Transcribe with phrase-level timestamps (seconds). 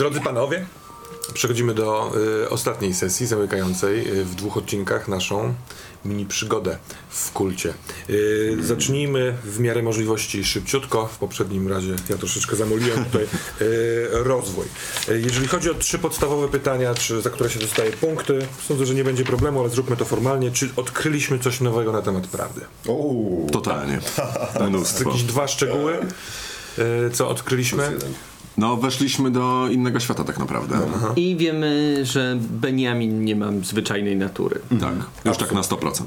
[0.00, 0.66] Drodzy panowie,
[1.34, 2.12] przechodzimy do
[2.44, 5.54] y, ostatniej sesji zamykającej y, w dwóch odcinkach naszą
[6.04, 6.78] mini przygodę
[7.10, 7.74] w kulcie.
[8.10, 11.06] Y, zacznijmy w miarę możliwości szybciutko.
[11.06, 14.66] W poprzednim razie ja troszeczkę zamoliłem tutaj y, rozwój.
[15.08, 18.94] Y, jeżeli chodzi o trzy podstawowe pytania, czy, za które się dostaje punkty, sądzę, że
[18.94, 20.50] nie będzie problemu, ale zróbmy to formalnie.
[20.50, 22.60] Czy odkryliśmy coś nowego na temat prawdy?
[22.86, 23.60] Uuu, To
[24.16, 24.68] Tak.
[24.68, 25.10] Mnóstwo.
[25.10, 25.98] Jakieś dwa szczegóły,
[26.78, 27.98] y, co odkryliśmy.
[28.58, 30.78] No, weszliśmy do innego świata tak naprawdę.
[31.16, 34.60] I wiemy, że Benjamin nie ma zwyczajnej natury.
[34.80, 36.02] Tak, już tak na 100%.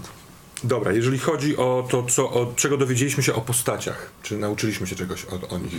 [0.63, 4.95] Dobra, jeżeli chodzi o to, co, o, czego dowiedzieliśmy się o postaciach, czy nauczyliśmy się
[4.95, 5.73] czegoś o, o nich?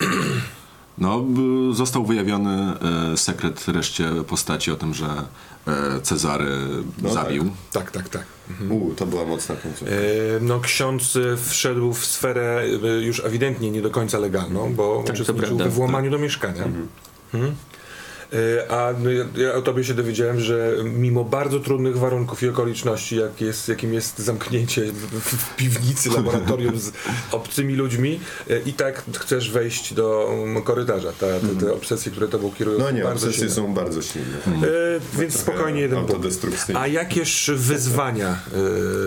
[0.98, 1.24] No,
[1.72, 2.72] został wyjawiony
[3.12, 5.06] e, sekret reszcie postaci o tym, że
[5.66, 6.58] e, Cezary
[7.12, 7.50] zabił.
[7.72, 8.24] Tak, tak, tak.
[8.70, 9.94] Uuu, to była mocna końcówka.
[9.94, 9.98] E,
[10.40, 15.12] no ksiądz e, wszedł w sferę e, już ewidentnie nie do końca legalną, bo to
[15.12, 15.64] uczestniczył prawda.
[15.64, 16.64] we włamaniu do mieszkania.
[16.64, 16.88] Mhm.
[17.34, 17.75] E,
[18.68, 19.10] A no,
[19.42, 23.94] ja, o tobie się dowiedziałem, że mimo bardzo trudnych warunków i okoliczności, jak jest, jakim
[23.94, 26.92] jest zamknięcie w, piwnicy laboratorium z
[27.32, 31.12] obcymi ludźmi, e, i tak chcesz wejść do um, korytarza.
[31.12, 33.54] Ta, te, te obsesje, które tobą kierują, No są nie, bardzo obsesje silne.
[33.54, 34.36] są bardzo silne.
[34.46, 36.46] E, więc spokojnie jeden punkt.
[36.74, 38.38] A jakież wyzwania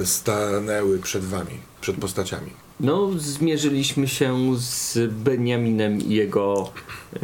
[0.01, 2.51] e, stanęły przed wami, przed postaciami?
[2.79, 6.71] No, zmierzyliśmy się z Benjaminem i jego
[7.15, 7.19] e,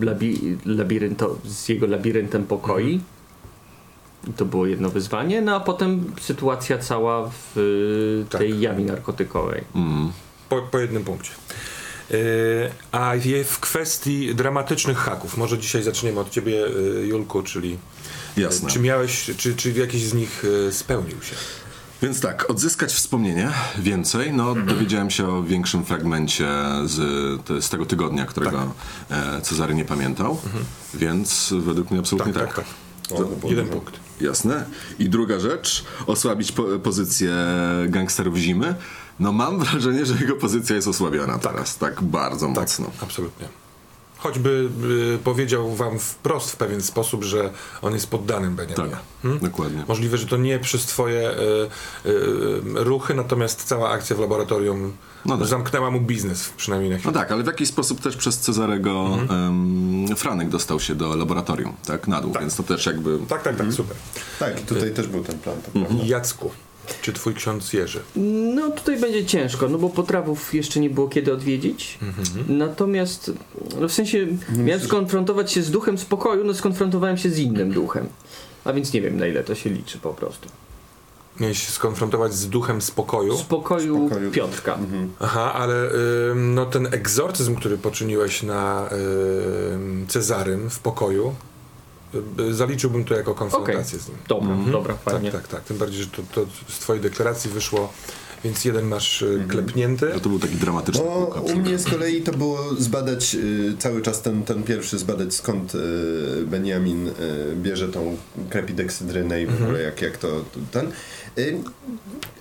[0.00, 3.00] labi, labirynto, z jego labiryntem pokoi.
[4.28, 8.40] I To było jedno wyzwanie, no a potem sytuacja cała w e, Tak.
[8.40, 9.64] tej jamie narkotykowej.
[9.74, 10.12] Mm.
[10.48, 11.30] Po, po jednym punkcie.
[12.10, 12.16] E,
[12.92, 16.66] a je w kwestii dramatycznych haków, może dzisiaj zaczniemy od ciebie,
[17.02, 17.76] e, Julku, czyli
[18.36, 18.70] Jasne.
[18.70, 21.36] czy miałeś, czy, czy jakiś z nich e, spełnił się?
[22.02, 24.32] Więc tak, odzyskać wspomnienie więcej.
[24.32, 26.48] No, dowiedziałem się o większym fragmencie
[26.84, 26.96] z,
[27.44, 28.72] te- z tego tygodnia, którego
[29.10, 30.38] e, Cezary nie pamiętał.
[30.94, 32.54] Więc według mnie absolutnie tak.
[32.54, 32.64] tak.
[33.10, 33.94] O, to było Jeden punkt.
[34.20, 34.64] Jasne.
[34.98, 37.34] I druga rzecz, osłabić po, pozycję
[37.88, 38.74] gangsterów zimy.
[39.20, 42.90] No mam wrażenie, że jego pozycja jest osłabiona teraz, tak bardzo Tak, mocno.
[43.02, 43.48] absolutnie.
[44.26, 44.68] Choćby
[45.14, 47.50] e, powiedział wam wprost w pewien sposób, że
[47.82, 48.96] on jest poddanym Benjamina.
[49.22, 49.84] Tak, dokładnie.
[49.88, 51.34] Możliwe, że to nie przez twoje e, e,
[52.74, 54.92] ruchy, natomiast cała akcja w laboratorium
[55.24, 55.46] No tak.
[55.46, 57.12] zamknęła mu biznes, przynajmniej na chwilę.
[57.12, 61.72] No tak, ale w jakiś sposób też przez Cezarego em, Franek dostał się do laboratorium,
[61.86, 63.18] tak, na dół, więc to też jakby...
[63.28, 63.96] Tak, tak, tak, super.
[64.38, 66.04] Tak, tutaj też był ten plan, to prawda.
[66.04, 66.50] Jacku,
[67.02, 68.00] czy twój ksiądz Jerzy?
[68.54, 71.98] No tutaj będzie ciężko, no bo potrawów jeszcze nie było kiedy odwiedzić.
[72.48, 73.32] Natomiast
[73.80, 74.26] no w sensie
[74.56, 78.06] miałem skonfrontować się z duchem spokoju, no skonfrontowałem się z innym duchem.
[78.64, 80.48] A więc nie wiem na ile to się liczy po prostu.
[81.40, 83.36] Miałeś się skonfrontować z duchem spokoju.
[83.36, 84.30] Spokoju, Spokoju.
[84.30, 84.78] Piotrka.
[85.20, 85.90] Aha, ale
[86.30, 88.88] ym, no ten egzorcyzm, który poczyniłeś na
[89.72, 91.34] ym, Cezarym w pokoju,
[92.50, 94.18] zaliczyłbym to jako konfrontację z nim.
[94.28, 95.32] Dobra, dobra, fajnie.
[95.32, 95.64] Tak, tak, tak.
[95.64, 97.92] Tym bardziej, że to, to z twojej deklaracji wyszło,
[98.44, 100.10] więc jeden masz y, klepnięty.
[100.14, 104.02] No to był taki dramatyczny No, u mnie z kolei to było zbadać y, cały
[104.02, 105.78] czas ten, ten pierwszy, zbadać skąd y,
[106.46, 107.12] Benjamin y,
[107.56, 108.16] bierze tą
[108.50, 110.92] krepideksidrynę i w ogóle jak, jak to ten.
[111.38, 111.58] Y,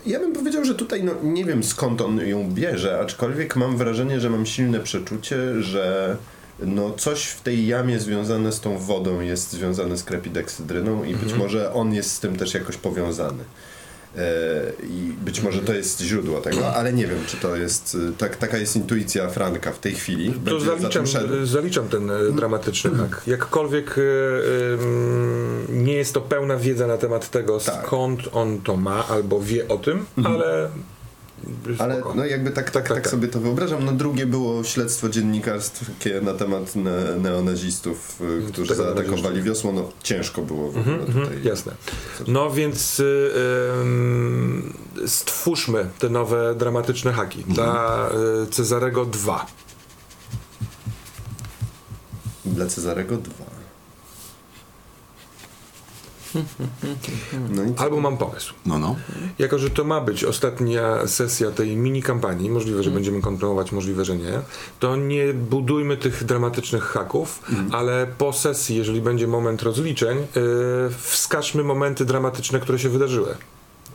[0.05, 4.19] ja bym powiedział, że tutaj no, nie wiem skąd on ją bierze, aczkolwiek mam wrażenie,
[4.19, 6.17] że mam silne przeczucie, że
[6.59, 11.33] no coś w tej jamie związane z tą wodą jest związane z krepideksidryną i być
[11.33, 13.43] może on jest z tym też jakoś powiązany.
[14.17, 14.21] E,
[14.83, 17.95] I być może to jest źródło tego, ale nie wiem, czy to jest.
[17.95, 20.33] y, Tak, taka jest intuicja Franka w tej chwili.
[20.49, 21.05] To zaliczam,
[21.43, 23.21] y, zaliczam ten y, dramatyczny hak.
[23.27, 23.95] Jakkolwiek
[25.69, 27.85] nie jest to pełna wiedza na temat tego, Tak.
[27.85, 30.69] skąd on to ma, albo wie o tym, ale.
[31.79, 32.15] Ale spoko.
[32.15, 33.11] no jakby tak, tak, tak, tak, tak.
[33.11, 33.85] sobie to wyobrażam.
[33.85, 39.71] No drugie było śledztwo dziennikarskie na temat ne neonazistów, y, którzy Tego zaatakowali wiosło.
[39.71, 41.15] No ciężko było w ogóle tutaj.
[41.15, 41.71] Mhm, jasne.
[42.27, 43.31] No więc y,
[43.81, 44.73] ym,
[45.07, 47.43] stwórzmy te nowe dramatyczne haki.
[47.47, 48.09] Dla
[48.43, 49.45] y, Cezarego 2.
[52.45, 53.44] Dla Cezarego dwa.
[57.49, 57.61] No?
[57.77, 58.53] Albo mam pomysł.
[58.65, 58.95] No, no.
[59.39, 64.05] Jako, że to ma być ostatnia sesja tej mini kampanii, możliwe, że będziemy kontynuować, możliwe,
[64.05, 64.39] że nie,
[64.79, 67.41] to nie budujmy tych dramatycznych haków,
[67.71, 70.25] ale po sesji, jeżeli będzie moment rozliczeń, yy,
[70.97, 73.35] wskażmy momenty dramatyczne, które się wydarzyły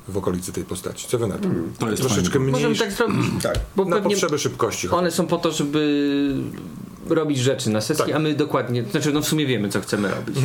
[0.08, 1.08] w okolicy tej postaci.
[1.08, 1.48] Co wy na to?
[1.78, 3.26] To jest Troszeczkę mniej Możemy tak zrobić.
[3.42, 3.58] Tak.
[3.76, 4.88] Bo na potrzeby szybkości.
[4.88, 6.34] one są po to, żeby
[7.08, 8.14] robić rzeczy na sesji, Tak.
[8.14, 10.36] a my dokładnie, znaczy no w sumie wiemy co chcemy robić.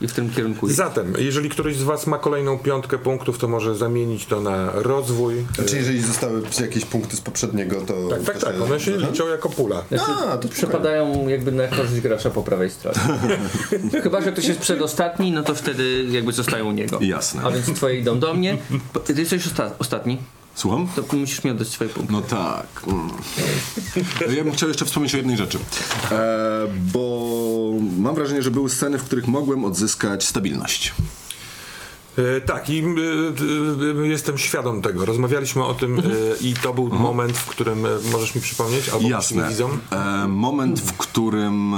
[0.00, 0.76] I w tym kierunku iść.
[0.76, 5.34] Zatem, jeżeli któryś z Was ma kolejną piątkę punktów, to może zamienić to na rozwój.
[5.66, 8.08] Czy jeżeli zostały jakieś punkty z poprzedniego, to...
[8.08, 8.60] Tak, tak, tak.
[8.62, 9.82] One się liczą jako pula.
[9.88, 12.98] Znaczy, A, to przepadają jakby na korzyść gracza po prawej stronie.
[14.02, 16.98] Chyba, że ktoś jest przedostatni, no to wtedy jakby zostają u niego.
[17.02, 17.42] Jasne.
[17.42, 18.58] A więc twoje idą do mnie.
[19.04, 20.18] Ty jesteś osta- ostatni,
[20.58, 20.88] Słucham?
[21.08, 22.12] to musisz mi oddać swoje punkty.
[22.12, 22.66] No tak.
[22.86, 23.10] Mm.
[24.36, 25.58] Ja bym chciał jeszcze wspomnieć o jednej rzeczy.
[26.10, 30.94] E, bo mam wrażenie, że były sceny, w których mogłem odzyskać stabilność.
[32.18, 35.04] E, tak, i e, e, jestem świadom tego.
[35.04, 36.02] Rozmawialiśmy o tym e,
[36.40, 39.50] i to był moment, w którym możesz mi przypomnieć, albo Jasne.
[39.90, 41.74] E, moment, w którym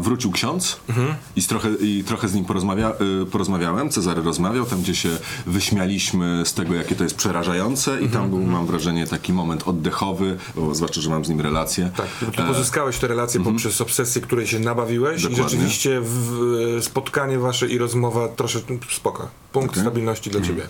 [0.00, 0.80] wrócił ksiądz
[1.36, 2.92] i, z trochę, i trochę z nim porozmawia,
[3.30, 3.90] porozmawiałem.
[3.90, 5.08] Cezary rozmawiał, tam gdzie się
[5.46, 10.36] wyśmialiśmy z tego, jakie to jest przerażające i tam był, mam wrażenie, taki moment oddechowy,
[10.56, 11.90] bo zwłaszcza, że mam z nim relację.
[11.96, 15.46] Tak, ty pozyskałeś te relacje poprzez obsesję, której się nabawiłeś Dokładnie.
[15.46, 16.02] i rzeczywiście
[16.80, 19.28] spotkanie wasze i rozmowa troszeczkę spoko.
[19.58, 19.82] Punkt Okej.
[19.82, 20.62] stabilności dla ciebie.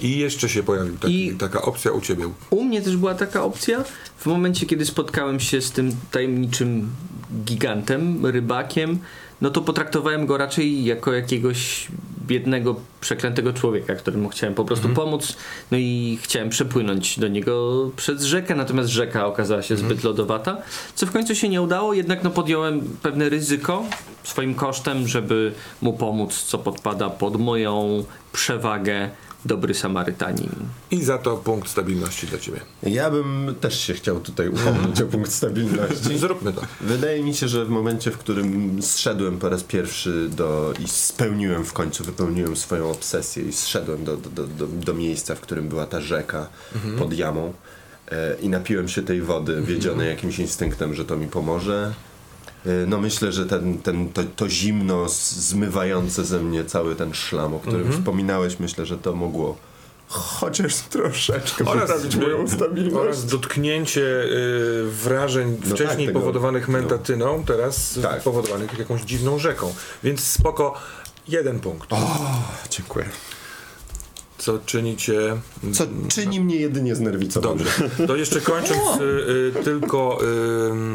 [0.00, 2.24] I jeszcze się pojawił taki, taka opcja u ciebie.
[2.50, 3.84] U mnie też była taka opcja.
[4.18, 6.90] W momencie, kiedy spotkałem się z tym tajemniczym
[7.44, 8.98] gigantem, rybakiem,
[9.40, 11.88] no to potraktowałem go raczej jako jakiegoś
[12.26, 15.36] biednego, przeklętego człowieka, któremu chciałem po prostu pomóc.
[15.70, 20.56] No i chciałem przepłynąć do niego przez rzekę, natomiast rzeka okazała się zbyt lodowata,
[20.94, 23.84] co w końcu się nie udało, jednak no podjąłem pewne ryzyko
[24.24, 25.52] swoim kosztem, żeby
[25.82, 29.10] mu pomóc, co podpada pod moją przewagę
[29.48, 30.50] dobry Samarytanin.
[30.90, 32.60] I za to punkt stabilności dla ciebie.
[32.82, 36.18] Ja bym też się chciał tutaj upomnieć o punkt stabilności.
[36.24, 36.62] Zróbmy to.
[36.80, 41.64] Wydaje mi się, że w momencie, w którym zszedłem po raz pierwszy do i spełniłem
[41.64, 45.68] w końcu, wypełniłem swoją obsesję i zszedłem do, do, do, do, do miejsca, w którym
[45.68, 46.48] była ta rzeka
[46.98, 47.52] pod jamą
[48.10, 51.92] e, i napiłem się tej wody, wiedziony jakimś instynktem, że to mi pomoże.
[52.68, 55.06] E, No myślę, że ten, ten, to, to zimno
[55.38, 59.56] zmywające ze mnie cały ten szlam, o którym wspominałeś, myślę, że to mogło
[60.08, 62.96] chociaż troszeczkę poprawić moją stabilność.
[62.96, 68.22] oraz dotknięcie y, wrażeń No wcześniej tak, powodowanych mentatyną, teraz Tak.
[68.22, 69.74] powodowanych jakąś dziwną rzeką.
[70.04, 70.74] Więc spoko,
[71.28, 71.90] jeden punkt.
[72.70, 73.04] Dziękuję.
[74.38, 75.36] Co czynicie
[75.72, 77.58] Co czyni mnie jedynie znerwicowanym.
[77.58, 78.06] Dobrze.
[78.06, 79.02] To jeszcze kończąc y,
[79.60, 80.18] y, tylko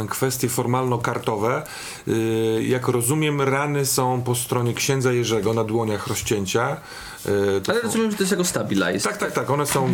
[0.04, 1.62] y, kwestie formalno-kartowe.
[2.08, 6.78] Y, jak rozumiem, rany są po stronie księdza Jerzego na dłoniach rozcięcia.
[7.64, 9.00] To Ale są- rozumiem, że to jest jako stabilize.
[9.10, 9.50] tak, tak, tak.
[9.50, 9.94] One są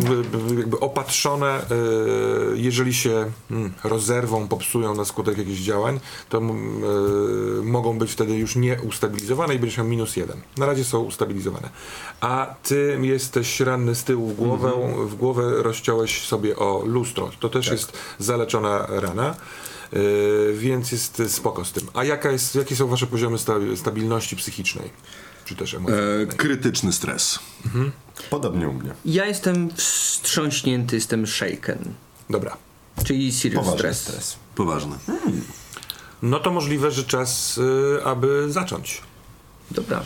[0.58, 1.60] jakby opatrzone.
[1.60, 6.84] y, Jeżeli się mm, rozerwą, popsują na skutek jakichś działań, to mm,
[7.58, 10.36] y, mogą być wtedy już nieustabilizowane i będziesz miał minus jeden.
[10.56, 11.68] Na razie są ustabilizowane.
[12.20, 14.72] A ty jesteś ranny z tyłu w głowę,
[15.06, 17.30] w głowę rozciąłeś sobie o lustro.
[17.40, 19.34] To też jest zaleczona rana.
[19.92, 21.86] y, Więc jest spoko z tym.
[21.94, 24.90] A jaka jest, jakie są wasze poziomy sta- stabilności psychicznej?
[25.50, 26.26] Czy też E, emocjonalnej?
[26.26, 27.38] krytyczny stres.
[28.30, 28.90] Podobnie u mnie.
[29.04, 31.78] Ja jestem wstrząśnięty, jestem shaken.
[32.30, 32.56] Dobra.
[33.04, 34.00] Czyli serious Poważny stress.
[34.00, 34.36] stres.
[34.54, 34.96] Poważny.
[36.22, 39.00] No to możliwe, że czas, y, aby zacząć.
[39.70, 40.02] Dobra.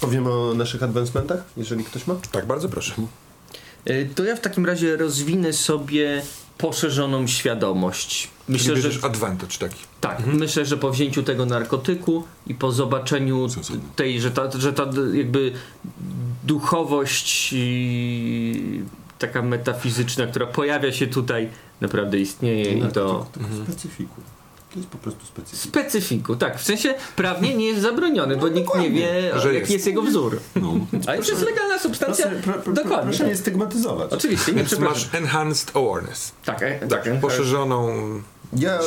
[0.00, 2.14] Powiemy o naszych advancementach, jeżeli ktoś ma?
[2.32, 2.94] Tak, bardzo proszę.
[3.90, 6.22] Y, To ja w takim razie rozwinę sobie
[6.58, 8.30] poszerzoną świadomość.
[8.48, 9.84] Myślę, że advantage taki.
[10.00, 10.26] tak.
[10.26, 13.46] Myślę, że po wzięciu tego narkotyku i po zobaczeniu
[13.96, 15.52] tej, że ta, że ta jakby
[16.44, 18.82] duchowość i
[19.18, 21.48] taka metafizyczna, która pojawia się tutaj,
[21.80, 23.26] naprawdę istnieje i to
[23.64, 24.20] Specyfiku.
[24.72, 25.60] To jest po prostu specyfik.
[25.60, 26.58] specyfiku, tak.
[26.58, 29.70] W sensie prawnie nie jest zabroniony, bo nikt nie wie, że jaki jest.
[29.72, 30.40] jest jego wzór.
[30.56, 30.74] No.
[31.06, 32.30] Ale to jest legalna substancja.
[32.66, 33.02] Dokładnie.
[33.02, 33.28] Proszę tak.
[33.28, 34.12] nie stygmatyzować.
[34.12, 36.32] Oczywiście, nie Więc masz enhanced awareness.
[36.44, 37.88] Tak, e, tak, Tak, e, poszerzoną...
[38.52, 38.80] Ja,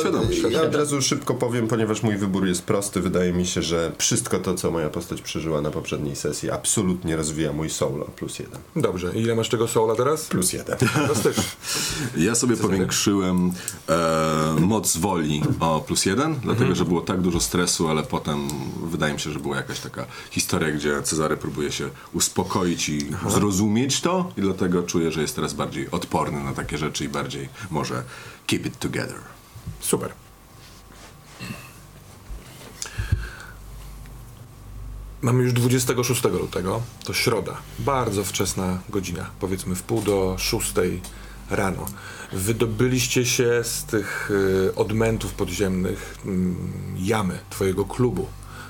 [0.50, 3.00] ja od razu szybko powiem, ponieważ mój wybór jest prosty.
[3.00, 7.52] Wydaje mi się, że wszystko to, co moja postać przeżyła na poprzedniej sesji, absolutnie rozwija
[7.52, 8.60] mój soul o plus jeden.
[8.76, 10.24] Dobrze, ile masz tego soula teraz?
[10.24, 10.78] Plus jeden.
[10.78, 11.42] Fantastycznie.
[12.16, 13.52] Ja sobie powiększyłem
[13.88, 18.48] e, moc woli o plus jeden, dlatego że było tak dużo stresu, ale potem
[18.84, 24.00] wydaje mi się, że była jakaś taka historia, gdzie Cezary próbuje się uspokoić i zrozumieć
[24.00, 28.02] to i dlatego czuję, że jest teraz bardziej odporny na takie rzeczy i bardziej może
[28.46, 29.39] keep it together.
[29.90, 30.12] Super.
[35.22, 41.00] Mamy już 26 lutego, to środa, bardzo wczesna godzina, powiedzmy w pół do szóstej
[41.50, 41.86] rano.
[42.32, 48.26] Wydobyliście się z tych y, odmętów podziemnych mm, jamy twojego klubu,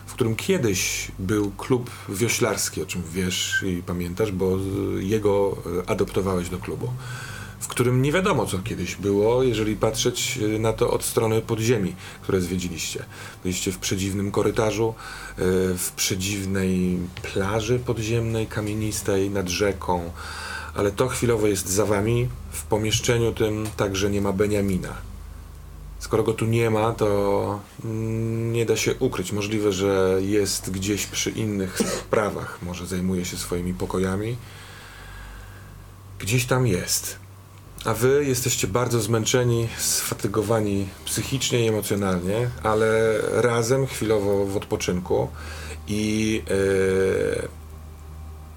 [0.06, 5.86] w którym kiedyś był klub wioślarski, o czym wiesz i pamiętasz, bo y, jego y,
[5.86, 6.92] adoptowałeś do klubu.
[7.60, 11.94] W którym nie wiadomo, co kiedyś było, jeżeli patrzeć y, na to od strony podziemi,
[12.22, 13.04] które zwiedziliście.
[13.42, 14.94] Byliście w przedziwnym korytarzu,
[15.38, 15.42] y,
[15.78, 20.10] w przedziwnej plaży podziemnej, kamienistej, nad rzeką,
[20.74, 22.28] ale to chwilowo jest za wami.
[22.52, 24.94] W pomieszczeniu tym także nie ma Beniamina.
[25.98, 29.32] Skoro go tu nie ma, to mm, nie da się ukryć.
[29.32, 32.58] Możliwe, że jest gdzieś przy innych sprawach.
[32.62, 34.36] Może zajmuje się swoimi pokojami.
[36.18, 37.18] Gdzieś tam jest.
[37.84, 45.28] A wy jesteście bardzo zmęczeni, sfatygowani psychicznie i emocjonalnie, ale razem chwilowo w odpoczynku
[45.88, 47.48] i e,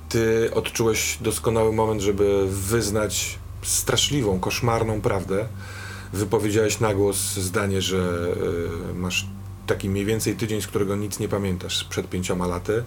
[0.09, 5.47] ty odczułeś doskonały moment, żeby wyznać straszliwą, koszmarną prawdę.
[6.13, 8.27] Wypowiedziałeś na głos zdanie, że
[8.89, 9.27] e, masz
[9.67, 12.83] taki mniej więcej tydzień, z którego nic nie pamiętasz sprzed pięcioma laty,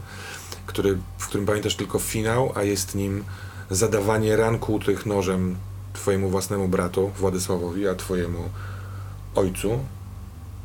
[0.67, 3.25] który, w którym pamiętasz tylko finał, a jest nim
[3.71, 5.57] zadawanie ran kłutych nożem
[5.97, 8.39] twojemu własnemu bratu Władysławowi, a twojemu
[9.35, 9.79] ojcu,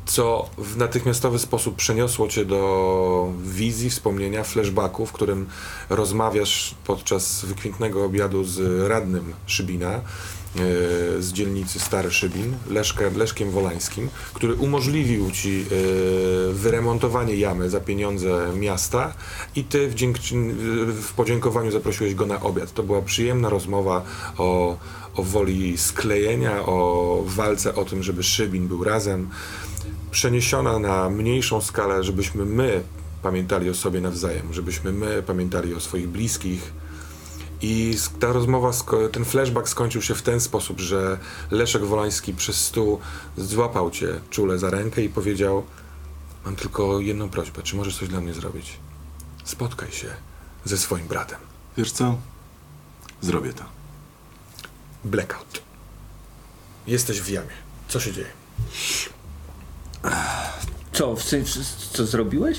[0.06, 5.46] co w natychmiastowy sposób przeniosło cię do wizji, wspomnienia, flashbacku, w którym
[5.90, 10.00] rozmawiasz podczas wykwintnego obiadu z radnym Szybina,
[11.18, 18.52] z dzielnicy Stary Szybin, Leszkiem, Leszkiem Wolańskim, który umożliwił ci e, wyremontowanie jamy za pieniądze
[18.56, 19.14] miasta
[19.56, 19.94] i ty w,
[21.02, 22.72] w podziękowaniu zaprosiłeś go na obiad.
[22.72, 24.04] To była przyjemna rozmowa
[24.38, 24.76] o,
[25.14, 29.28] o woli sklejenia, o walce o tym, żeby Szybin był razem
[30.10, 32.82] przeniesiona na mniejszą skalę, żebyśmy my
[33.22, 36.81] pamiętali o sobie nawzajem, żebyśmy my pamiętali o swoich bliskich.
[37.62, 38.70] I ta rozmowa,
[39.12, 41.18] ten flashback skończył się w ten sposób, że
[41.50, 43.00] Leszek Wolański przez stół
[43.36, 45.64] złapał cię czule za rękę i powiedział:
[46.44, 48.78] Mam tylko jedną prośbę, czy możesz coś dla mnie zrobić?
[49.44, 50.08] Spotkaj się
[50.64, 51.38] ze swoim bratem.
[51.76, 52.18] Wiesz co?
[53.20, 53.64] Zrobię to.
[55.04, 55.62] Blackout.
[56.86, 57.56] Jesteś w jamie.
[57.88, 58.30] Co się dzieje?
[60.92, 61.60] Co, w sensie,
[61.92, 62.58] co zrobiłeś?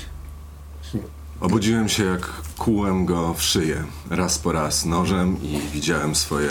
[1.40, 2.26] Obudziłem się, jak
[2.58, 6.50] kułem go w szyję, raz po raz nożem i widziałem swoje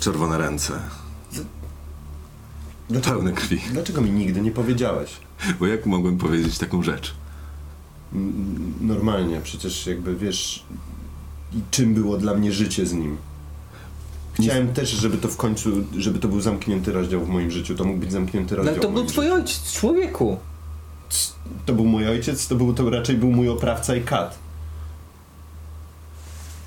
[0.00, 0.72] czerwone ręce,
[2.88, 3.60] Dlaczego, pełne krwi.
[3.72, 5.10] dlaczego mi nigdy nie powiedziałeś?
[5.60, 7.14] Bo jak mogłem powiedzieć taką rzecz?
[8.14, 10.64] N- Normalnie, przecież jakby wiesz,
[11.52, 13.16] i czym było dla mnie życie z nim.
[14.32, 17.74] Chciałem też, żeby to w końcu, żeby to był zamknięty rozdział w moim życiu.
[17.74, 20.38] To mógł być zamknięty No, rozdział ale to w był moim twój ojciec, człowieku.
[21.66, 24.38] To był mój ojciec, to, był, to raczej był mój oprawca i kat.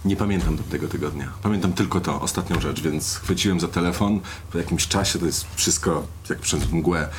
[0.05, 1.33] Nie pamiętam tego tygodnia.
[1.43, 4.19] Pamiętam tylko to, ostatnią rzecz, więc chwyciłem za telefon.
[4.51, 7.09] Po jakimś czasie to jest wszystko jak przez mgłę.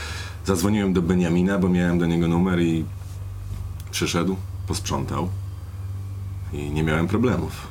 [0.46, 2.84] Zadzwoniłem do Beniamina, bo miałem do niego numer i
[3.90, 5.28] przyszedł, posprzątał
[6.52, 7.66] i nie miałem problemów.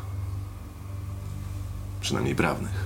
[2.02, 2.86] Przynajmniej prawnych.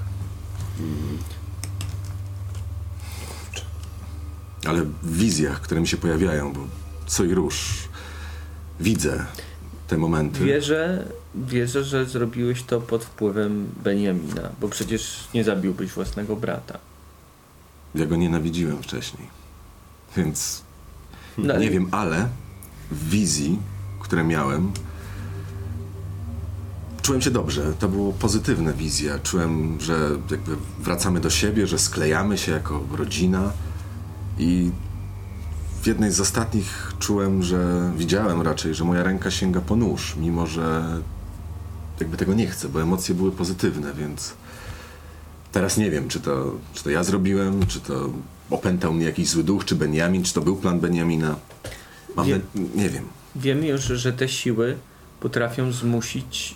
[4.68, 6.60] Ale w wizjach, które mi się pojawiają, bo
[7.06, 7.74] co i róż
[8.80, 9.26] widzę
[9.88, 10.46] te momenty.
[10.46, 11.06] Wierzę,
[11.36, 16.80] wierzę, że zrobiłeś to pod wpływem Beniamina, bo przecież nie zabiłbyś własnego brata.
[17.96, 19.28] Ja go nienawidziłem wcześniej.
[20.18, 20.62] Więc
[21.38, 22.30] No, nie wiem, ale
[22.92, 23.60] w wizji,
[24.02, 24.72] które miałem,
[27.02, 27.74] czułem się dobrze.
[27.80, 29.20] To było pozytywne wizja.
[29.20, 33.52] Czułem, że jakby wracamy do siebie, że sklejamy się jako rodzina.
[34.40, 34.72] I
[35.82, 40.48] w jednej z ostatnich czułem, że widziałem raczej, że moja ręka sięga po nóż, mimo
[40.48, 40.84] że
[42.00, 44.34] jakby tego nie chcę, bo emocje były pozytywne, więc
[45.52, 48.10] teraz nie wiem, czy to, czy to ja zrobiłem, czy to
[48.50, 51.36] opętał mnie jakiś zły duch, czy Benjamin, czy to był plan Benjamina.
[52.16, 53.04] Mam Wie- na- nie wiem.
[53.36, 54.78] Wiemy już, że te siły
[55.20, 56.56] potrafią zmusić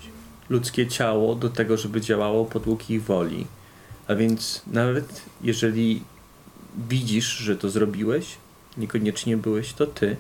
[0.50, 3.48] ludzkie ciało do tego, żeby działało podług ich woli.
[4.08, 6.04] A więc nawet jeżeli
[6.78, 8.38] widzisz, że to zrobiłeś,
[8.78, 10.16] niekoniecznie byłeś to ty,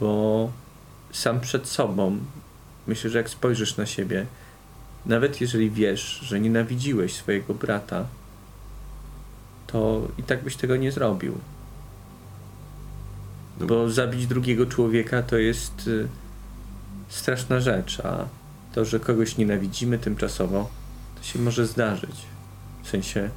[0.00, 0.52] bo
[1.12, 2.18] sam przed sobą,
[2.86, 4.26] myślę, że jak spojrzysz na siebie,
[5.06, 8.06] nawet jeżeli wiesz, że nienawidziłeś swojego brata,
[9.66, 11.38] to i tak byś tego nie zrobił.
[13.60, 16.08] Bo zabić drugiego człowieka to jest y,
[17.08, 18.26] straszna rzecz, a
[18.74, 20.70] to, że kogoś nienawidzimy tymczasowo,
[21.16, 22.16] to się może zdarzyć.
[22.82, 23.30] W sensie,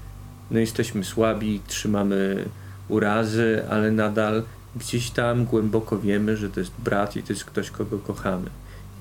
[0.52, 2.46] no jesteśmy słabi, trzymamy
[2.90, 4.44] urazy, ale nadal
[4.76, 8.50] gdzieś tam głęboko wiemy, że to jest brat i to jest ktoś, kogo kochamy.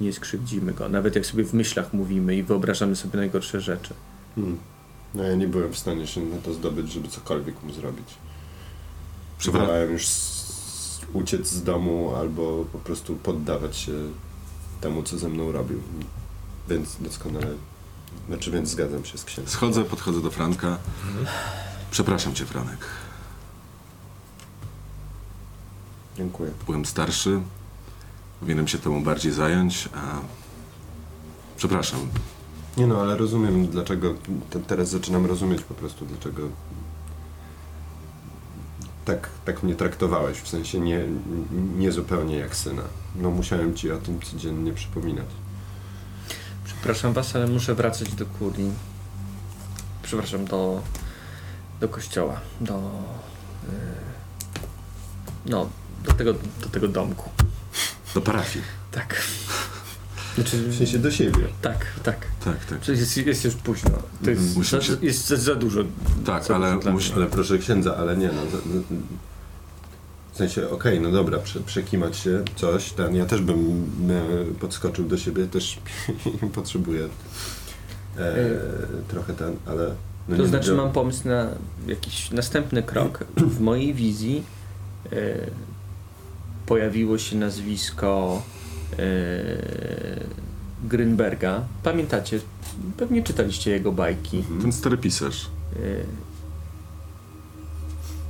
[0.01, 3.95] Nie skrzywdzimy go, nawet jak sobie w myślach mówimy i wyobrażamy sobie najgorsze rzeczy.
[4.35, 4.59] Hmm.
[5.15, 8.07] No ja nie byłem w stanie się na to zdobyć, żeby cokolwiek mu zrobić.
[9.43, 13.93] Próbowałem już s- uciec z domu albo po prostu poddawać się
[14.81, 15.81] temu, co ze mną robił.
[16.69, 17.47] Więc doskonale
[18.29, 19.53] Znaczy, więc zgadzam się z księdzem.
[19.53, 20.79] Schodzę, podchodzę do Franka.
[21.91, 22.79] Przepraszam cię, Franek.
[26.17, 26.51] Dziękuję.
[26.67, 27.41] Byłem starszy.
[28.41, 30.21] Powinienem się temu bardziej zająć, a...
[31.57, 32.01] Przepraszam.
[32.77, 34.15] Nie no, ale rozumiem dlaczego,
[34.51, 36.49] te, teraz zaczynam rozumieć po prostu dlaczego
[39.05, 41.05] tak, tak mnie traktowałeś, w sensie nie,
[41.79, 42.83] nie zupełnie jak syna.
[43.17, 45.27] No musiałem ci o tym codziennie przypominać.
[46.81, 48.71] Przepraszam was, ale muszę wracać do kurii.
[50.03, 50.83] Przepraszam, do,
[51.81, 52.75] do kościoła, do...
[53.69, 53.73] Yy,
[55.47, 55.69] no,
[56.05, 57.31] do tego, do tego domku.
[58.15, 58.65] Do parafii.
[58.93, 59.23] Tak.
[60.35, 61.45] Znaczy, W sensie do siebie.
[61.63, 62.27] tak, tak.
[62.45, 62.79] Tak, tak.
[62.79, 63.91] Przecież jest, jest już późno.
[64.25, 65.81] To jest, za, się- jest za, za dużo.
[66.27, 67.13] Tak, za ale dużo musi...
[67.13, 68.51] Ale proszę księdza, ale nie no.
[68.51, 68.59] za-
[70.41, 75.19] sensie, okej, no dobra, prze, przekimać się, coś, ten, ja też bym e, podskoczył do
[75.19, 75.79] siebie, też
[76.55, 77.09] potrzebuję
[78.19, 78.37] e,
[79.09, 79.95] trochę ten, ale...
[80.29, 81.49] No To znaczy mam pomysł na
[81.87, 83.25] jakiś następny krok.
[83.37, 84.43] W mojej wizji
[85.13, 85.17] e,
[86.67, 88.43] pojawiło się nazwisko
[88.99, 89.03] e,
[90.85, 91.65] Grynberga.
[91.83, 92.41] Pamiętacie?
[92.97, 94.45] Pewnie czytaliście jego bajki.
[94.63, 95.47] Ten stary pisarz.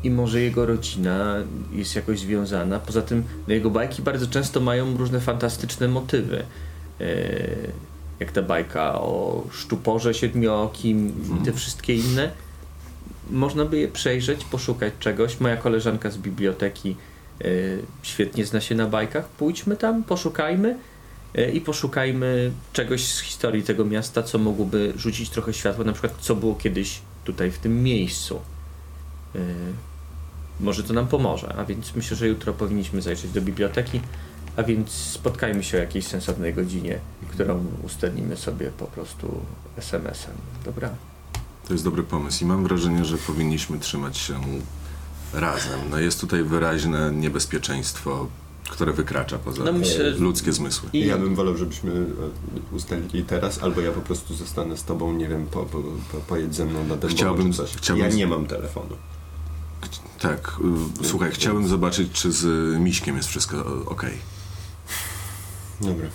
[0.05, 1.37] I może jego rodzina
[1.73, 2.79] jest jakoś związana.
[2.79, 6.45] Poza tym no jego bajki bardzo często mają różne fantastyczne motywy.
[7.01, 7.05] E,
[8.21, 12.31] Jak ta bajka o sztuporze siedmiookim i te wszystkie inne.
[13.31, 15.41] Można by je przejrzeć, poszukać czegoś.
[15.41, 16.97] Moja koleżanka z biblioteki
[17.41, 17.45] e,
[18.03, 19.29] świetnie zna się na bajkach.
[19.29, 20.77] Pójdźmy tam, poszukajmy
[21.35, 26.15] e, i poszukajmy czegoś z historii tego miasta, co mogłoby rzucić trochę światła, na przykład
[26.21, 28.41] co było kiedyś tutaj w tym miejscu.
[30.61, 34.01] Może to nam pomoże, a więc myślę, że jutro powinniśmy zajrzeć do biblioteki,
[34.57, 36.99] a więc spotkajmy się o jakiejś sensownej godzinie,
[37.31, 39.41] którą ustalimy sobie po prostu
[39.77, 40.35] SMS-em.
[40.65, 40.91] Dobra?
[41.69, 44.41] To jest dobry pomysł i mam wrażenie, że powinniśmy trzymać się
[45.35, 45.81] razem.
[45.91, 48.27] No jest tutaj wyraźne niebezpieczeństwo,
[48.71, 50.89] które wykracza poza No myślę, ludzkie zmysły.
[50.93, 55.13] I Ja bym wolał, żebyśmy e, ustalili teraz, albo ja po prostu zostanę z tobą,
[55.13, 55.79] nie wiem, po, po,
[56.13, 58.97] po, pojedź ze mną na Dębowo Chciałbym- chciałbym- Ja nie mam telefonu.
[60.21, 60.57] Tak,
[61.03, 62.45] y, słuchaj, chciałbym zobaczyć, czy z
[62.81, 64.07] Miśkiem jest wszystko ok.
[65.81, 66.07] Dobra.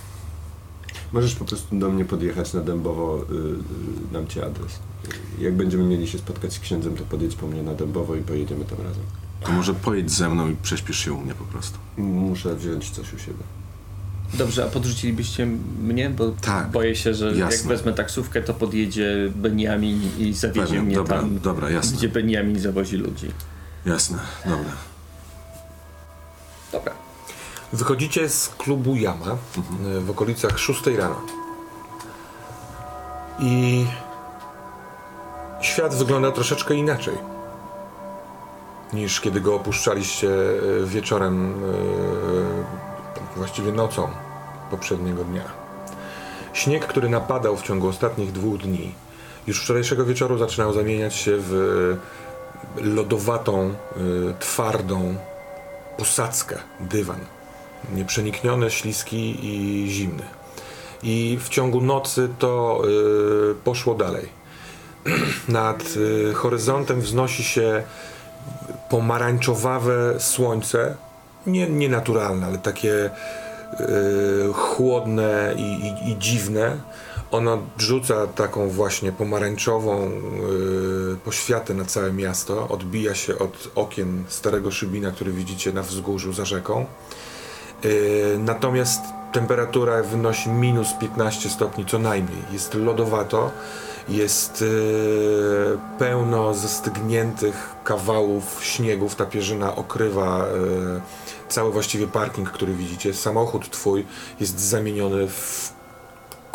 [1.14, 4.80] Możesz po prostu do mnie podjechać na Dębowo, y, y, dam ci adres.
[5.40, 8.66] Jak będziemy mieli się spotkać z księdzem, to podjedź po mnie na Dębowo i pojedziemy
[8.66, 9.04] tam razem.
[9.42, 11.78] To może pojedź ze mną i prześpisz się u mnie po prostu.
[11.98, 13.44] Muszę wziąć coś u siebie.
[14.34, 15.46] Dobrze, a podrzucilibyście
[15.82, 16.10] mnie?
[16.10, 17.70] Bo Tak, boję się, że jak jasne.
[17.70, 21.98] wezmę taksówkę, to podjedzie Beniamin i zawiezie Pewnie, mnie dobra, tam, dobra, jasne.
[21.98, 23.28] gdzie Beniamin zawozi ludzi.
[23.86, 24.72] Jasne, dobra.
[26.72, 26.94] Dobra.
[27.74, 31.22] Wychodzicie z klubu Jama e, w okolicach 6 rano.
[33.40, 33.86] I
[35.62, 37.18] świat wygląda troszeczkę inaczej
[38.94, 44.10] niż kiedy go opuszczaliście e, wieczorem, e, tak właściwie nocą
[44.72, 45.44] poprzedniego dnia.
[46.54, 48.94] Śnieg, który napadał w ciągu ostatnich dwóch dni,
[49.48, 51.98] już wczorajszego wieczoru zaczynał zamieniać się w
[52.82, 53.74] lodowatą, e,
[54.40, 55.16] twardą
[55.98, 57.20] posadzkę, dywan
[57.94, 60.24] nieprzenikniony, śliski i zimny.
[61.04, 62.82] I w ciągu nocy to
[63.52, 64.30] y, poszło dalej.
[65.48, 67.84] Nad y, horyzontem wznosi się
[68.90, 70.96] pomarańczowawe słońce,
[71.48, 73.10] nie, nienaturalne, ale takie
[73.80, 76.78] y, chłodne i, i, i dziwne.
[77.36, 80.08] Ono rzuca taką właśnie pomarańczową
[81.14, 86.34] y, poświatę na całe miasto, odbija się od okien starego szybina, który widzicie na wzgórzu
[86.34, 86.86] za rzeką.
[87.84, 87.92] Yy,
[88.40, 92.42] Natomiast temperatura wynosi minus 15 stopni co najmniej.
[92.52, 93.52] Jest lodowato,
[94.10, 99.16] jest yy, pełno zastygniętych kawałów śniegów.
[99.16, 101.02] Ta pierzyna okrywa yy,
[101.50, 103.14] cały właściwie parking, który widzicie.
[103.14, 104.06] Samochód twój
[104.40, 105.75] jest zamieniony w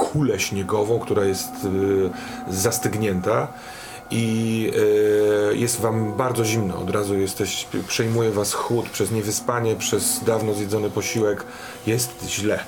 [0.01, 2.11] kulę śniegową, która jest yy,
[2.49, 3.49] zastygnięta
[4.11, 4.27] i
[5.51, 6.79] e, jest wam bardzo zimno.
[6.79, 11.45] Od razu jesteś, przejmuje was chłód przez niewyspanie, przez dawno zjedzony posiłek.
[11.87, 12.65] Jest źle.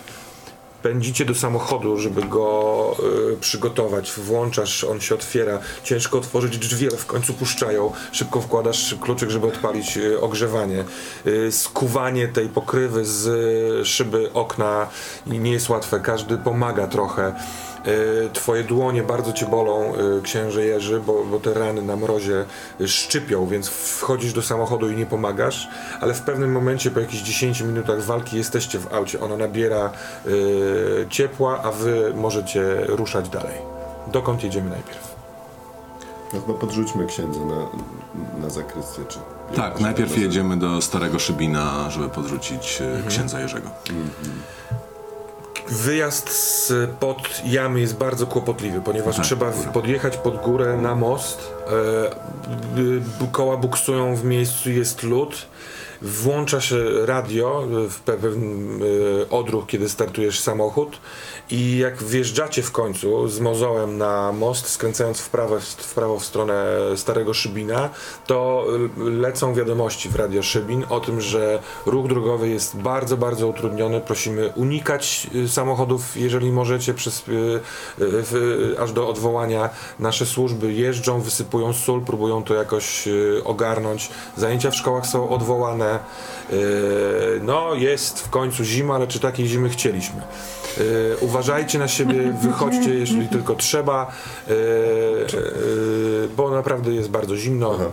[0.82, 2.96] Pędzicie do samochodu, żeby go
[3.32, 4.12] e, przygotować.
[4.12, 5.58] Włączasz, on się otwiera.
[5.84, 7.92] Ciężko otworzyć drzwi, ale w końcu puszczają.
[8.12, 10.84] Szybko wkładasz kluczyk, żeby odpalić e, ogrzewanie.
[11.48, 13.26] E, skuwanie tej pokrywy z
[13.80, 14.88] e, szyby okna
[15.26, 16.00] nie jest łatwe.
[16.00, 17.34] Każdy pomaga trochę.
[17.86, 22.44] E, Twoje dłonie bardzo cię bolą, e, księże Jerzy, bo, bo te rany na mrozie
[22.86, 25.68] szczypią, więc wchodzisz do samochodu i nie pomagasz,
[26.00, 29.20] ale w pewnym momencie, po jakichś 10 minutach walki, jesteście w aucie.
[29.20, 29.90] Ono nabiera
[30.26, 30.30] e,
[31.08, 33.54] ciepła, a wy możecie ruszać dalej.
[34.12, 35.14] Dokąd jedziemy najpierw?
[36.32, 37.66] No chyba podrzućmy księdza na,
[38.38, 39.18] na zakrystię, czy...
[39.56, 43.70] Tak, najpierw jedziemy do Starego Szybina, żeby podrzucić e, księdza Jerzego.
[45.68, 51.52] Wyjazd z pod jamy jest bardzo kłopotliwy, ponieważ Tak, trzeba podjechać pod górę na most.
[52.76, 55.46] E, y, koła buksują w miejscu, jest lód.
[56.02, 60.98] Włącza się radio w pewien y, odruch, kiedy startujesz samochód.
[61.50, 66.24] I jak wjeżdżacie w końcu z mozołem na most, skręcając w prawo, w prawo w
[66.24, 66.64] stronę
[66.96, 67.90] Starego Szybina,
[68.26, 74.00] to lecą wiadomości w Radio Szybin o tym, że ruch drogowy jest bardzo, bardzo utrudniony.
[74.00, 77.60] Prosimy unikać y, samochodów, jeżeli możecie, przez, y,
[78.34, 79.70] y, aż do odwołania.
[79.98, 83.08] Nasze służby jeżdżą, wysypują sól, próbują to jakoś
[83.44, 84.10] ogarnąć.
[84.36, 85.98] Zajęcia w szkołach są odwołane.
[87.42, 90.22] No, jest w końcu zima, ale czy takiej zimy chcieliśmy?
[90.78, 94.12] Y, uważajcie na siebie, wychodźcie, jeżeli tylko trzeba,
[94.48, 97.74] y, y, bo naprawdę jest bardzo zimno.
[97.74, 97.90] Aha,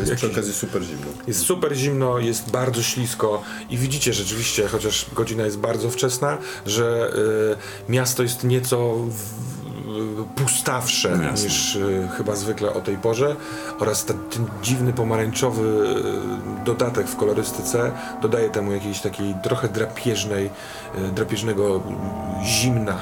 [0.00, 1.06] jest przy okazji super zimno.
[1.26, 7.12] jest super zimno, jest bardzo ślisko i widzicie rzeczywiście, chociaż godzina jest bardzo wczesna, że
[7.88, 8.96] miasto jest nieco
[10.36, 13.36] pustawsze No niż y, chyba zwykle o tej porze
[13.78, 15.62] oraz ten, ten dziwny pomarańczowy
[16.62, 17.92] y, dodatek w kolorystyce
[18.22, 20.50] dodaje temu jakiejś takiej trochę drapieżnej,
[20.98, 21.80] y, drapieżnego
[22.44, 22.98] zimna.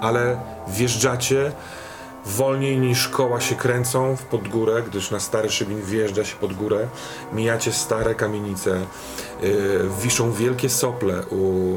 [0.00, 0.36] Ale
[0.68, 1.52] wjeżdżacie
[2.26, 6.88] wolniej niż koła się kręcą pod górę, gdyż na stary szybin wjeżdża się pod górę.
[7.32, 8.86] Mijacie stare kamienice,
[9.42, 11.74] yy, wiszą wielkie sople u,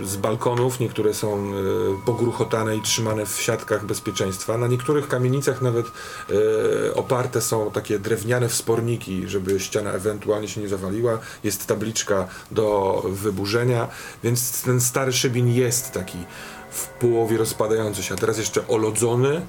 [0.00, 0.80] yy, z balkonów.
[0.80, 4.58] Niektóre są yy, pogruchotane i trzymane w siatkach bezpieczeństwa.
[4.58, 5.86] Na niektórych kamienicach nawet
[6.28, 11.18] yy, oparte są takie drewniane wsporniki, żeby ściana ewentualnie się nie zawaliła.
[11.44, 13.88] Jest tabliczka do wyburzenia,
[14.24, 16.18] więc ten stary szybin jest taki
[16.70, 19.40] w połowie rozpadający się, a teraz jeszcze olodzony,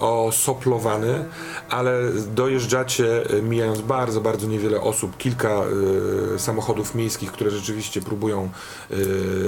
[0.00, 1.24] osoplowany,
[1.70, 1.92] ale
[2.26, 5.62] dojeżdżacie y, mijając bardzo, bardzo niewiele osób, kilka
[6.34, 8.48] y, samochodów miejskich, które rzeczywiście próbują
[8.90, 8.96] y,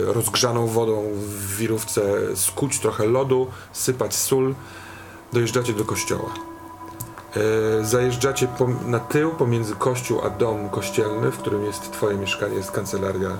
[0.07, 2.03] rozgrzaną wodą w wirówce
[2.37, 4.55] skuć trochę lodu, sypać sól,
[5.33, 6.35] dojeżdżacie do kościoła.
[7.81, 8.49] Y, zajeżdżacie
[8.87, 13.31] na tył pomiędzy kościół a dom kościelny, w którym jest twoje mieszkanie, jest kancelaria.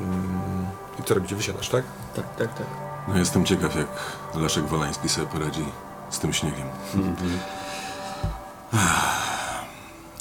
[0.00, 0.66] Mm,
[1.00, 1.36] I co robicie?
[1.36, 1.84] Wysiadasz, tak?
[2.16, 2.85] Tak, tak, tak.
[3.08, 3.86] No jestem ciekaw, jak
[4.34, 5.64] Leszek Wolański sobie poradzi
[6.10, 6.66] z tym śniegiem.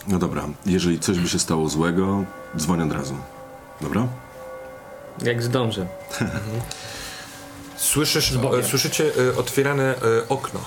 [0.08, 2.24] No dobra, jeżeli coś by się stało złego,
[2.58, 3.16] dzwoń od razu.
[3.82, 4.08] Dobra?
[5.22, 5.88] Jak zdążę.
[7.76, 8.60] Słyszysz, bokiem.
[8.60, 10.60] e, słyszycie e, otwierane e, okno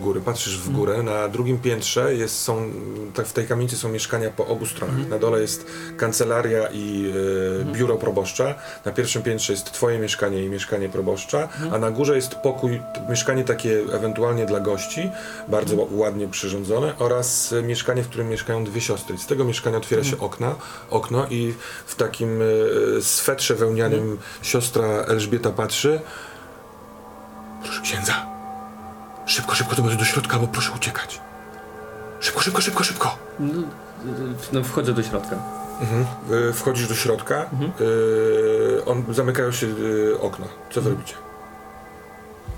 [0.00, 0.20] góry.
[0.20, 2.70] Patrzysz w górę, na drugim piętrze jest, są,
[3.14, 5.08] tak w tej kamienicy są mieszkania po obu stronach.
[5.08, 7.12] Na dole jest kancelaria i
[7.60, 8.54] e, biuro proboszcza.
[8.84, 13.44] Na pierwszym piętrze jest twoje mieszkanie i mieszkanie proboszcza, a na górze jest pokój, mieszkanie
[13.44, 15.10] takie ewentualnie dla gości,
[15.48, 19.18] bardzo ła- ładnie przyrządzone oraz mieszkanie, w którym mieszkają dwie siostry.
[19.18, 20.54] Z tego mieszkania otwiera się okna,
[20.90, 21.54] okno i
[21.86, 26.00] w takim e, swetrze wełnianym siostra Elżbieta patrzy
[27.62, 28.35] Proszę księdza.
[29.26, 31.20] Szybko, szybko, to będzie do środka, albo proszę uciekać.
[32.20, 33.16] Szybko, szybko, szybko, szybko.
[33.40, 33.62] No,
[34.52, 35.36] no wchodzę do środka.
[36.50, 37.50] Y, wchodzisz do środka.
[37.80, 40.46] Y, on, zamykają się y, okna.
[40.70, 41.14] Co wy robicie?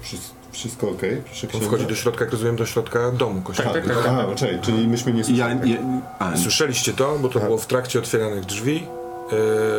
[0.03, 1.01] Wszystko, wszystko ok?
[1.27, 3.89] Proszę On wchodzi do środka, jak rozumiem, do środka domu kościelnego.
[3.89, 4.07] tak, tak.
[4.09, 5.73] Aha, czekaj, czyli myśmy nie Ja, słyszeli.
[5.73, 5.79] ja,
[6.19, 8.87] a, Słyszeliście to, bo to było w trakcie otwieranych drzwi.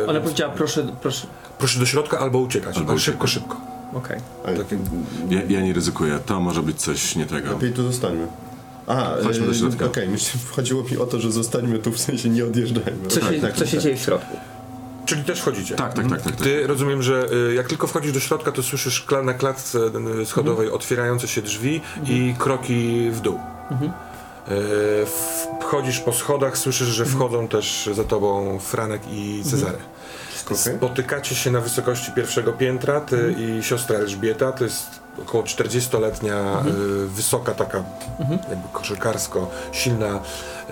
[0.08, 1.26] Ona powiedziała, proszę, proszę.
[1.58, 2.76] Proszę do środka albo uciekać.
[2.76, 3.56] Albo szybko, szybko.
[3.94, 4.20] Okej.
[4.44, 4.78] Takie-
[5.30, 7.52] ja, ja nie ryzykuję, to może być coś nie tego.
[7.52, 8.26] Lepiej tu zostańmy.
[8.86, 9.86] Aha, Chodźmy do e, środka.
[9.86, 13.08] Okej, myślę, chodziło mi o to, że zostańmy tu, w sensie nie odjeżdżajmy.
[13.08, 13.80] Co, Tak, się, tak, co się tak.
[13.80, 14.36] dzieje w środku?
[15.06, 15.74] Czyli też wchodzicie.
[15.74, 16.32] Tak, tak, tak, tak.
[16.36, 16.44] tak.
[16.44, 19.78] Ty rozumiem, że y, jak tylko wchodzisz do środka, to słyszysz kla- na klatce
[20.22, 23.38] y, schodowej otwierające się drzwi i kroki w dół.
[24.48, 25.06] Y,
[25.60, 29.78] Wchodzisz po schodach, słyszysz, że wchodzą też za tobą Franek i Cezary.
[30.52, 30.76] Okej?
[30.76, 36.62] Spotykacie się na wysokości pierwszego piętra, ty i siostra Elżbieta, to jest około 40-letnia,
[37.04, 37.84] y, wysoka taka,
[38.20, 40.20] jakby koszykarsko, silna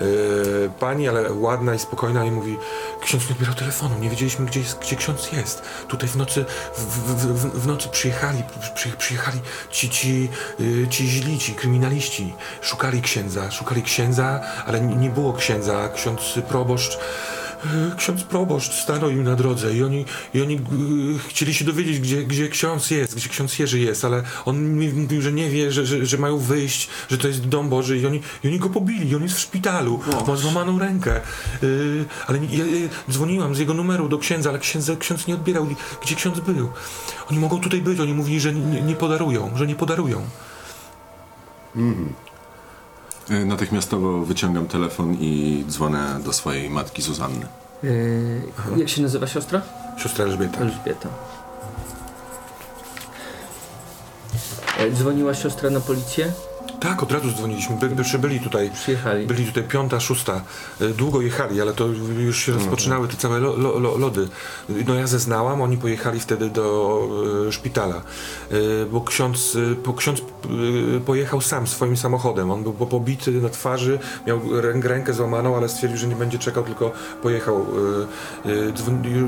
[0.01, 2.57] y, pani, ale ładna i spokojna i mówi
[3.01, 5.61] ksiądz nie odbierał telefonu, nie wiedzieliśmy gdzie, jest, gdzie ksiądz jest.
[5.87, 9.39] Tutaj w nocy, w, w, w, w nocy przyjechali, przy, przyjechali
[9.71, 12.33] ci, ci, y, ci źli, ci kryminaliści.
[12.61, 15.89] Szukali księdza, szukali księdza, ale nie, nie było księdza.
[15.89, 16.99] Ksiądz proboszcz
[17.97, 20.59] ksiądz proboszcz stanął im na drodze i oni, i oni e,
[21.27, 25.21] chcieli się dowiedzieć, gdzie, gdzie ksiądz jest, gdzie ksiądz Jerzy jest, ale on mi mówił,
[25.21, 28.21] że nie wie, że, że, że mają wyjść, że to jest dom Boży i oni,
[28.43, 31.15] i oni go pobili, i on jest w szpitalu, ma złamaną rękę.
[31.15, 31.21] E,
[32.27, 35.67] ale ja, ja dzwoniłam z jego numeru do księdza, ale księdza, ksiądz nie odbierał.
[36.01, 36.69] Gdzie ksiądz był?
[37.31, 40.21] Oni mogą tutaj być, oni mówili, że nie, nie podarują, że nie podarują.
[41.75, 41.79] E,
[43.29, 47.45] Natychmiastowo wyciągam telefon i dzwonię do swojej matki Zuzanny.
[47.83, 48.41] Yy,
[48.77, 49.61] jak się nazywa siostra?
[49.97, 50.59] Siostra Elżbieta.
[50.59, 51.09] Elżbieta.
[54.77, 56.31] E, Dzwoniła siostra na policję?
[56.79, 57.75] Tak, od razu dzwoniliśmy.
[57.75, 58.71] By, by przybyli tutaj.
[58.71, 59.27] Przyjechali.
[59.27, 60.41] Byli tutaj piąta, szósta.
[60.81, 61.85] E, Długo jechali, ale to
[62.19, 64.27] już się rozpoczynały te całe lo, lo, lo, lody.
[64.87, 66.99] No ja zeznałam, oni pojechali wtedy do
[67.47, 67.95] e, szpitala.
[67.95, 68.01] E,
[68.91, 70.21] bo ksiądz, po, ksiądz
[71.05, 72.51] pojechał sam swoim samochodem.
[72.51, 76.39] On był po- pobity na twarzy, miał rę, rękę złamaną, ale stwierdził, że nie będzie
[76.39, 77.65] czekał, tylko pojechał.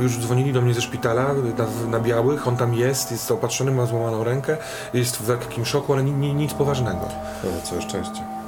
[0.02, 2.48] Już dzwonili do mnie ze szpitala na, na białych.
[2.48, 4.58] On tam jest, jest zaopatrzony, ma złamaną rękę,
[4.94, 7.10] jest w lekkim szoku, ale ni, ni, nic poważnego.
[7.44, 8.42] O, całe szczęście.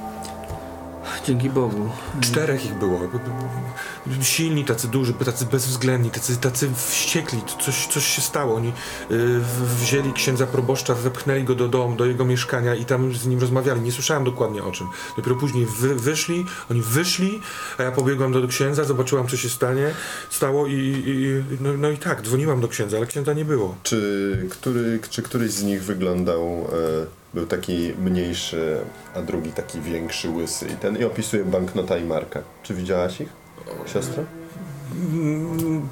[1.28, 1.90] Dzięki Bogu.
[2.22, 3.00] Czterech ich było.
[4.22, 7.42] Silni, tacy duży, tacy bezwzględni, tacy, tacy wściekli.
[7.62, 8.56] Coś, coś się stało.
[8.56, 8.74] Oni
[9.12, 9.40] y,
[9.82, 13.82] wzięli księdza proboszcza, wepchnęli go do domu, do jego mieszkania i tam z nim rozmawiali.
[13.82, 14.88] Nie słyszałem dokładnie o czym.
[15.18, 17.42] Dopiero później wy, wyszli, oni wyszli,
[17.78, 19.92] a ja pobiegłam do, do księdza, zobaczyłam co się stanie,
[20.30, 23.76] stało i, i no, no i tak, dzwoniłam do księdza, ale księdza nie było.
[23.84, 28.78] Czy, który, czy któryś z nich wyglądał, e, był taki mniejszy,
[29.16, 32.42] a drugi taki większy, łysy i ten, i opisuje banknota i markę.
[32.64, 33.30] Czy widziałaś ich,
[33.94, 34.24] siostra?
[35.14, 35.88] Mm,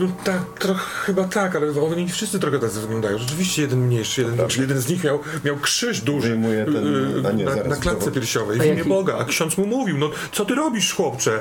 [0.00, 3.18] No tak, trochę, chyba tak, ale oni wszyscy trochę tak wyglądają.
[3.18, 4.54] Rzeczywiście jeden mniejszy, jeden, Prawda.
[4.60, 6.74] jeden z nich miał, miał krzyż duży Wyjmuje ten-
[7.22, 8.10] yy, a nie, na, na klatce znowu.
[8.10, 11.40] piersiowej w imię jaki- Boga, a ksiądz mu mówił, no co ty robisz chłopcze?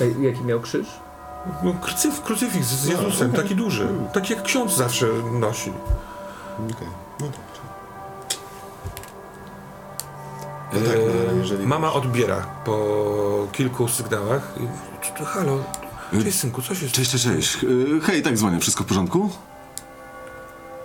[0.00, 0.86] A jaki miał krzyż?
[1.64, 5.06] No krucyf, krucyfiks z Jezusem, taki duży, taki jak ksiądz zawsze
[5.40, 5.72] nosi.
[6.56, 6.88] Okej,
[7.20, 7.38] no dobrze.
[10.72, 14.54] No tak, no, Yy, jeżeli- Mama odbiera po kilku sygnałach.
[14.60, 15.64] i- halo,
[16.22, 17.56] cześć synku, co się Cześć, cześć, cześć.
[17.64, 19.30] E, Hej, tak dzwonię, wszystko w porządku?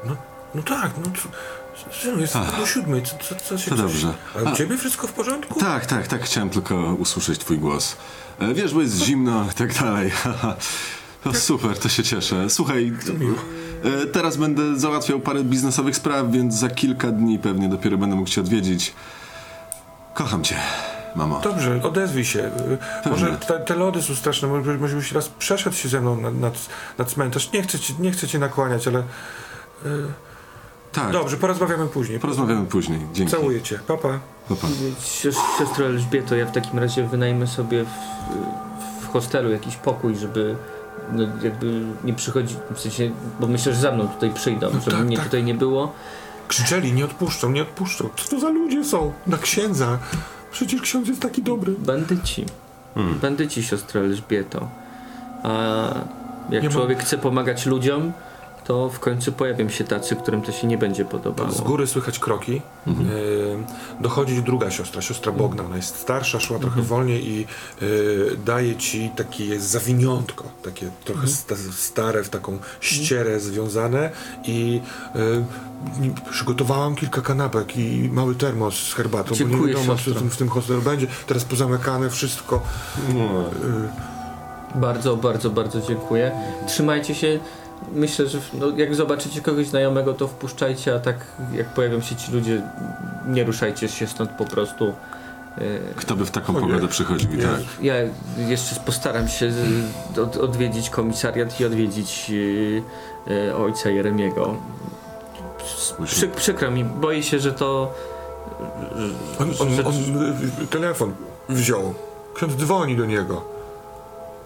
[0.06, 0.16] No,
[0.56, 4.14] no tak, no co- synu, jest do siódmej, co, co, co się To dobrze.
[4.40, 5.60] A u A- ciebie wszystko w porządku?
[5.60, 7.96] Tak, tak, tak, chciałem tylko usłyszeć twój głos.
[8.40, 10.12] E, Wiesz, bo jest zimno i tak dalej.
[11.26, 12.50] No super, to się cieszę.
[12.50, 12.94] Słuchaj,
[14.04, 18.30] e, teraz będę załatwiał parę biznesowych spraw, więc za kilka dni pewnie dopiero będę mógł
[18.30, 18.94] cię odwiedzić.
[20.14, 20.56] Kocham cię,
[21.16, 21.40] mamo.
[21.40, 22.40] Dobrze, odezwij się.
[23.06, 23.46] Y, Może Pewnie.
[23.48, 26.52] te, te lody są straszne, może, może byś raz przeszedł się ze mną na, na,
[26.98, 27.52] na cmentarz.
[27.52, 29.04] Nie chcę, cię, nie chcę cię nakłaniać, ale
[30.92, 32.20] Tak, dobrze, porozmawiamy później.
[32.20, 33.00] porozmawiamy później.
[33.14, 33.32] Dzięki.
[33.32, 33.80] Całuję cię.
[33.88, 34.20] Papa.
[34.50, 34.68] Pa, pa.
[35.04, 40.56] Sios- Siostro Elżbieto, ja w takim razie wynajmę sobie w, w hostelu jakiś pokój, żeby
[41.12, 45.00] no, jakby nie przychodzić, w sensie, bo myślę, że za mną tutaj przyjdą, żeby tak,
[45.06, 45.26] mnie tak.
[45.26, 45.92] tutaj nie było.
[46.48, 48.10] Krzyczeli, nie odpuszczą, nie odpuszczą.
[48.16, 49.14] Co to za ludzie są?
[49.28, 49.98] Na księdza.
[50.52, 51.76] Przecież ksiądz jest taki dobry.
[51.80, 52.46] Bandyci.
[52.96, 53.20] Hmm.
[53.20, 54.68] Bandyci, siostro Elżbieto.
[55.44, 55.50] A
[56.50, 58.14] jak Nie ma- człowiek chce pomagać ludziom,
[58.64, 61.52] to w końcu pojawią się tacy, którym to się nie będzie podobało.
[61.52, 62.62] Z góry słychać kroki.
[62.88, 63.10] Mhm.
[63.10, 63.56] Y,
[64.00, 65.64] dochodzi druga siostra, siostra Bogna.
[65.64, 67.46] Ona jest starsza, szła trochę wolniej i
[67.82, 74.10] y, daje ci takie zawiniątko, takie trochę sta, stare, w taką ścierę związane
[74.44, 74.82] i
[75.16, 79.98] y, ni- przygotowałam kilka kanapek i mały termos z herbatą, bo Dziękuję, nie wiadomo, co
[79.98, 80.14] siostro.
[80.14, 81.08] w tym, w tym hostelu będzie.
[81.28, 82.62] Teraz pozamykane wszystko.
[83.14, 83.30] No,
[84.76, 86.32] Bardzo, bardzo, bardzo dziękuję.
[86.68, 87.40] Trzymajcie się.
[87.92, 91.16] Myślę, że no, jak zobaczycie kogoś znajomego, to wpuszczajcie, a tak
[91.54, 92.62] jak pojawią się ci ludzie,
[93.28, 94.94] nie ruszajcie się stąd po prostu.
[95.58, 95.62] E,
[95.96, 97.60] Kto by w taką pogodę przychodził i tak?
[97.82, 97.94] Ja
[98.38, 99.52] jeszcze postaram się
[100.24, 102.32] od, odwiedzić komisariat i odwiedzić
[103.28, 104.56] e, e, ojca Jeremiego.
[106.06, 107.94] Przy, przykro mi, boję się, że to.
[109.40, 109.94] On, on, że- on
[110.64, 111.14] y, telefon
[111.50, 111.94] wziął.
[112.36, 113.53] Ksiądz dzwoni do niego.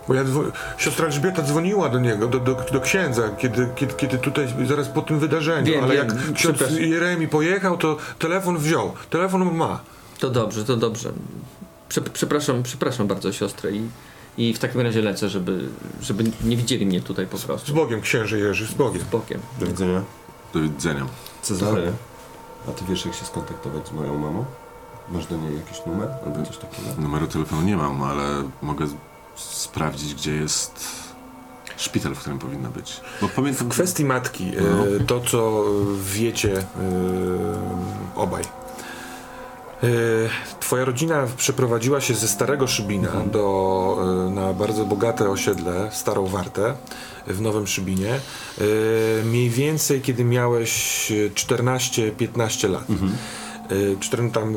[0.07, 4.17] Bo ja dzwo- siostra Elżbieta dzwoniła do niego, do, do, do księdza, kiedy, kiedy, kiedy
[4.17, 5.65] tutaj, zaraz po tym wydarzeniu.
[5.73, 6.77] Wiem, ale wiem, jak ksiądz przepraszam.
[6.77, 8.93] Jeremi pojechał, to telefon wziął.
[9.09, 9.79] Telefon on ma.
[10.19, 11.11] To dobrze, to dobrze.
[11.89, 13.89] Prze, przepraszam, przepraszam bardzo siostrę i,
[14.37, 15.59] i w takim razie lecę, żeby,
[16.01, 17.73] żeby nie widzieli mnie tutaj po Z prostu.
[17.73, 19.01] Bogiem, księże Jerzy, z Bogiem.
[19.01, 19.39] Z bokiem.
[19.59, 20.01] do widzenia.
[20.53, 21.05] Do widzenia.
[21.41, 21.91] Cezary,
[22.69, 24.45] a ty wiesz jak się skontaktować z moją mamą?
[25.09, 26.87] Masz do niej jakiś numer albo coś takiego?
[26.97, 28.23] Numeru telefonu nie mam, ale
[28.61, 28.93] mogę z-
[29.37, 31.07] sprawdzić, gdzie jest
[31.77, 33.01] szpital, w którym powinna być.
[33.21, 35.05] Bo pamiętam, w kwestii matki, e, no.
[35.07, 35.63] to co
[36.13, 36.63] wiecie e,
[38.15, 38.43] obaj.
[38.43, 39.87] E,
[40.59, 43.29] twoja rodzina przeprowadziła się ze Starego Szybina mhm.
[43.29, 46.75] do, na bardzo bogate osiedle, Starą Wartę
[47.27, 48.19] w Nowym Szybinie.
[49.25, 52.89] Mniej więcej kiedy miałeś 14-15 lat.
[52.89, 53.17] Mhm.
[53.71, 54.55] Y, 14 tam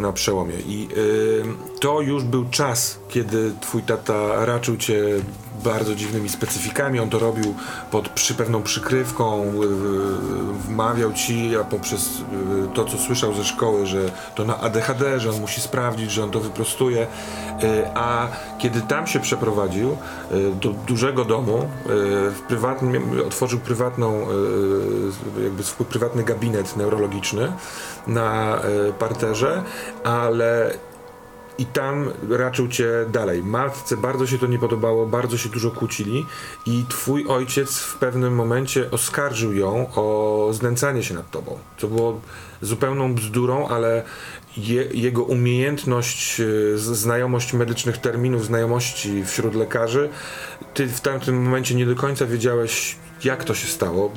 [0.00, 0.54] na przełomie.
[0.66, 1.44] I y,
[1.80, 5.04] to już był czas, kiedy twój tata raczył cię
[5.54, 7.00] bardzo dziwnymi specyfikami.
[7.00, 7.54] On to robił
[7.90, 9.50] pod przy pewną przykrywką, e,
[10.68, 12.08] wmawiał ci, a poprzez
[12.64, 16.24] e, to, co słyszał ze szkoły, że to na ADHD, że on musi sprawdzić, że
[16.24, 17.06] on to wyprostuje.
[17.62, 19.96] E, A kiedy tam się przeprowadził
[20.62, 21.68] do dużego domu,
[22.30, 24.26] w prywatnym, otworzył prywatną,
[25.42, 27.52] jakby swój prywatny gabinet neurologiczny
[28.06, 28.58] na
[28.98, 29.62] parterze,
[30.04, 30.74] ale
[31.58, 33.42] i tam raczył cię dalej.
[33.42, 36.26] Matce bardzo się to nie podobało, bardzo się dużo kłócili
[36.66, 42.20] i twój ojciec w pewnym momencie oskarżył ją o znęcanie się nad tobą, co było
[42.62, 44.02] zupełną bzdurą, ale
[44.56, 46.36] je, jego umiejętność,
[46.74, 50.08] z- znajomość medycznych terminów, znajomości wśród lekarzy,
[50.74, 54.12] ty w tamtym momencie nie do końca wiedziałeś, jak to się stało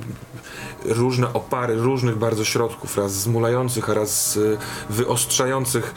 [0.85, 4.57] różne opary różnych bardzo środków, raz zmulających, a raz y,
[4.89, 5.93] wyostrzających,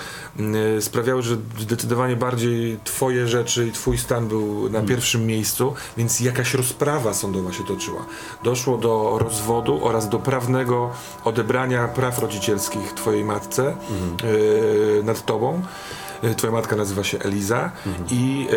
[0.79, 6.21] y, sprawiały, że zdecydowanie bardziej twoje rzeczy i twój stan był na pierwszym miejscu, więc
[6.21, 8.07] jakaś rozprawa sądowa się toczyła.
[8.45, 10.91] Doszło do rozwodu oraz do prawnego
[11.25, 13.77] odebrania praw rodzicielskich twojej matce
[14.25, 15.63] y, nad tobą.
[16.25, 17.71] Y, Twoja matka nazywa się Eliza
[18.11, 18.57] i e,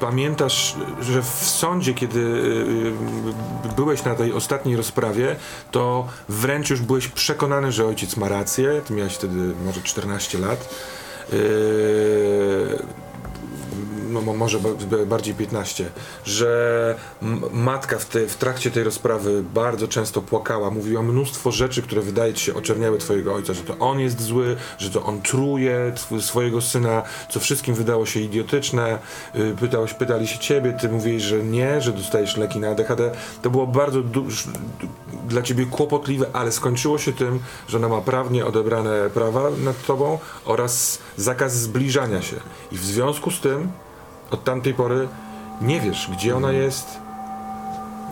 [0.00, 2.20] pamiętasz, że w sądzie, kiedy
[3.68, 5.36] e, byłeś na tej ostatniej rozprawie,
[5.70, 8.80] to wręcz już byłeś przekonany, że ojciec ma rację.
[8.86, 10.68] Ty miałeś wtedy może 14 lat.
[11.32, 11.36] E,
[14.12, 15.90] no mo- może ba- bardziej 15,
[16.24, 16.94] że
[17.52, 22.34] matka w, te, w trakcie tej rozprawy bardzo często płakała, mówiła mnóstwo rzeczy, które wydaje
[22.34, 26.60] ci się oczerniały twojego ojca, że to on jest zły, że to on truje swojego
[26.60, 28.98] syna, co wszystkim wydało się idiotyczne.
[29.36, 33.10] Y, Pytałeś, pytali się ciebie, ty mówiłeś, że nie, że dostajesz leki na ADHD.
[33.42, 33.98] To było bardzo
[35.28, 40.18] dla ciebie kłopotliwe, ale skończyło się tym, że ona ma prawnie odebrane prawa nad tobą
[40.44, 42.36] oraz zakaz zbliżania się.
[42.72, 43.68] I w związku z tym
[44.32, 45.08] od tamtej pory
[45.60, 46.98] nie wiesz, gdzie ona jest.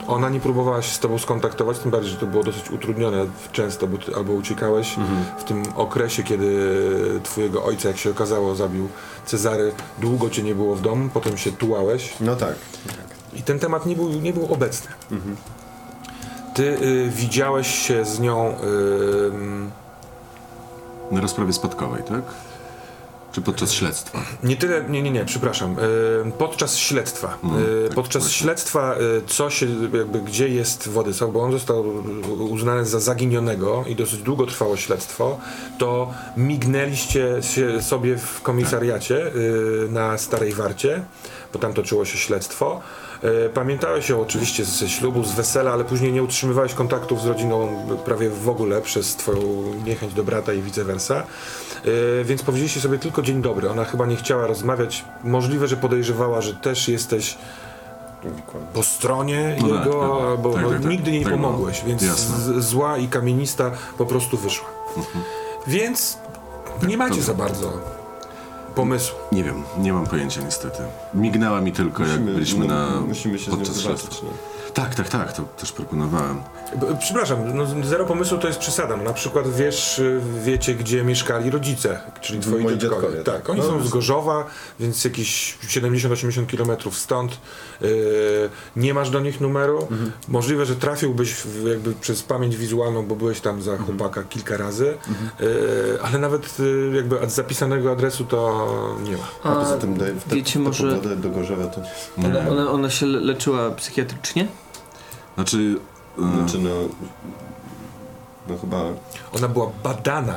[0.09, 3.87] Ona nie próbowała się z tobą skontaktować, tym bardziej, że to było dosyć utrudnione często,
[3.87, 4.97] bo ty albo uciekałeś
[5.39, 6.81] w tym okresie, kiedy
[7.23, 8.89] twojego ojca, jak się okazało, zabił
[9.27, 9.73] Cezary.
[9.99, 12.15] Długo cię nie było w domu, potem się tułałeś.
[12.21, 12.55] No tak.
[13.35, 14.91] I ten temat nie był, nie był obecny.
[16.55, 18.55] Ty y, widziałeś się z nią.
[19.33, 19.71] ym,
[21.11, 22.23] Na rozprawie spadkowej, tak?
[23.33, 24.19] Czy podczas śledztwa?
[24.45, 25.77] Nie tyle, nie, nie, nie, przepraszam.
[26.29, 27.39] Y, Podczas śledztwa.
[27.43, 28.39] No, Y, tak, Podczas właśnie.
[28.39, 29.67] śledztwa, y, co się,
[29.99, 31.85] jakby, gdzie jest Władysław, bo on został
[32.39, 35.39] uznany za zaginionego i dosyć długo trwało śledztwo,
[35.79, 39.31] to mignęliście się sobie w komisariacie
[39.89, 41.03] na Starej Warcie,
[41.53, 42.81] bo tam toczyło się śledztwo.
[43.25, 47.69] Y, Pamiętałeś ją oczywiście ze ślubu, z wesela, ale później nie utrzymywałeś kontaktów z rodziną
[48.05, 51.23] prawie w ogóle przez twoją niechęć do brata i vice versa.
[51.87, 53.71] Y, Więc powiedzieliście sobie tylko dzień dobry.
[53.71, 55.05] Ona chyba nie chciała rozmawiać.
[55.25, 57.39] Możliwe, że podejrzewała, że też jesteś
[58.75, 60.29] po stronie No tak, jego, tak.
[60.29, 60.91] albo Tak, no, tak, tak.
[60.91, 61.43] nigdy jej nie Tak, no.
[61.43, 64.69] pomogłeś, więc z, zła i kamienista po prostu wyszła.
[65.67, 66.19] Więc
[66.89, 67.73] nie macie za bardzo
[68.75, 69.19] pomysłu.
[69.33, 70.83] Nie wiem, nie mam pojęcia niestety.
[71.15, 73.01] Mignęła mi tylko, jak byliśmy na.
[73.09, 74.23] musimy się z nią podczas zobaczyć.
[74.75, 76.43] Tak, tak, tak, to też proponowałem.
[76.77, 78.97] B- Przepraszam, no, zero pomysłu to jest przesada.
[78.97, 83.03] No, na przykład wiesz, y, wiecie, gdzie mieszkali rodzice, czyli twoi Moi dziadkowie.
[83.03, 83.51] dziadkowie, Tak, tak.
[83.51, 84.45] oni No, są z Gorzowa,
[84.81, 87.39] więc jakieś 70-80 km stąd.
[87.83, 89.79] Y, nie masz do nich numeru.
[89.83, 90.13] Mhm.
[90.29, 93.87] Możliwe, że trafiłbyś w, jakby przez pamięć wizualną, bo byłeś tam za Mhm.
[93.99, 94.95] chłopaka kilka razy,
[95.41, 98.69] y, ale nawet y, jakby od zapisanego adresu to
[99.05, 99.25] nie ma.
[99.45, 101.81] A poza tym te, wiecie tę może- pogodę do Gorzowa to
[102.19, 102.27] nie.
[102.29, 104.47] Ona, ona, ona się le- leczyła psychiatrycznie?
[105.35, 105.77] Znaczy.
[106.19, 106.71] e, Znaczy no...
[108.49, 108.77] No chyba...
[109.37, 110.37] Ona była badana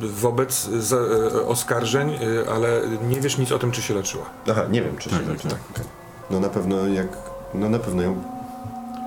[0.00, 4.24] w, wobec za, e, oskarżeń, y, ale nie wiesz nic o tym, czy się leczyła.
[4.50, 5.48] Aha, nie wiem czy się Tak, tak, leczy.
[5.48, 5.58] tak.
[5.72, 5.84] Okej.
[6.30, 7.06] No na pewno jak...
[7.54, 8.22] No na pewno ją...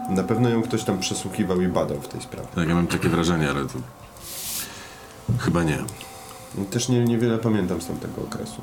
[0.10, 2.48] Na pewno ją ktoś tam przesłuchiwał i badał w tej sprawie.
[2.56, 3.74] tak, ja mam takie wrażenie, ale to.
[5.40, 5.78] Chyba nie.
[6.56, 8.62] No, Też nie, niewiele pamiętam z tamtego okresu.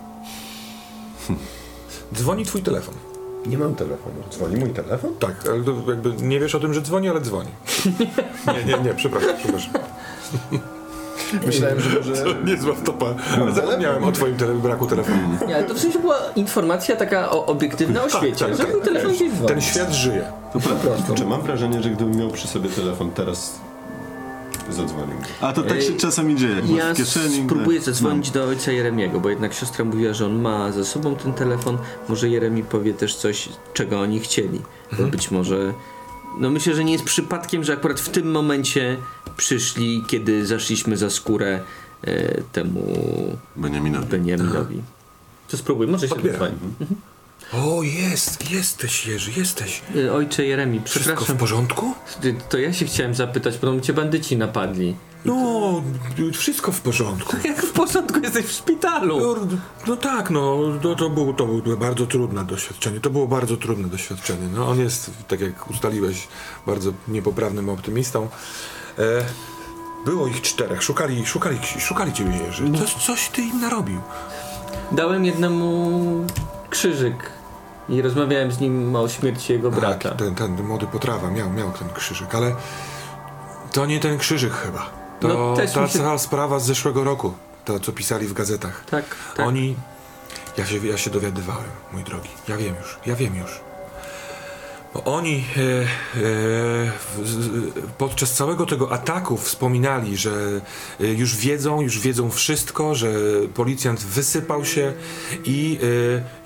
[2.15, 2.95] Dzwoni twój telefon.
[3.49, 4.15] Nie mam telefonu.
[4.31, 5.11] Dzwoni mój telefon?
[5.19, 7.51] Tak, ale to jakby nie wiesz o tym, że dzwoni, ale dzwoni.
[8.57, 9.73] Nie, nie, nie, przepraszam, przepraszam.
[11.47, 12.13] Myślałem, że może...
[12.45, 15.39] Niezła wtopa, ale zapomniałem o twoim tele braku telefonu.
[15.49, 19.05] Nie, ale to w sensie była informacja taka o, obiektywna o świecie, tak, że tak.
[19.05, 19.49] gdzieś dzwoni.
[19.49, 20.33] Ten świat żyje.
[20.53, 21.15] To prawda.
[21.15, 23.61] Czy mam wrażenie, że gdybym miał przy sobie telefon teraz,
[24.73, 25.17] zadzwonił.
[25.41, 27.45] A to tak się Ej, czasami dzieje, jak Ja masz w kieszeni.
[27.45, 27.87] spróbuję tak.
[27.87, 31.79] zadzwonić do ojca Jeremiego, bo jednak siostra mówiła, że on ma ze sobą ten telefon.
[32.09, 34.61] Może Jeremi powie też coś, czego oni chcieli.
[34.99, 35.75] Bo być może.
[36.39, 38.97] No myślę, że nie jest przypadkiem, że akurat w tym momencie
[39.37, 41.61] przyszli, kiedy zaszliśmy za skórę
[42.05, 42.83] e, temu
[43.57, 44.07] Beniaminowi.
[44.07, 44.83] Beniaminowi.
[45.49, 46.39] To spróbuj, może się Odbieram.
[46.41, 46.61] zadzwoni.
[47.53, 49.83] O, jest, jesteś Jerzy, jesteś.
[50.07, 51.37] E, Ojcze Jeremi, Wszystko przepraszam.
[51.37, 51.95] w porządku?
[52.21, 54.97] Ty- To ja się chciałem zapytać, bo cię bandyci napadli.
[55.25, 55.83] No,
[56.33, 57.37] wszystko w porządku.
[57.45, 59.21] Jak w porządku jesteś w szpitalu?
[59.21, 59.47] No,
[59.87, 63.01] no tak, no, to, to, było, to było bardzo trudne doświadczenie.
[63.01, 64.49] To było bardzo trudne doświadczenie.
[64.55, 66.29] No, on jest, tak jak ustaliłeś,
[66.67, 68.29] bardzo niepoprawnym optymistą.
[68.99, 69.03] E,
[70.05, 72.65] było ich czterech, szukali, szukali, szukali ciebie Jerzy.
[72.79, 74.01] Coś, coś ty im narobił.
[74.93, 76.27] Dałem jednemu
[76.71, 77.36] krzyżyk
[77.89, 80.09] i rozmawiałem z nim o śmierci jego brata.
[80.09, 82.55] Tak, ten, ten młody potrawa miał, miał ten krzyżyk, ale
[83.72, 84.91] to nie ten krzyżyk chyba.
[85.20, 87.34] To No, ta się- cała sprawa z zeszłego roku,
[87.64, 88.84] to co pisali w gazetach.
[88.91, 89.05] Tak,
[89.37, 89.47] tak.
[89.47, 89.76] Oni.
[90.59, 92.28] Ja się, ja się dowiadywałem, mój drogi.
[92.49, 93.61] Ja wiem już, ja wiem już.
[95.05, 95.61] Oni e,
[96.21, 96.93] e,
[97.99, 100.61] podczas całego tego ataku wspominali, że
[101.01, 103.09] e, już wiedzą, już wiedzą wszystko, że
[103.55, 104.93] policjant wysypał się
[105.45, 105.79] i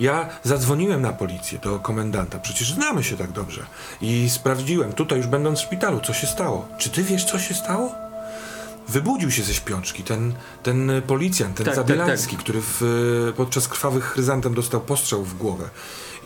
[0.00, 2.38] ja zadzwoniłem na policję do komendanta.
[2.38, 3.66] Przecież znamy się tak dobrze.
[4.00, 6.68] I sprawdziłem, tutaj już będąc w szpitalu, co się stało.
[6.78, 7.94] Czy ty wiesz, co się stało?
[8.88, 12.82] Wybudził się ze śpiączki ten, ten policjant, ten Tak, tak, Zabielański, który w,
[13.36, 15.68] podczas krwawych chryzantem dostał postrzał w głowę.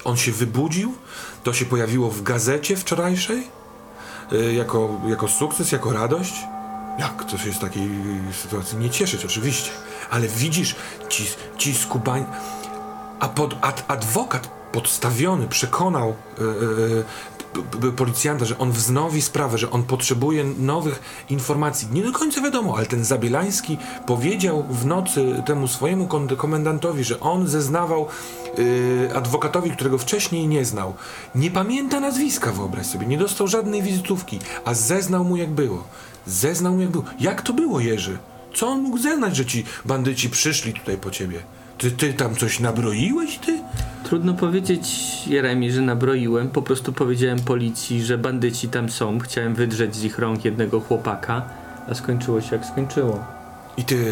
[0.05, 0.95] On się wybudził,
[1.43, 3.49] to się pojawiło w gazecie wczorajszej
[4.33, 6.35] y, jako, jako sukces, jako radość.
[6.99, 7.91] Jak to się z takiej
[8.43, 9.71] sytuacji nie cieszyć, oczywiście.
[10.11, 10.77] Ale widzisz,
[11.09, 11.27] ci,
[11.59, 12.25] ci skubań...
[13.21, 17.05] A pod, ad, adwokat podstawiony przekonał y, y,
[17.97, 21.89] policjanta, że on wznowi sprawę, że on potrzebuje nowych informacji.
[21.93, 27.49] Nie do końca wiadomo, ale ten Zabielański powiedział w nocy temu swojemu komendantowi, że on
[27.49, 28.07] zeznawał
[28.59, 30.95] y, adwokatowi, którego wcześniej nie znał.
[31.35, 35.85] Nie pamięta nazwiska, wyobraź sobie, nie dostał żadnej wizytówki, a zeznał mu jak było.
[36.27, 37.05] Zeznał mu jak było.
[37.21, 38.19] Jak to było, Jerzy?
[38.55, 41.43] Co on mógł zeznać, że ci bandyci przyszli tutaj po ciebie?
[41.79, 43.61] Ty, ty tam coś nabroiłeś, ty?
[44.05, 44.89] Trudno powiedzieć
[45.27, 46.49] Jeremi, że nabroiłem.
[46.51, 49.19] Po prostu powiedziałem policji, że bandyci tam są.
[49.19, 51.43] Chciałem wydrzeć z ich rąk jednego chłopaka,
[51.91, 53.25] a skończyło się jak skończyło.
[53.77, 54.05] I ty.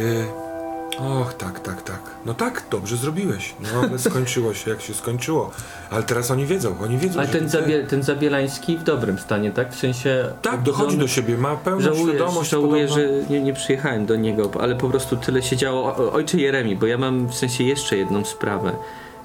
[0.99, 2.01] Och, tak, tak, tak.
[2.27, 3.55] No tak, dobrze zrobiłeś.
[3.61, 5.51] No ale skończyło się jak się skończyło.
[5.91, 7.19] Ale teraz oni wiedzą, oni wiedzą.
[7.21, 9.73] Ale ten, zabie, ten Zabielański w dobrym stanie, tak?
[9.73, 10.25] W sensie...
[10.43, 12.51] Tak, dochodzi on- do siebie, ma pełną Żałuję, świadomość.
[12.51, 15.83] żałuję że nie, nie przyjechałem do niego, ale po prostu tyle się działo.
[15.97, 18.73] O, ojcze Jeremi, bo ja mam w sensie jeszcze jedną sprawę.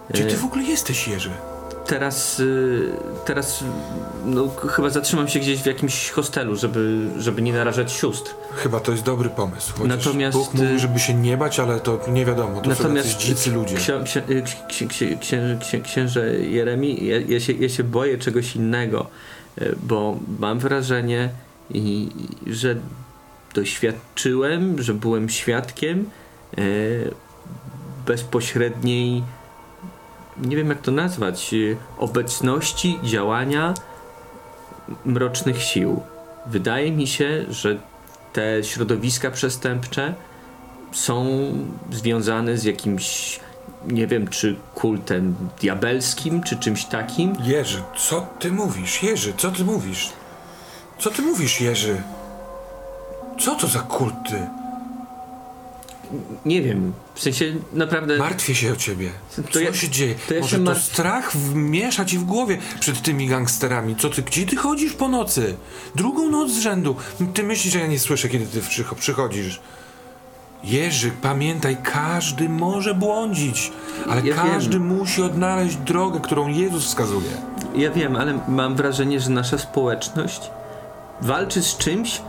[0.10, 1.32] Gdzie ty E, w ogóle jesteś, Jerzy?
[1.88, 2.91] Teraz, y,
[3.26, 3.64] teraz
[4.26, 8.32] no, chyba zatrzymam się gdzieś w jakimś hostelu, żeby, żeby nie narażać sióstr.
[8.55, 9.74] Chyba to jest dobry pomysł.
[9.74, 12.62] Chociaż Natomiast, Bóg mówi, y, żeby się nie bać, ale to nie wiadomo.
[12.62, 13.76] To są jacyś dzicy ludzie.
[13.76, 18.18] Ksio, księ, y, księ, księ, księ, księ, księże Jeremi, ja, ja, się, ja się boję
[18.18, 19.08] czegoś innego,
[19.84, 21.30] bo mam wrażenie,
[21.74, 22.10] i,
[22.47, 22.76] że
[23.55, 26.10] doświadczyłem, że byłem świadkiem
[28.05, 29.24] bezpośredniej,
[30.42, 33.74] nie wiem jak to nazwać, y, obecności działania
[35.06, 36.02] mrocznych sił.
[36.46, 37.78] Wydaje mi się, że
[38.34, 40.14] te środowiska przestępcze
[40.92, 41.26] są
[41.92, 43.40] związane z jakimś,
[43.88, 47.36] nie wiem, czy kultem diabelskim, czy czymś takim.
[47.44, 49.04] Jerzy, co ty mówisz?
[49.04, 50.10] Jerzy, co ty mówisz?
[51.00, 52.02] Co ty mówisz, Jerzy?
[53.40, 54.48] Co to za kulty?
[56.45, 58.18] Nie wiem, w sensie naprawdę.
[58.18, 59.10] Martwię się o ciebie.
[59.51, 60.16] Co ja- się dzieje?
[60.28, 63.95] to ja Może się to strach miesza ci w głowie przed tymi gangsterami.
[63.95, 65.55] Co ty, gdzie ty chodzisz po nocy?
[65.95, 66.95] Drugą noc z rzędu.
[67.34, 69.60] Ty myślisz, że ja nie słyszę, kiedy ty przycho- przychodzisz.
[70.64, 73.72] Jerzy, pamiętaj, każdy może błądzić,
[74.10, 74.88] ale Ja każdy wiem.
[74.88, 77.30] musi odnaleźć drogę, którą Jezus wskazuje.
[77.76, 80.41] Ja wiem, ale mam wrażenie, że nasza społeczność
[81.22, 82.22] walczy z czymś,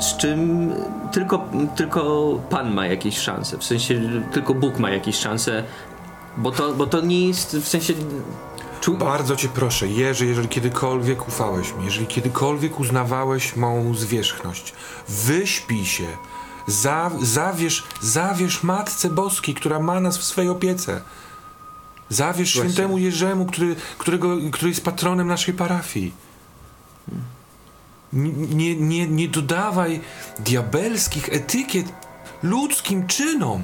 [0.00, 0.72] z czym
[1.12, 3.58] tylko, tylko Pan ma jakieś szanse.
[3.58, 4.00] W sensie
[4.32, 5.64] tylko Bóg ma jakieś szanse,
[6.36, 7.94] bo to, bo to nie jest w sensie.
[8.80, 8.94] Czu...
[8.94, 14.72] Bardzo cię proszę, Jerzy, jeżeli kiedykolwiek ufałeś mi, jeżeli kiedykolwiek uznawałeś mą zwierzchność,
[15.08, 16.06] wyśpij się,
[16.66, 21.00] za, zawierz, zawierz Matce Boskiej, która ma nas w swej opiece.
[22.08, 22.72] Zawierz Właśnie.
[22.72, 26.12] świętemu Jerzemu, który, którego, który jest patronem naszej parafii.
[27.12, 27.20] N-
[28.12, 30.00] Nie, nie, nie dodawaj
[30.38, 31.86] diabelskich etykiet
[32.42, 33.62] ludzkim czynom.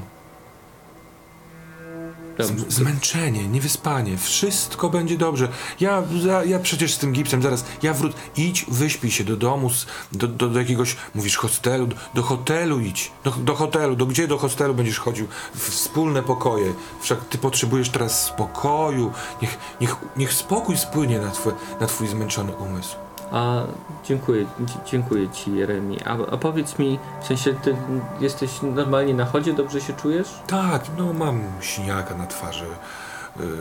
[2.39, 5.49] Z- Zmęczenie, niewyspanie, wszystko będzie dobrze.
[5.81, 8.17] Ja, ja, ja przecież z tym gipsem zaraz, ja wrócę.
[8.37, 9.71] Idź, wyśpij się do domu,
[10.13, 13.13] do, do, do jakiegoś, mówisz, hostelu, do, do hotelu idź.
[13.25, 15.27] Do, do hotelu, do gdzie do hostelu będziesz chodził?
[15.55, 16.75] W wspólne pokoje.
[17.01, 19.13] Wszak ty potrzebujesz teraz spokoju.
[19.43, 22.97] Niech, niech, niech spokój spłynie na twój, na twój zmęczony umysł.
[23.33, 23.63] A
[24.05, 24.47] dziękuję,
[24.87, 25.99] dziękuję ci Jeremi.
[26.05, 27.77] A, a powiedz mi, w sensie ty
[28.21, 30.29] jesteś normalnie na chodzie, dobrze się czujesz?
[30.47, 32.67] Tak, no mam siniaka na twarzy,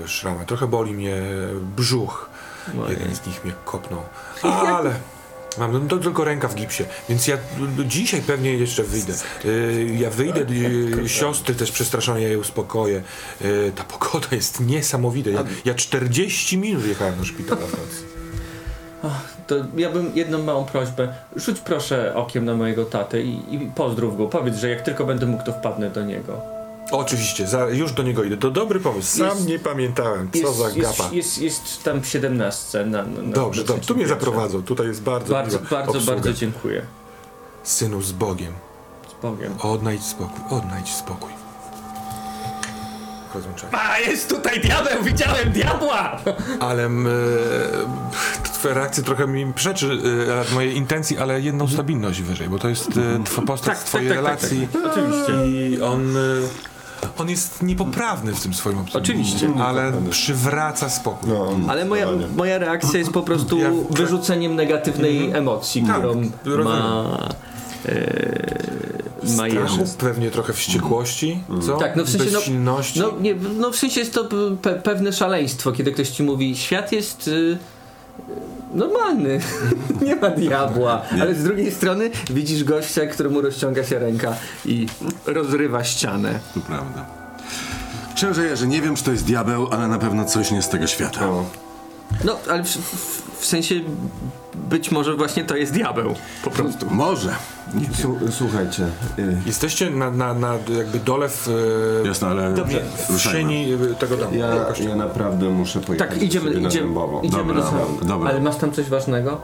[0.04, 0.46] y, szramę.
[0.46, 1.22] Trochę boli mnie
[1.76, 2.30] brzuch.
[2.86, 3.00] Ojej.
[3.00, 4.02] Jeden z nich mnie kopnął.
[4.76, 4.96] Ale
[5.58, 7.38] mam no, to tylko ręka w gipsie, więc ja
[7.86, 9.14] dzisiaj pewnie jeszcze wyjdę.
[9.46, 10.46] Y, ja wyjdę,
[11.04, 13.04] y, siostry też przestraszone, ja je uspokoję.
[13.42, 15.30] Y, ta pogoda jest niesamowita.
[15.30, 18.04] Ja, ja 40 minut jechałem do szpitala w nocy.
[19.48, 21.14] To ja bym jedną małą prośbę.
[21.36, 24.28] Rzuć proszę okiem na mojego tatę i, i pozdrów go.
[24.28, 26.42] Powiedz, że jak tylko będę mógł, to wpadnę do niego.
[26.92, 28.38] Oczywiście, za, już do niego idę.
[28.38, 29.18] To dobry pomysł.
[29.18, 30.30] Sam Jest- nie pamiętałem.
[30.32, 31.10] Co Jest, za jest, gapa.
[31.14, 33.88] jest, jest tam w 17 na, na, Dobrze, dobrze.
[33.88, 34.64] Tu mnie zaprowadzą.
[34.64, 36.14] Tutaj jest bardzo Bardzo, bardzo, obsługa.
[36.14, 36.82] bardzo dziękuję.
[37.64, 38.54] Synu, z Bogiem.
[39.20, 39.54] Z Bogiem.
[39.60, 41.30] Odnajdź spokój, odnajdź spokój.
[43.36, 43.70] Rozłączaj.
[43.72, 45.04] A, jest tutaj diabeł!
[45.04, 46.18] Widziałem diabła!
[46.60, 46.90] Ale e,
[48.44, 49.98] twoja reakcja trochę mi przeczy
[50.52, 53.84] e, mojej intencji, ale jedną stabilność wyżej, bo to jest e, twa postać Tak, z
[53.84, 54.68] twojej tak, tak, relacji.
[54.74, 54.92] tak, tak.
[54.92, 55.48] Oczywiście.
[55.48, 56.22] I on, e,
[57.18, 59.02] on jest niepoprawny w tym swoim optymizmie.
[59.04, 59.50] Oczywiście.
[59.64, 61.30] Ale przywraca spokój.
[61.30, 66.14] No, Ale moja, moja reakcja jest po prostu Ja- wyrzuceniem negatywnej emocji, Tak, którą
[66.64, 66.66] rozumiem.
[66.84, 67.30] ma,
[67.86, 68.66] e,
[69.24, 69.94] ma Strachu, Jerzy.
[69.98, 71.78] pewnie trochę wściekłości, co?
[71.78, 72.82] Tak, no w sensie, no-.
[72.96, 74.26] No, nie, no w sensie jest to
[74.62, 77.58] pe pewne szaleństwo, kiedy ktoś ci mówi, świat jest y,
[78.74, 79.40] normalny,
[80.06, 84.88] nie ma diabła, ale z drugiej strony widzisz gościa, któremu rozciąga się ręka i
[85.26, 86.40] rozrywa ścianę.
[86.54, 87.06] To prawda.
[88.16, 90.88] Księże Jerzy, nie wiem, czy to jest diabeł, ale na pewno coś nie z tego
[90.88, 91.30] świata.
[91.30, 91.46] O,
[92.24, 93.76] No, ale w, w, w sensie
[94.54, 96.86] być może właśnie to jest diabeł, po prostu.
[96.92, 97.36] Może.
[97.76, 97.94] Nie wiem.
[97.94, 98.84] Su- słuchajcie,
[99.20, 101.48] y, Jesteście na, na, na jakby dole w,
[102.04, 102.82] e, Jasne, ale Dobrze.
[103.10, 104.36] w sieni e, tego domu.
[104.36, 104.56] ja,
[104.90, 107.22] ja naprawdę muszę pojechać Tak, do idziemy, siebie na idziemy, Dębowo.
[107.24, 107.98] idziemy Dobra, do salonu.
[108.06, 108.30] dobra.
[108.30, 109.38] Ale masz tam coś ważnego?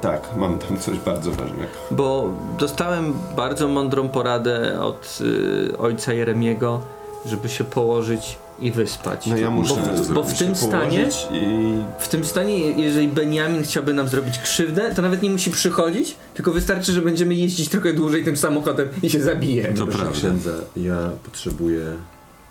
[0.00, 1.72] Tak, mam tam coś bardzo ważnego.
[1.90, 6.80] Bo dostałem bardzo mądrą poradę od y, ojca Jeremiego,
[7.26, 9.26] żeby się położyć i wyspać.
[9.26, 9.74] No ja muszę
[10.08, 14.94] bo, bo w tym stanie, i w tym stanie, jeżeli Benjamin chciałby nam zrobić krzywdę,
[14.94, 19.10] to nawet nie musi przychodzić, tylko wystarczy, że będziemy jeździć trochę dłużej tym samochodem i
[19.10, 19.74] się zabije.
[19.74, 20.12] To prawda.
[20.12, 21.84] księdza, ja potrzebuję,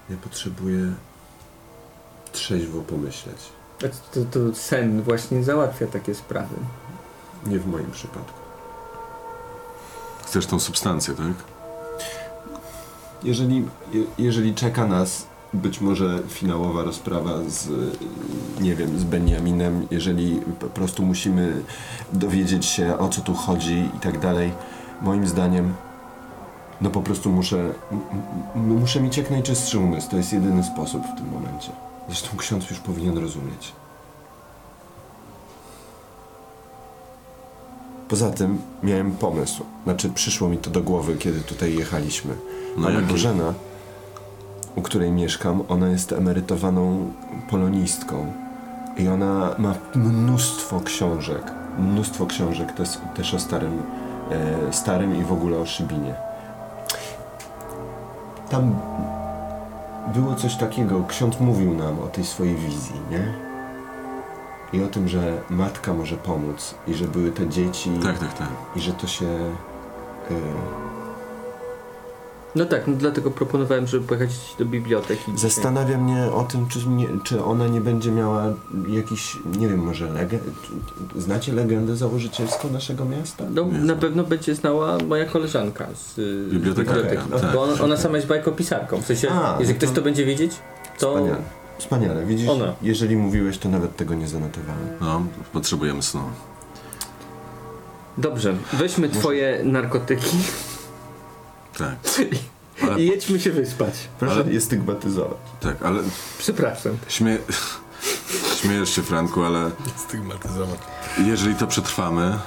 [0.09, 0.91] ja potrzebuję
[2.31, 3.37] trzeźwo pomyśleć.
[4.13, 6.55] To, to sen właśnie załatwia takie sprawy.
[7.45, 8.39] Nie w moim przypadku.
[10.25, 11.33] Chcesz tą substancję, tak?
[13.23, 17.69] Jeżeli, je, jeżeli czeka nas być może finałowa rozprawa z,
[18.61, 21.61] nie wiem, z Benjaminem, jeżeli po prostu musimy
[22.13, 24.51] dowiedzieć się o co tu chodzi i tak dalej,
[25.01, 25.73] moim zdaniem,
[26.81, 27.73] no po prostu muszę,
[28.55, 30.09] muszę mieć jak najczystszy umysł.
[30.09, 31.71] To jest jedyny sposób w tym momencie.
[32.07, 33.71] Zresztą ksiądz już powinien rozumieć.
[38.07, 39.63] Poza tym miałem pomysł.
[39.83, 42.33] Znaczy, przyszło mi to do głowy, kiedy tutaj jechaliśmy.
[42.77, 43.07] No Pani jaki?
[43.07, 43.53] Bożena,
[44.75, 47.11] u której mieszkam, ona jest emerytowaną
[47.49, 48.31] polonistką.
[48.97, 51.51] I ona ma mnóstwo książek.
[51.79, 53.81] Mnóstwo książek też, też o starym,
[54.31, 56.13] e, starym i w ogóle o Szybinie.
[58.49, 58.75] Tam
[60.13, 63.33] było coś takiego, ksiądz mówił nam o tej swojej wizji, nie?
[64.73, 68.47] I o tym, że matka może pomóc i że były te dzieci Tak, tak, tak.
[68.75, 69.25] i że to się...
[69.25, 70.90] E,
[72.55, 74.29] No tak, no dlatego proponowałem, żeby pojechać
[74.59, 75.31] do biblioteki.
[75.35, 78.43] Zastanawia mnie o tym, czy, nie, czy ona nie będzie miała
[78.87, 80.43] jakiś, nie wiem, może legend...
[81.17, 83.43] Znacie legendę założycielską naszego miasta?
[83.53, 86.15] No, na pewno będzie znała moja koleżanka z
[86.53, 87.41] Bibliotekarka, biblioteki.
[87.41, 87.53] tak.
[87.53, 89.01] Bo ona, ona sama jest bajkopisarką.
[89.01, 90.51] W sensie, A, jeżeli no ktoś to- to będzie wiedzieć,
[90.99, 91.37] to Wspaniale.
[91.77, 92.25] Wspaniale.
[92.25, 92.73] Widzisz, Ona.
[92.81, 94.87] jeżeli mówiłeś, to nawet tego nie zanotowałem.
[95.01, 95.21] No,
[95.53, 96.21] potrzebujemy snu.
[98.17, 98.55] dobrze.
[98.73, 100.37] Weźmy twoje narkotyki
[101.81, 101.95] Tak.
[102.89, 103.93] Ale, i jedźmy się wyspać.
[104.19, 105.37] Proszę Ale- je stygmatyzować.
[105.61, 105.99] tak, ale
[106.37, 106.97] Przepraszam.
[107.07, 107.37] śmie...
[108.61, 110.79] śmiejesz się, Franku, ale Stygmatyzować.
[111.25, 112.37] jeżeli to przetrwamy,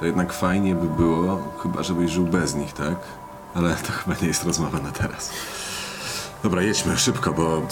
[0.00, 2.96] to jednak fajnie by było, chyba żebyś żył bez nich, tak?
[3.54, 5.30] Ale to chyba nie jest rozmowa na teraz.
[6.42, 7.62] Dobra, jedźmy szybko, bo...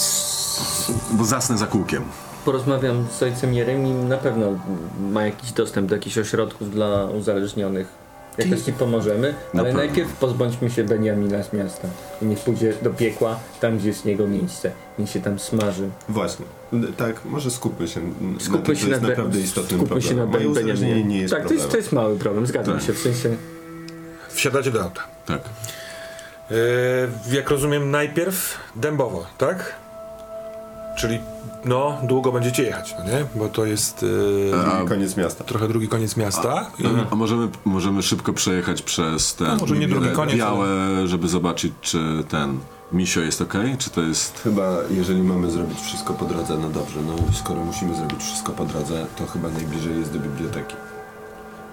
[1.13, 2.05] bo zasnę za kółkiem.
[2.45, 4.09] Porozmawiam z ojcem Jeremim.
[4.09, 4.47] Na pewno
[5.13, 8.04] ma jakiś dostęp do jakichś ośrodków dla uzależnionych.
[8.39, 11.89] Jakoś ci pomożemy, Na ale najpierw pozbądźmy się Beniamina z miasta.
[12.23, 14.71] I niech pójdzie do piekła, tam gdzie jest jego miejsce.
[14.99, 15.89] Niech się tam smaży.
[16.09, 16.47] Właśnie.
[16.97, 20.09] Tak, może skupmy się na Skupmy tym, się co jest na naprawdę istotnym skupmy się
[20.09, 20.31] problemem.
[20.33, 21.83] na Moje uzależnienie nie jest Tak, to jest, to problemem.
[21.83, 22.87] jest mały problem, zgadzam Tak.
[22.87, 22.93] się.
[22.93, 23.37] W sensie
[24.29, 25.01] Wsiadacie do auta.
[25.27, 25.41] Tak.
[26.51, 26.57] Yy,
[27.37, 29.75] jak rozumiem, najpierw Dębowo, tak?
[30.97, 31.19] Czyli,
[31.65, 33.25] no, długo będziecie jechać, no nie?
[33.35, 34.53] Bo to jest yy,
[34.85, 35.45] A- Koniec miasta.
[35.45, 36.71] trochę drugi koniec miasta.
[36.79, 40.67] I, A, a możemy, możemy szybko przejechać przez te No, może nie drugi koniec, białe,
[41.07, 42.59] żeby zobaczyć, czy ten
[42.93, 44.41] misio jest ok, czy to jest...
[44.43, 48.65] Chyba, jeżeli mamy zrobić wszystko po drodze, no dobrze, no skoro musimy zrobić wszystko po
[48.65, 50.75] drodze, to chyba najbliżej jest do biblioteki.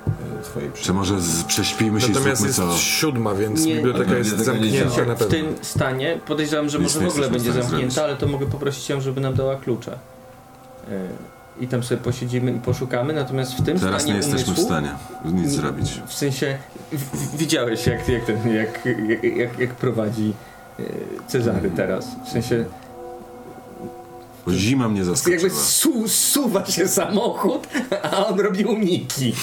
[0.08, 2.78] E, Czy może z, prześpimy się i Natomiast zróbmy jest co...
[2.78, 3.76] siódma, więc Nie.
[3.76, 5.26] biblioteka jest Biblioteka zamknięta na w pewno.
[5.38, 7.98] tym stanie podejrzewam, że Nic może w ogóle w będzie zamknięta, zrobić.
[7.98, 9.98] ale to mogę poprosić ją, żeby nam dała klucze.
[10.90, 10.96] Yy,
[11.60, 14.66] I tam sobie posiedzimy i poszukamy, natomiast w tym Teraz stanie nie jesteśmy w umysłu,
[14.66, 14.92] stanie
[15.26, 16.02] nic zrobić.
[16.08, 16.58] W sensie
[16.92, 18.86] w, w, widziałeś jak, jak, ten, jak,
[19.38, 20.34] jak, jak, prowadzi
[20.80, 20.86] yy,
[21.28, 22.08] Cezary teraz.
[22.26, 22.66] W sensie
[24.46, 25.50] Bo zima mnie jakby zaskoczyła.
[25.64, 27.68] su, suwa się samochód,
[28.04, 29.34] a on robi uniki.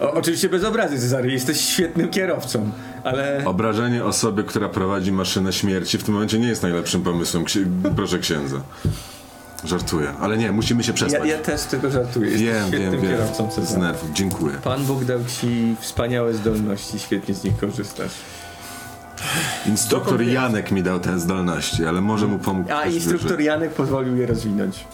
[0.00, 2.70] O, oczywiście bez obrazy Cezary, jesteś świetnym kierowcą,
[3.04, 3.42] ale...
[3.44, 7.66] Obrażenie osoby, która prowadzi maszynę śmierci w tym momencie nie jest najlepszym pomysłem, ksi-
[7.96, 8.56] proszę księdza.
[9.64, 11.28] Żartuję, ale nie, musimy się Ja, przespać.
[11.28, 12.30] ja też z tego żartuję.
[12.30, 13.10] Jesteś wiem, świetnym wiem, wiem.
[13.10, 13.80] kierowcą Z Cezary.
[13.80, 14.54] nerwów, dziękuję.
[14.64, 18.12] Pan Bóg dał ci wspaniałe zdolności, świetnie z nich korzystasz.
[19.66, 22.72] Instruktor Janek mi dał te zdolności, ale może mu pomógł.
[22.72, 23.40] A instruktor.
[23.40, 24.84] Janek pozwolił je rozwinąć.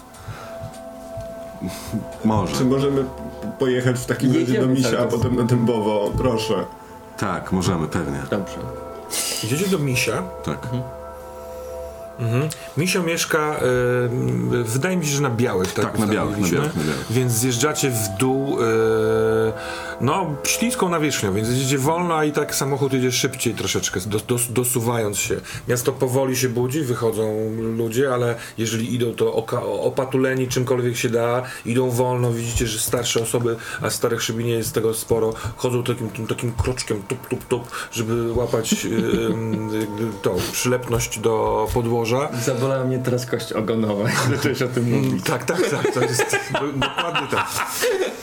[2.24, 2.56] Może.
[2.56, 3.04] Czy możemy
[3.58, 6.10] pojechać w takim razie do Misia, a potem na Dębowo?
[6.18, 6.54] Proszę.
[7.18, 8.18] Tak, możemy, pewnie.
[8.30, 8.56] Dobrze.
[9.44, 10.22] Idziecie do Misia.
[10.44, 10.64] Tak.
[10.64, 10.82] Mhm.
[12.76, 13.60] Misio mieszka,
[14.52, 15.84] y, wydaje mi się, że na białych, tak?
[15.84, 17.06] Tak, na białych, na białych, na białych.
[17.10, 18.64] Więc zjeżdżacie w dół, y,
[20.00, 24.52] no, śliską nawierzchnią, więc jedziecie wolno, a i tak samochód jedzie szybciej troszeczkę, dos, dos,
[24.52, 25.36] dosuwając się.
[25.68, 31.42] Miasto powoli się budzi, wychodzą ludzie, ale jeżeli idą, to oka, opatuleni czymkolwiek się da,
[31.66, 36.26] idą wolno, widzicie, że starsze osoby, a starych szybi nie jest tego sporo, chodzą takim,
[36.26, 42.03] takim kroczkiem, tup, tup, tup, żeby łapać y, y, tą przylepność do podłoża.
[42.44, 45.24] Zabolała mnie teraz kość ogonowa, jak zacząłeś o tym mówić.
[45.24, 47.46] Tak, tak, tak, to jest do, dokładnie tak.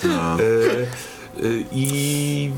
[0.03, 0.33] No.
[0.33, 0.87] E, e,
[1.71, 2.51] I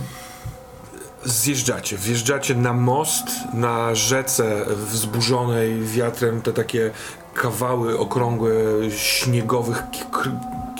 [1.25, 6.91] zjeżdżacie, wjeżdżacie na most, na rzece wzburzonej wiatrem, te takie
[7.33, 8.51] kawały okrągłe
[8.89, 9.83] śniegowych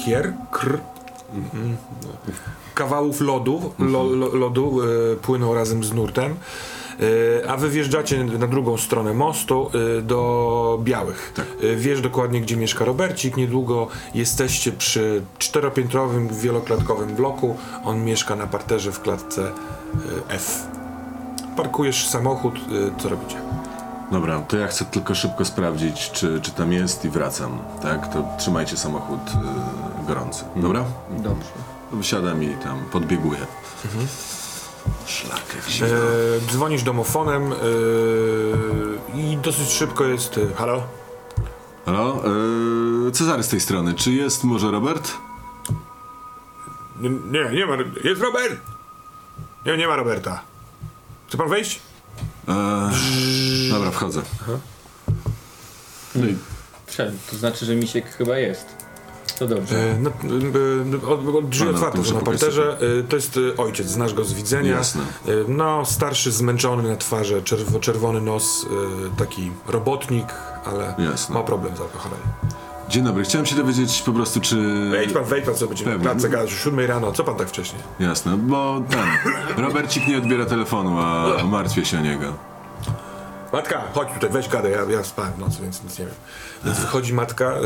[0.05, 0.79] kier, kr,
[1.33, 2.09] mm, no.
[2.73, 6.35] kawałów lodu, lo, lo, lodu e, płyną razem z nurtem.
[7.43, 11.33] E, A wy wjeżdżacie na drugą stronę mostu e, do Białych.
[11.35, 11.45] Tak.
[11.63, 13.37] E, Wiesz dokładnie, gdzie mieszka Robercik.
[13.37, 17.55] Niedługo jesteście przy czteropiętrowym, wieloklatkowym bloku.
[17.85, 19.51] On mieszka na parterze w klatce
[20.29, 20.61] F.
[21.57, 22.53] Parkujesz samochód,
[22.97, 23.35] co robicie?
[24.11, 27.59] Dobra, to ja chcę tylko szybko sprawdzić, czy, czy tam jest i wracam.
[27.81, 29.19] Tak, to trzymajcie samochód
[30.07, 30.43] gorący.
[30.55, 30.83] Dobra?
[31.09, 31.49] Dobrze.
[31.91, 33.39] Wysiadam i tam podbieguję.
[35.05, 35.41] Szlak.
[35.81, 37.55] E, dzwonisz domofonem e,
[39.17, 40.37] i dosyć szybko jest.
[40.37, 40.83] E, halo?
[41.85, 42.23] Halo?
[43.07, 43.93] Y, Cezary z tej strony.
[43.93, 45.11] Czy jest może Robert?
[46.99, 47.77] Nie, nie, nie ma.
[48.03, 48.55] Jest Robert!
[49.65, 50.41] Nie, nie ma Roberta.
[51.27, 51.79] Chce pan wejść?
[52.47, 52.91] E,
[53.69, 54.21] dobra, wchodzę.
[56.15, 56.35] No i
[56.85, 58.65] Wszedł, to znaczy, że misiek chyba jest.
[59.39, 59.75] To dobrze.
[59.91, 62.77] E, no, e, od, od drzwi otwarte na parterze.
[62.99, 64.71] E, to jest e, ojciec, znasz go z widzenia.
[64.71, 65.01] Jasne.
[65.01, 70.27] E, no, starszy, zmęczony na twarzy, czerw czerwony nos, e, taki robotnik,
[70.65, 71.35] ale Jasne.
[71.35, 72.19] ma problem z alkoholem.
[72.89, 74.89] Dzień dobry, chciałem się dowiedzieć po prostu, czy...
[74.91, 76.09] Wejdź pan, wejdź pan, co będziemy w Pewnie.
[76.09, 77.11] klatce gadać o 7 rano.
[77.11, 77.79] Co pan tak wcześnie?
[77.99, 79.33] Jasne, bo ten...
[79.65, 82.52] Robercik nie odbiera telefonu, a martwię się o niego.
[83.53, 86.15] Matka, chodź tutaj, weź gadę, ja, ja spałem w nocy, więc nic nie wiem.
[86.65, 87.59] Więc wychodzi matka y,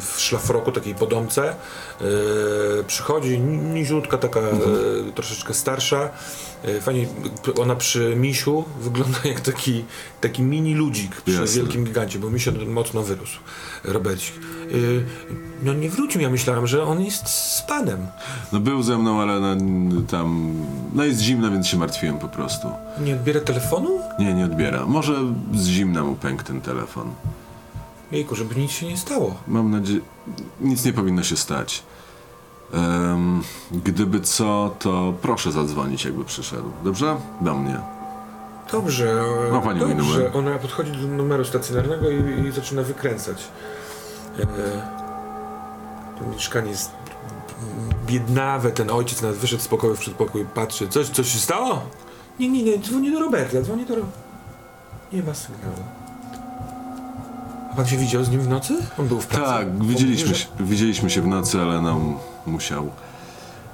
[0.00, 1.54] w szlafroku, takiej podomce,
[2.00, 6.08] y, przychodzi, ni- niziutka, taka y, troszeczkę starsza,
[6.80, 7.06] fajnie,
[7.44, 9.84] p- ona przy misiu wygląda jak taki,
[10.20, 11.62] taki mini ludzik przy Jasne.
[11.62, 13.38] wielkim gigancie, bo misio mocno wyrósł,
[13.84, 14.34] Robercik.
[14.72, 15.04] Y,
[15.62, 18.06] no nie wrócił, ja myślałem, że on jest z panem.
[18.52, 20.54] No był ze mną, ale no, tam...
[20.94, 22.68] No jest zimno, więc się martwiłem po prostu.
[23.00, 24.00] Nie odbiera telefonu?
[24.18, 24.86] Nie, nie odbiera.
[24.86, 25.14] Może
[25.54, 27.10] z zimna mu pękł ten telefon.
[28.12, 29.34] Jejku, żeby nic się nie stało.
[29.48, 30.00] Mam nadzieję...
[30.60, 31.82] Nic nie powinno się stać.
[32.72, 33.42] Em,
[33.72, 36.70] gdyby co, to proszę zadzwonić, jakby przyszedł.
[36.84, 37.16] Dobrze?
[37.40, 37.80] Do mnie.
[38.72, 40.18] Dobrze, Ma pani mój dobrze.
[40.18, 40.30] numer.
[40.36, 43.44] Ona podchodzi do numeru stacjonarnego i, i zaczyna wykręcać.
[44.40, 44.46] E,
[46.18, 46.90] to mieszkanie jest
[48.06, 51.82] biednawe, ten ojciec nawet wyszedł z pokoju w przedpokoju, patrzy, coś, coś się stało?
[52.40, 53.94] Nie, nie, nie, dzwonię do Roberta, dzwonię do.
[55.12, 55.76] Nie ma sygnału.
[57.72, 58.74] A pan się widział z nim w nocy?
[58.98, 59.44] On był w pracy?
[59.52, 62.14] Tak, widzieliśmy się, widzieliśmy się w nocy, ale nam
[62.46, 62.90] musiał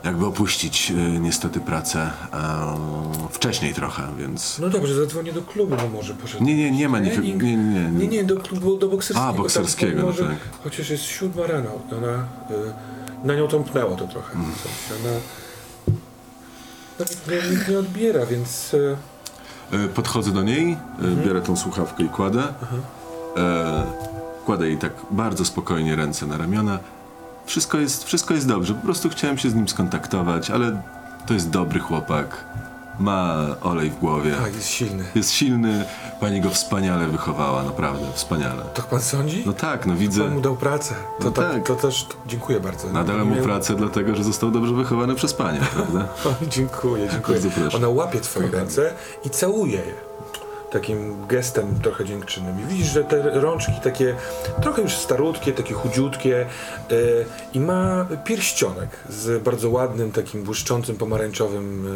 [0.05, 4.59] jakby opuścić y, niestety pracę e, wcześniej trochę, więc...
[4.59, 6.45] No dobrze, zadzwonię do klubu, bo może poszedł.
[6.45, 9.29] Nie, nie, nie ma Nie, nie, Nie, nie, Nie, nie, do klubu, do bokserskiego.
[9.29, 10.37] A, bokserskiego, Tam no tak.
[10.65, 14.35] Chociaż jest siódma rano, ona, y, na nią tąpnęło to trochę.
[14.35, 14.53] Mm.
[14.53, 15.19] W sensie ona,
[16.99, 18.75] no, nikt, nie, nikt nie odbiera, więc...
[18.75, 18.97] Y,
[19.95, 22.43] Podchodzę do niej, e, biorę tą słuchawkę i kładę.
[23.37, 23.83] E,
[24.45, 26.79] kładę jej tak bardzo spokojnie ręce na ramiona.
[27.47, 30.83] Wszystko jest, wszystko jest dobrze, po prostu chciałem się z nim skontaktować, ale
[31.27, 32.45] to jest dobry chłopak.
[32.99, 34.33] Ma olej w głowie.
[34.43, 35.05] tak, jest silny.
[35.15, 35.85] Jest silny,
[36.21, 38.63] pani go wspaniale wychowała, naprawdę, wspaniale.
[38.75, 39.43] Tak pan sądzi?
[39.47, 40.29] No tak, no Pan widzę.
[40.29, 40.95] mu dał pracę.
[41.19, 41.67] To, No tak, tak.
[41.67, 42.89] to też dziękuję bardzo.
[42.93, 46.09] Nadałem mu Miałem- pracę dlatego, że został dobrze wychowany przez panią, prawda?
[46.25, 47.41] O, dziękuję, dziękuję.
[47.41, 47.77] Bardzo proszę.
[47.77, 49.95] Ona łapie twoje ręce i całuje je.
[50.73, 52.61] Takim gestem trochę dziękczynnym.
[52.61, 54.15] I widzisz, że te rączki takie
[54.63, 56.47] trochę już starutkie, takie chudziutkie e,
[57.55, 61.87] i ma pierścionek z bardzo ładnym, takim błyszczącym, pomarańczowym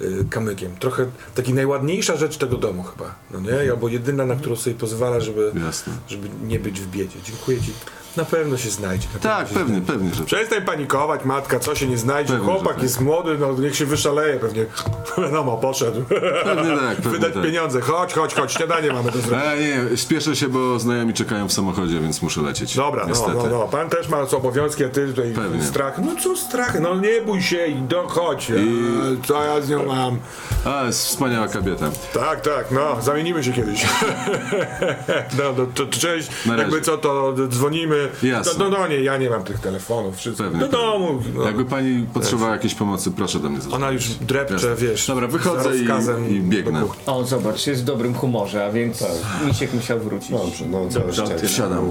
[0.00, 0.76] e, kamykiem.
[0.76, 3.70] Trochę taki najładniejsza rzecz tego domu chyba, no nie?
[3.70, 5.92] Albo jedyna, na którą sobie pozwala, żeby, Jasne.
[6.08, 7.18] żeby nie być w biedzie.
[7.24, 7.72] Dziękuję ci.
[8.18, 9.08] Na pewno się znajdzie.
[9.14, 9.86] Na Tak, pewnie, znajdzie.
[9.92, 12.32] pewnie, że Przestań panikować, matka, co się nie znajdzie.
[12.32, 12.82] Pewnie, Chłopak tak.
[12.82, 14.66] jest młody, no niech się wyszaleje pewnie.
[15.24, 16.02] Wiadomo, poszedł.
[16.44, 17.42] Pewnie tak, pewnie Wydać tak.
[17.42, 17.80] pieniądze.
[17.80, 19.52] Chodź, chodź, chodź, śniadanie mamy do zrobienia.
[19.52, 19.58] E,
[19.90, 22.76] nie, spieszę się, bo znajomi czekają w samochodzie, więc muszę lecieć.
[22.76, 23.32] Dobra, no, Niestety.
[23.36, 23.68] no, no.
[23.68, 25.62] Pan też ma obowiązki, a ty tutaj Pewnie.
[25.64, 25.98] strach.
[25.98, 26.80] No co strach?
[26.80, 28.50] No nie bój się i dochodź.
[28.50, 30.18] I- A, Co ja z nią mam?
[30.64, 31.90] A, jest wspaniała kobieta.
[32.14, 33.86] Tak, tak, no, zamienimy się kiedyś.
[35.38, 38.07] no, no to, to cześć, jakby co, to dzwonimy.
[38.22, 38.52] Jasne.
[38.58, 40.44] No, no, no nie, ja nie mam tych telefonów, wszystko.
[40.44, 41.22] Pewnie, Do domu.
[41.34, 41.42] No.
[41.42, 43.76] Jakby pani potrzebowała jakiejś pomocy, proszę do mnie zadzwonić.
[43.84, 44.76] Ona już drepcze, Jasne.
[44.76, 45.06] wiesz.
[45.06, 46.80] Dobra, wychodzę i, i biegnę.
[46.80, 47.12] do.
[47.14, 49.04] O, zobacz, jest w dobrym humorze, a więc
[49.46, 50.30] Misiek musiał wrócić.
[50.30, 51.34] Dobrze, no Dobrze, szczęście.
[51.36, 51.48] tyle.
[51.48, 51.90] Wsiadam.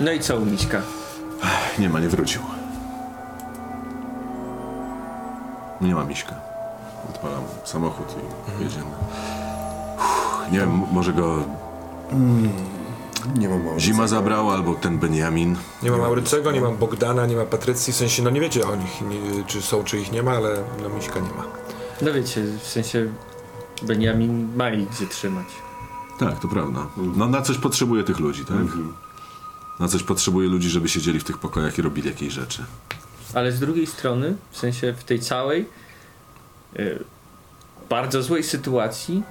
[0.00, 0.82] No i co u Miśka?
[1.78, 2.40] Nie ma, nie wrócił.
[5.80, 6.34] Nie ma miśka.
[7.10, 8.06] Odpalam samochód
[8.60, 8.84] i jedziemy.
[9.96, 11.44] Uff, Nie wiem, może go
[13.36, 15.56] Nie mam zima zabrała, albo ten Benjamin.
[15.82, 18.76] Nie ma Maurycego, nie ma Bogdana, nie ma Patrycji, w sensie, no nie wiecie o
[18.76, 21.44] nich, nie, czy są, czy ich nie ma, ale no Miśka nie ma.
[22.02, 23.12] No wiecie, w sensie
[23.82, 25.46] Benjamin ma ich gdzie trzymać.
[26.18, 26.86] Tak, to prawda.
[27.16, 28.56] No na coś potrzebuje tych ludzi, tak?
[29.80, 32.64] Na coś potrzebuje ludzi, żeby siedzieli w tych pokojach i robili jakieś rzeczy.
[33.34, 35.66] Ale z drugiej strony, w sensie w tej całej
[36.78, 37.04] y,
[37.88, 39.22] bardzo złej sytuacji,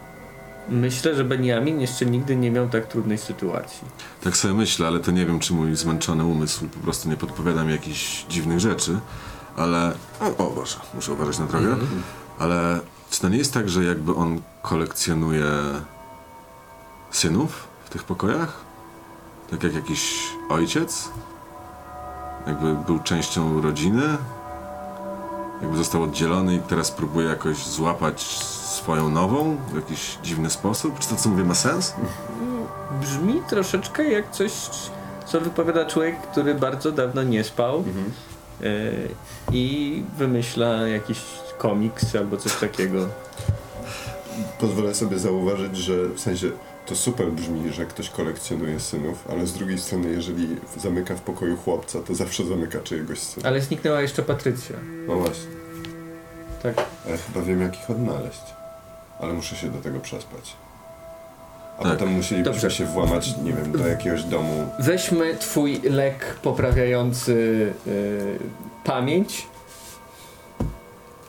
[0.69, 3.87] myślę, że Benjamin jeszcze nigdy nie miał tak trudnej sytuacji.
[4.23, 7.63] Tak sobie myślę, ale to nie wiem, czy mój zmęczony umysł po prostu nie podpowiada
[7.63, 8.99] mi jakichś dziwnych rzeczy,
[9.57, 9.93] ale...
[10.19, 11.75] O, o Boże, muszę uważać na drogę.
[12.39, 15.51] Ale czy to nie jest tak, że jakby on kolekcjonuje
[17.11, 18.61] synów w tych pokojach?
[19.51, 21.09] Tak jak jakiś ojciec?
[22.47, 24.17] Jakby był częścią rodziny?
[25.61, 30.99] Jakby został oddzielony i teraz próbuje jakoś złapać swoją nową w jakiś dziwny sposób?
[30.99, 31.93] Czy to, co mówię, ma sens?
[33.01, 34.51] Brzmi troszeczkę jak coś,
[35.25, 37.83] co wypowiada człowiek, który bardzo dawno nie spał
[38.61, 39.09] y,
[39.51, 41.19] i wymyśla jakiś
[41.57, 43.07] komiks albo coś takiego.
[44.59, 46.51] Pozwolę sobie zauważyć, że w sensie
[46.87, 51.57] to super brzmi, że ktoś kolekcjonuje synów, ale z drugiej strony, jeżeli zamyka w pokoju
[51.57, 53.47] chłopca, to zawsze zamyka czyjegoś syna.
[53.49, 54.75] Ale zniknęła jeszcze Patrycja.
[55.07, 55.51] No właśnie.
[56.63, 56.85] Tak.
[57.07, 58.41] Ale chyba wiem, jak ich odnaleźć.
[59.19, 60.53] Ale muszę się do tego przespać.
[61.79, 61.91] A Tak.
[61.91, 62.71] potem musielibyśmy Dobrze.
[62.71, 64.69] się włamać, nie wiem, do jakiegoś domu.
[64.79, 67.33] Weźmy twój lek poprawiający
[67.87, 68.39] y,
[68.83, 69.47] pamięć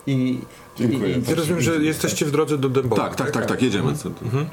[0.06, 0.40] i,
[0.76, 1.18] Dziękuję.
[1.18, 3.02] i, Ja rozumiem, że jesteście w drodze do Dębowa.
[3.02, 3.94] Tak, tak, tak, tak, jedziemy.
[3.96, 4.24] Co tu?
[4.24, 4.46] E,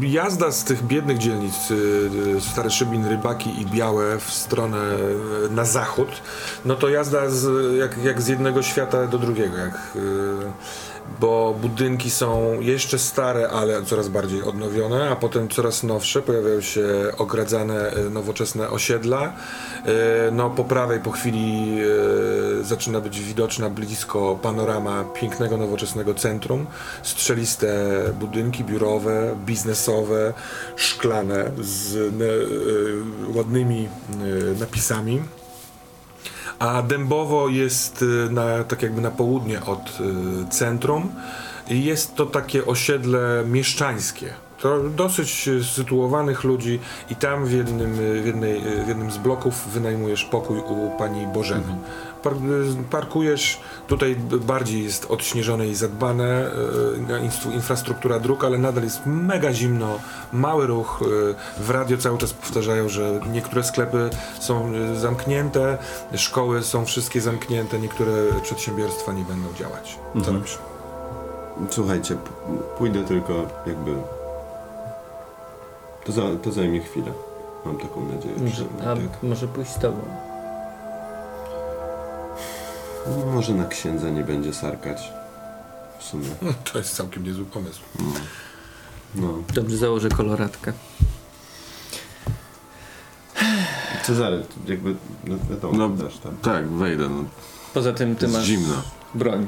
[0.00, 1.54] jazda z tych biednych dzielnic,
[2.36, 6.08] e, Stary Szybin, Rybaki i Białe w stronę e, na zachód,
[6.64, 12.10] no to jazda z, jak, jak z jednego świata do drugiego, jak, e, bo budynki
[12.10, 16.86] są jeszcze stare, ale coraz bardziej odnowione, a potem coraz nowsze, pojawiają się
[17.18, 19.32] ogradzane, e, nowoczesne osiedla.
[19.86, 21.78] E, No po prawej po chwili
[22.60, 26.66] e, zaczyna być widoczna blisko panorama pięknego, nowoczesnego centrum.
[27.02, 27.68] Strzeliste
[28.20, 30.32] budynki biurowe, biznesowe,
[30.76, 32.14] szklane z
[33.34, 33.88] ładnymi
[34.60, 35.22] napisami.
[36.58, 41.08] A Dębowo jest e, na, tak jakby na południe od e, centrum.
[41.70, 44.34] I Jest to takie osiedle mieszczańskie.
[44.60, 46.80] to dosyć e, sytuowanych ludzi
[47.10, 47.92] i tam w jednym,
[48.22, 51.62] w jednej, w jednym z bloków wynajmujesz pokój u pani Bożeny.
[51.72, 52.05] E,
[52.90, 56.50] parkujesz, tutaj bardziej jest odśnieżone i zadbane,
[57.10, 59.98] e, instru- infrastruktura dróg, ale nadal jest mega zimno,
[60.32, 61.00] mały ruch.
[61.58, 64.10] e, W radio cały czas powtarzają, że niektóre sklepy
[64.40, 65.78] są e, zamknięte,
[66.14, 68.12] szkoły są wszystkie zamknięte, niektóre
[68.42, 69.98] przedsiębiorstwa nie będą działać.
[70.24, 70.58] Co robisz?
[71.70, 72.16] Słuchajcie,
[72.78, 73.32] pójdę tylko
[73.66, 73.94] jakby...
[76.04, 77.12] To, za, to zajmie chwilę.
[77.64, 78.34] Mam taką nadzieję.
[78.34, 79.22] przynajmniej, A tak.
[79.22, 79.98] może pójść z tobą?
[83.34, 85.12] Może na księdza nie będzie sarkać.
[85.98, 86.26] W sumie.
[86.42, 87.80] No, to jest całkiem niezły pomysł.
[89.14, 89.28] No.
[89.54, 90.72] Dobrze, założę koloratkę.
[94.02, 94.94] Cezary, jakby,
[95.24, 96.36] no wiadomo, No, też tam.
[96.42, 97.08] Tak, wejdę.
[97.08, 97.24] No.
[97.74, 98.74] Poza tym ty Jest masz zimno.
[99.14, 99.46] broń.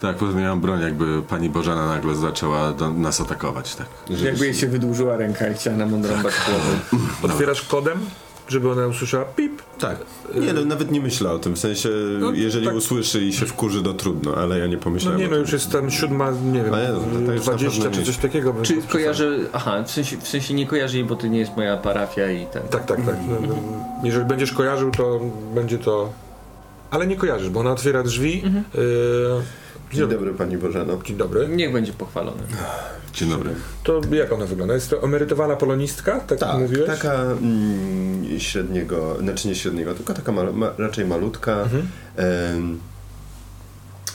[0.00, 3.86] Tak, poza tym ja mam broń, jakby pani Bożena nagle zaczęła do nas atakować, tak.
[4.08, 7.02] Jakby jej się wydłużyła ręka i chciała nam odrąbać głowę.
[7.34, 8.00] Otwierasz kodem,
[8.50, 9.62] żeby ona usłyszała pip.
[9.78, 9.96] Tak.
[10.40, 11.54] Nie, no nawet nie myślę o tym.
[11.54, 11.88] W sensie,
[12.20, 12.74] No, jeżeli tak.
[12.76, 15.52] usłyszy i się wkurzy, to trudno, ale ja nie No pomyślałem nie o no, już
[15.52, 18.06] jest tam siódma, nie wiem, A ja, no, to już na 20 pewno czy nie.
[18.06, 18.54] coś takiego.
[18.62, 19.38] Czy kojarzę...
[19.52, 22.46] Aha, w sensie, w sensie nie kojarzę jej, bo to nie jest moja parafia i
[22.46, 22.62] ten...
[22.62, 23.16] Tak, tak, tak.
[23.28, 23.54] No, no,
[24.04, 25.20] Jeżeli będziesz kojarzył, to
[25.54, 26.12] będzie to...
[26.90, 28.42] Ale nie kojarzysz, bo ona otwiera drzwi.
[28.44, 28.64] Mhm.
[28.74, 28.80] Yy,
[29.92, 30.98] Dzień dobry Pani Bożeno.
[31.04, 31.48] Dzień dobry.
[31.48, 32.42] Niech będzie pochwalony.
[33.14, 33.50] Dzień dobry.
[33.84, 34.74] To jak ona wygląda?
[34.74, 36.86] Jest to emerytowana polonistka, tak, Tak, mówiłeś?
[36.86, 41.62] taka mm, średniego, znaczy nie średniego, tylko taka ma, ma, raczej malutka.
[41.62, 41.88] Mhm.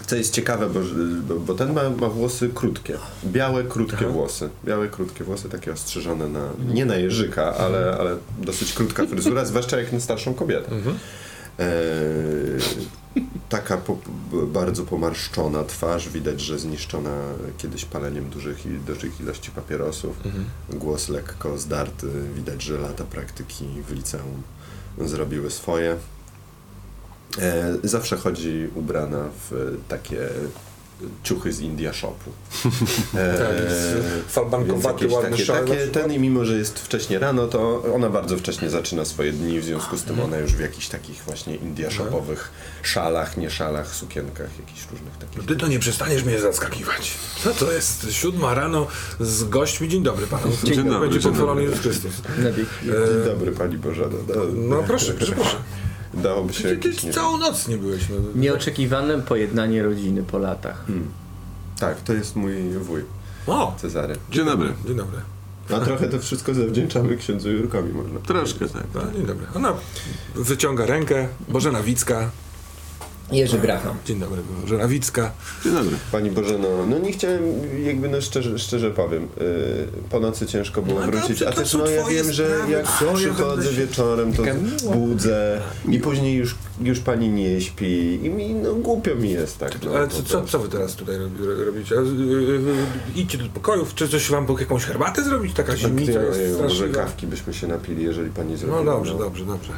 [0.05, 0.79] Co jest ciekawe, bo,
[1.27, 2.97] bo, bo ten ma, ma włosy krótkie.
[3.25, 4.09] Białe, krótkie Aha.
[4.09, 4.49] włosy.
[4.65, 9.79] Białe, krótkie włosy, takie ostrzyżone na, nie na jeżyka, ale, ale dosyć krótka fryzura, zwłaszcza
[9.79, 10.71] jak na starszą kobietę.
[10.71, 10.95] Mhm.
[11.59, 11.65] E,
[13.49, 13.97] taka po,
[14.47, 17.21] bardzo pomarszczona twarz, widać, że zniszczona
[17.57, 20.25] kiedyś paleniem dużych, dużych ilości papierosów.
[20.25, 20.45] Mhm.
[20.69, 24.41] Głos lekko zdarty, widać, że lata praktyki w liceum
[25.01, 25.97] zrobiły swoje.
[27.39, 30.29] E, zawsze chodzi ubrana w takie
[31.23, 32.31] ciuchy z India Shopu.
[33.15, 33.73] E, Tak, więc
[34.27, 38.69] falbankowaty, ładny takie, takie, ten i mimo, że jest wcześnie rano, to ona bardzo wcześnie
[38.69, 40.27] zaczyna swoje dni, w związku z tym Mhm.
[40.33, 42.51] ona już w jakichś takich właśnie India Shopowych
[42.83, 45.45] szalach, nie szalach, sukienkach, jakichś różnych takich.
[45.45, 47.11] Ty to nie przestaniesz mnie zaskakiwać.
[47.43, 48.07] Co to jest?
[48.11, 48.87] Siódma rano
[49.19, 49.89] z gośćmi.
[49.89, 50.51] Dzień dobry panu.
[50.63, 51.77] Dzień dobry, Będzie dzień pochwalony dobry.
[51.77, 52.21] Jezus Chrystus.
[52.83, 54.07] Dzień dobry Pani Bożena.
[54.53, 55.55] No proszę, proszę, proszę.
[56.15, 58.09] Dałoby się Ty, ty nie całą noc nie byłeś.
[58.09, 58.15] No.
[58.35, 60.85] Nieoczekiwane pojednanie rodziny po latach.
[60.87, 61.07] Hmm.
[61.79, 63.01] Tak, to jest mój wuj,
[63.47, 63.75] O!
[63.77, 64.15] Cezary.
[64.31, 64.73] Dzień dobry.
[64.87, 65.17] Dzień dobry.
[65.75, 68.19] A trochę to wszystko zawdzięczamy księdzu Jurkowi, można.
[68.19, 68.83] Troszkę tak.
[68.95, 69.47] No, dzień dobry.
[69.55, 69.73] Ona
[70.35, 71.27] wyciąga rękę.
[71.47, 72.29] Bożena Wicka.
[73.31, 73.97] Jerzy Graham.
[74.05, 75.31] Dzień dobry, Bożena Wicka.
[75.63, 75.97] Dzień dobry.
[76.11, 77.43] Pani Bożeno, no nie chciałem,
[77.85, 81.73] jakby no szczerze, szczerze powiem, yy, po nocy ciężko było No wrócić, dobrze, a też
[81.73, 84.43] no ja wiem, że sprawy, jak co ja przychodzę wieczorem, to
[84.93, 89.71] budzę i później już, już pani nie śpi i mi, no głupio mi jest tak.
[89.85, 91.95] No, Ale co, co, co wy teraz tutaj robi- robicie?
[91.97, 92.09] A, y, y,
[93.15, 95.53] y, Idźcie do pokojów, czy coś wam jakąś herbatę zrobić?
[95.53, 96.99] Taka Tak, zimnica ja- jest ja- może straszliwa.
[97.03, 98.73] kawki byśmy się napili, jeżeli pani zrobi.
[98.85, 99.71] No dobrze, dobrze, dobrze.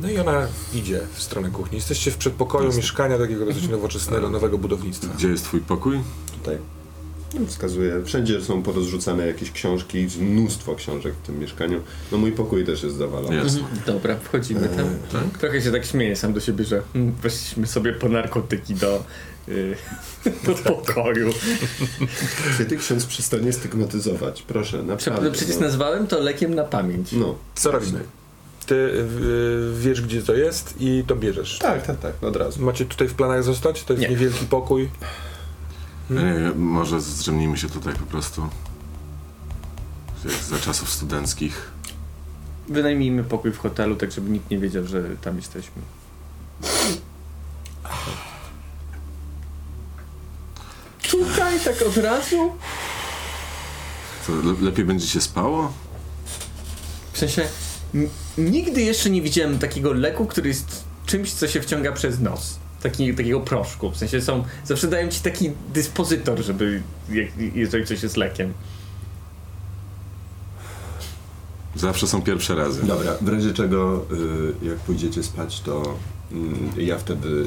[0.00, 1.76] No i ona idzie w stronę kuchni.
[1.76, 5.14] Jesteście w przedpokoju mieszkania takiego dosyć nowoczesnego, nowego budownictwa.
[5.14, 6.00] Gdzie jest twój pokój?
[6.38, 6.58] Tutaj
[7.34, 8.02] no, wskazuję.
[8.04, 11.80] Wszędzie są porozrzucane jakieś książki, mnóstwo książek w tym mieszkaniu.
[12.12, 13.36] No mój pokój też jest zawalony.
[13.36, 13.58] Jest.
[13.86, 14.86] Dobra, wchodzimy tam.
[15.12, 15.38] tak?
[15.38, 19.04] Trochę się tak śmieję sam do siebie, że mm, weszliśmy sobie po narkotyki do,
[19.48, 19.76] y,
[20.46, 21.30] do pokoju.
[22.58, 24.42] Kiedy ksiądz przestanie stygmatyzować?
[24.42, 25.30] Proszę, Prze- naprawdę.
[25.30, 25.60] Przecież no.
[25.60, 27.12] nazwałem to lekiem na pamięć.
[27.12, 27.34] No.
[27.54, 28.00] Co robimy?
[28.68, 29.04] Ty
[29.78, 31.58] wiesz, gdzie to jest i to bierzesz.
[31.58, 32.62] Tak, tak, tak, od razu.
[32.62, 33.84] Macie tutaj w planach zostać?
[33.84, 34.08] To jest Nie.
[34.08, 34.88] niewielki pokój.
[36.10, 38.48] E, może zdrzemnijmy się tutaj po prostu.
[40.24, 41.70] Jak za czasów studenckich.
[42.68, 45.82] Wynajmijmy pokój w hotelu, tak żeby nikt nie wiedział, że tam jesteśmy.
[51.10, 52.52] Tutaj tak od razu?
[54.26, 55.72] To le lepiej będzie się spało?
[57.12, 57.48] W sensie,
[58.38, 62.58] nigdy jeszcze nie widziałem takiego leku, który jest czymś, co się wciąga przez nos.
[62.82, 63.90] Taki, takiego proszku.
[63.90, 66.82] W sensie są, zawsze dają ci taki dyspozytor, żeby,
[67.12, 68.52] jak, jeżeli coś jest lekiem.
[71.76, 72.82] Zawsze są pierwsze razy.
[72.86, 74.04] Dobra, w razie czego,
[74.62, 75.96] y, jak pójdziecie spać, to
[76.76, 77.46] y, ja wtedy y,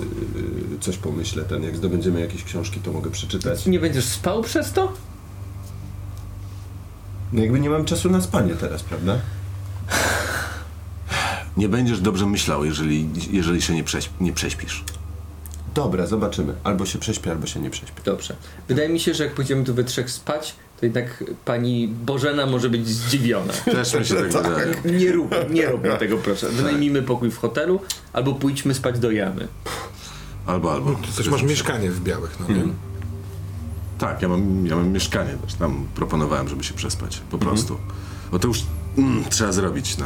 [0.79, 1.43] coś pomyślę.
[1.43, 3.65] Ten, jak zdobędziemy jakieś książki, to mogę przeczytać.
[3.65, 4.93] Nie będziesz spał przez to?
[7.33, 9.19] No jakby nie mam czasu na spanie teraz, prawda?
[11.61, 14.83] Nie będziesz dobrze myślał, jeżeli, jeżeli się nie, prześp nie prześpisz.
[15.75, 16.53] Dobra, zobaczymy.
[16.63, 18.01] Albo się prześpię, albo się nie prześpię.
[18.05, 18.35] Dobrze.
[18.67, 22.69] Wydaje mi się, że jak pójdziemy tu we trzech spać, to jednak pani Bożena może
[22.69, 23.53] być zdziwiona.
[23.65, 24.75] Też mi się tak wydaje.
[24.99, 26.49] Nie rób, nie róbmy tego proszę.
[26.49, 27.79] Wynajmijmy pokój w hotelu
[28.13, 29.47] albo pójdźmy spać do jamy.
[30.45, 30.95] Albo, albo.
[30.95, 32.63] Ty też masz mieszkanie w Białych, no nie?
[33.97, 35.53] Tak, ja mam, ja mam mieszkanie też.
[35.53, 37.21] Tam proponowałem, żeby się przespać.
[37.31, 37.77] Po prostu.
[38.31, 38.63] Bo to już
[38.97, 39.97] mm, trzeba zrobić.
[39.97, 40.05] No.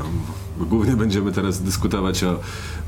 [0.57, 2.39] Bo głównie będziemy teraz dyskutować o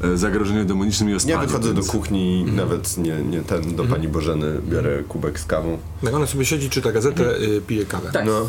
[0.03, 1.35] e, zagrożeniu demonicznym i o spaniu.
[1.35, 5.45] Ja wychodzę do więc- kuchni, nawet nie, nie ten, do pani Bożeny, biorę kubek z
[5.45, 5.77] kawą.
[6.03, 8.09] Jak ona sobie siedzi, czyta gazetę, y, pije kawę.
[8.13, 8.25] Tak.
[8.25, 8.47] No.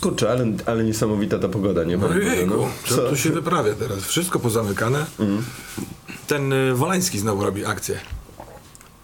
[0.00, 1.98] Kurczę, ale, ale niesamowita ta pogoda, nie?
[1.98, 2.68] Ojejku, Bożeno?
[2.88, 3.98] co tu się wyprawia teraz?
[4.04, 5.06] Wszystko pozamykane.
[6.26, 8.00] Ten y, Wolański znowu robi akcję.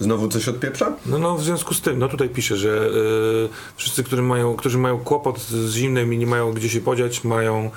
[0.01, 0.93] Znowu coś od pieprza?
[1.07, 4.79] No, no w związku z tym, no tutaj pisze, że y, wszyscy, którzy mają, którzy
[4.79, 7.71] mają kłopot z zimnem i nie mają gdzie się podziać, mają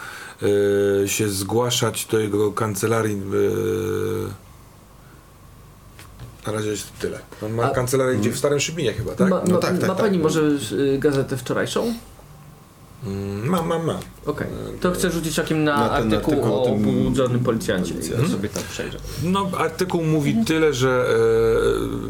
[1.05, 3.15] się zgłaszać do jego kancelarii.
[3.15, 4.49] Y,
[6.47, 7.19] na razie jest tyle.
[7.45, 9.29] On ma A- kancelarię gdzie w Starym Szybinie chyba, tak?
[9.29, 10.05] Ma, No ma, tak, tak, ma tak.
[10.05, 11.93] pani może y, gazetę wczorajszą?
[13.43, 13.97] Mam, mam, mam.
[14.25, 14.47] Okej.
[14.81, 17.93] To chcę rzucić okiem na, Na ten artykuł, artykuł o tym pobudzonym policjancie.
[18.21, 18.97] Ja sobie tam przejrzę.
[19.23, 21.05] No, artykuł mówi tyle, że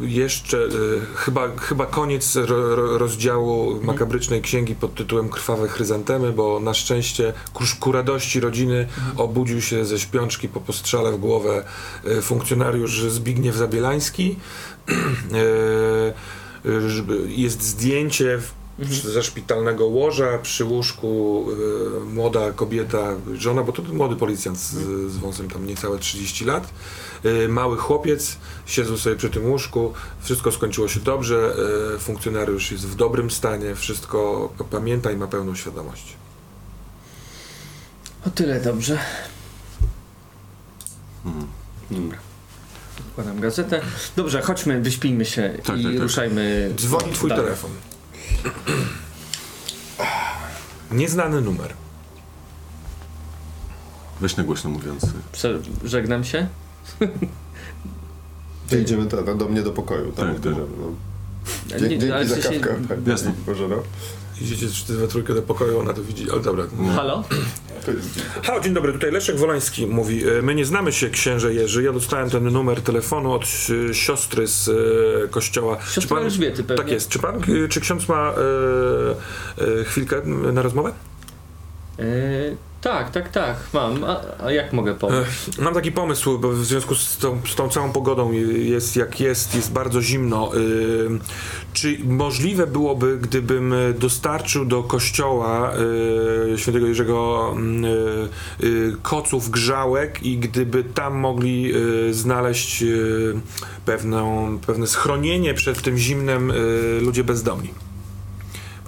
[0.01, 0.69] e, jeszcze e,
[1.15, 7.33] chyba, chyba koniec ro, ro, rozdziału makabrycznej księgi pod tytułem Krwawe chryzantemy, bo na szczęście
[7.53, 8.87] ku, ku radości rodziny
[9.17, 11.63] obudził się ze śpiączki po postrzale w głowę
[12.05, 14.35] e, funkcjonariusz Zbigniew Zabielański.
[16.65, 21.45] E, e, żeby- jest zdjęcie w, ze szpitalnego łoża, przy łóżku
[22.01, 24.71] e, młoda kobieta, żona, bo to młody policjant z,
[25.11, 26.69] z wąsem tam niecałe 30 lat,
[27.23, 31.55] e, mały chłopiec, siedzą sobie przy tym łóżku, wszystko skończyło się dobrze,
[31.95, 36.13] e, funkcjonariusz jest w dobrym stanie, wszystko pamięta i ma pełną świadomość.
[38.27, 38.99] O tyle dobrze.
[41.91, 42.17] Dobra.
[43.11, 43.81] Wkładam gazetę.
[44.15, 46.01] Dobrze, chodźmy, wyśpijmy się Tak, i tak, tak.
[46.01, 46.73] ruszajmy.
[46.77, 47.45] Dzwoni twój dalej.
[47.45, 47.71] telefon.
[50.91, 51.73] Nieznany numer.
[54.21, 55.07] Weź na głośno mówiący.
[55.31, 56.47] Prze- Żegnam się.
[58.81, 59.05] Idziemy
[59.37, 60.27] do mnie do pokoju, tak?
[60.33, 60.53] Tak, tak.
[60.53, 60.91] No.
[61.79, 62.77] Nie, Dzięki, za kawkę,
[63.07, 63.33] Jasne.
[63.45, 63.75] Bożeno.
[64.41, 66.63] Idziecie wszyscy we trójkę do pokoju, ona to widzi, ale dobra.
[66.95, 67.23] Halo?
[67.85, 68.29] To jest dziwne.
[68.43, 70.23] Halo, dzień dobry, tutaj Leszek Wolański mówi.
[70.29, 71.83] e, My nie znamy się, księże Jerzy.
[71.83, 73.43] Ja dostałem ten numer telefonu od
[73.89, 75.77] e, siostry z e, kościoła.
[75.91, 76.83] Siostry Elżbiety pewnie.
[76.83, 77.09] Tak jest.
[77.09, 80.21] Czy pan, czy ksiądz ma e, e, chwilkę
[80.53, 80.91] na rozmowę?
[82.79, 84.03] E, tak, tak, tak, mam.
[84.03, 85.15] A, a jak mogę pomóc?
[85.59, 89.19] E, Mam taki pomysł, bo w związku z tą, z tą całą pogodą jest jak
[89.19, 90.51] jest, jest bardzo zimno.
[90.57, 91.09] Y,
[91.73, 95.71] Czy możliwe byłoby, gdybym dostarczył do kościoła
[96.53, 97.83] y, świętego Jerzego mm,
[99.01, 101.73] koców grzałek i gdyby tam mogli
[102.11, 102.83] znaleźć
[103.85, 106.53] pewną, pewne schronienie przed tym zimnem
[107.01, 107.69] ludzie bezdomni?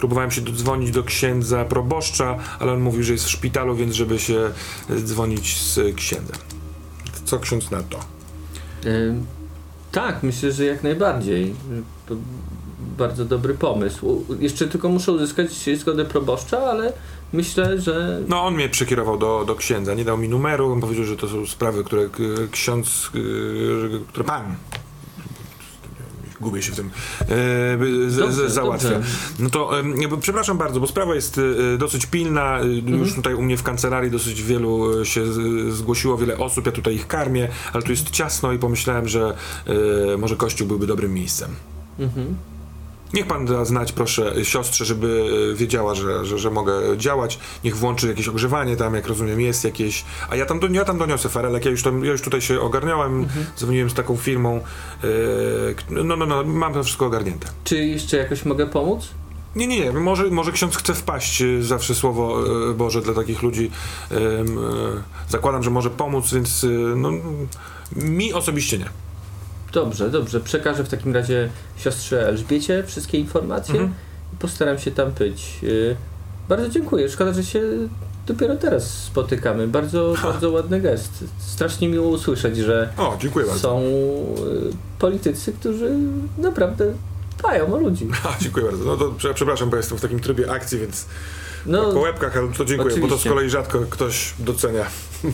[0.02, 4.18] Próbowałem się dodzwonić do księdza proboszcza, ale on mówił, że jest w szpitalu, więc żeby
[4.18, 4.50] się
[4.90, 6.36] e, dzwonić z księdzem.
[7.24, 7.98] Co ksiądz na to?
[7.98, 9.14] E,
[9.92, 11.54] tak, myślę, że jak najbardziej.
[12.06, 12.14] To
[12.98, 14.24] bardzo dobry pomysł.
[14.40, 16.92] Jeszcze tylko muszę uzyskać zgodę proboszcza, ale
[17.32, 21.04] myślę, że No on mnie przekierował do, do księdza, nie dał mi numeru, on powiedział,
[21.04, 22.08] że to są sprawy, które
[22.50, 23.10] ksiądz,
[24.08, 24.54] które pan
[26.42, 26.90] gubię się w tym,
[27.20, 27.26] e,
[28.08, 28.90] z, Dobrze, załatwia.
[28.90, 29.08] dobrze.
[29.38, 29.70] No to
[30.20, 31.40] przepraszam bardzo, bo sprawa jest
[31.74, 32.60] e, dosyć pilna.
[32.60, 35.22] E, Już tutaj u mnie w kancelarii dosyć wielu e, się
[35.72, 39.36] zgłosiło, wiele osób, ja tutaj ich karmię, ale tu jest ciasno i pomyślałem, że
[40.14, 41.50] e, może kościół byłby dobrym miejscem.
[41.98, 42.34] mhm.
[43.14, 47.38] Niech pan da znać, proszę, siostrze, żeby e, wiedziała, że, że, że mogę działać.
[47.64, 50.04] Niech włączy jakieś ogrzewanie tam, jak rozumiem, jest jakieś.
[50.30, 52.60] A ja tam, do, ja tam doniosę farelek, ja już, tam, ja już tutaj się
[52.60, 53.26] ogarniałem,
[53.58, 54.60] dzwoniłem z taką firmą.
[55.76, 57.48] k- no, no, no, mam to wszystko ogarnięte.
[57.64, 59.08] czy jeszcze jakoś mogę pomóc?
[59.56, 62.38] Nie, nie, nie, może, może ksiądz chce wpaść, e, zawsze słowo
[62.74, 63.70] Boże dla takich ludzi.
[65.28, 67.10] Zakładam, że może pomóc, więc no,
[67.96, 68.88] mi osobiście nie.
[69.72, 70.40] Dobrze, dobrze.
[70.40, 73.92] Przekażę w takim razie siostrze Elżbiecie wszystkie informacje Mhm.
[74.34, 75.58] i postaram się tam być.
[75.62, 75.96] Y,
[76.48, 77.08] Bardzo dziękuję.
[77.08, 77.62] Szkoda, że się
[78.26, 79.68] dopiero teraz spotykamy.
[79.68, 81.24] Bardzo, bardzo ładny gest.
[81.38, 83.60] Strasznie miło usłyszeć, że O, dziękuję bardzo.
[83.60, 85.90] są y, politycy, którzy
[86.38, 86.92] naprawdę
[87.38, 88.08] dbają o ludzi.
[88.40, 88.84] Dziękuję bardzo.
[88.84, 91.06] No to prze- przepraszam, bo jestem w takim trybie akcji, więc
[91.66, 93.28] No, po łebkach, ale to dziękuję, bo to z oczywiście.
[93.30, 94.86] kolei rzadko ktoś docenia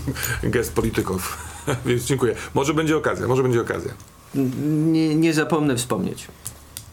[0.42, 1.38] gest polityków.
[1.86, 2.34] Więc dziękuję.
[2.54, 3.92] Może będzie okazja, może będzie okazja.
[4.34, 6.28] Nie, nie zapomnę wspomnieć.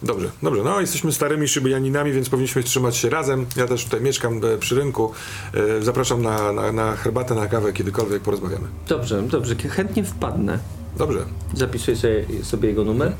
[0.03, 0.63] Dobrze, dobrze.
[0.63, 3.45] No, jesteśmy starymi szybyjaninami, więc powinniśmy trzymać się razem.
[3.57, 5.11] Ja też tutaj mieszkam e, przy rynku.
[5.53, 8.67] E, Zapraszam na, na, na herbatę, na kawę, kiedykolwiek porozmawiamy.
[8.87, 9.55] Dobrze, dobrze.
[9.55, 10.59] Chętnie wpadnę.
[10.97, 11.25] Dobrze.
[11.53, 13.13] Zapisuję sobie, sobie jego numer.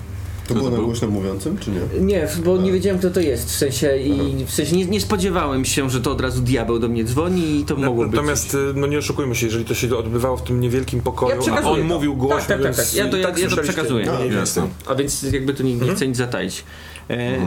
[0.47, 0.85] To to było na był?
[0.85, 1.79] głośno mówiącym, czy nie?
[2.01, 5.65] Nie, bo nie wiedziałem kto to jest, w sensie i w sensie nie, nie spodziewałem
[5.65, 8.13] się, że to od razu diabeł do mnie dzwoni i to mogło być.
[8.13, 11.53] Natomiast y, no nie oszukujmy się, jeżeli to się odbywało w tym niewielkim pokoju, Ja
[11.53, 11.83] a on to.
[11.83, 12.93] mówił głośno, Tak, tak, tak, tak.
[12.95, 14.05] Ja to- ja- ja to przekazuję.
[14.05, 14.37] mniej więcej.
[14.37, 14.67] Jasne.
[14.85, 16.63] A więc jakby tu nie, nie chcę nic zataić.
[17.09, 17.37] E,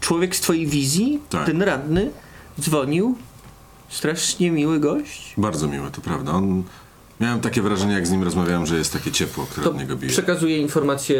[0.00, 1.46] Człowiek z twojej wizji, Tak.
[1.46, 2.10] ten radny,
[2.60, 3.14] dzwonił.
[3.88, 5.34] Strasznie miły gość.
[5.38, 6.32] Bardzo miłe, to prawda.
[6.32, 6.62] On...
[7.20, 9.96] Miałem takie wrażenie, jak z nim rozmawiałem, że jest takie ciepło, które To od niego
[9.96, 10.12] bije.
[10.12, 11.18] przekazuję informację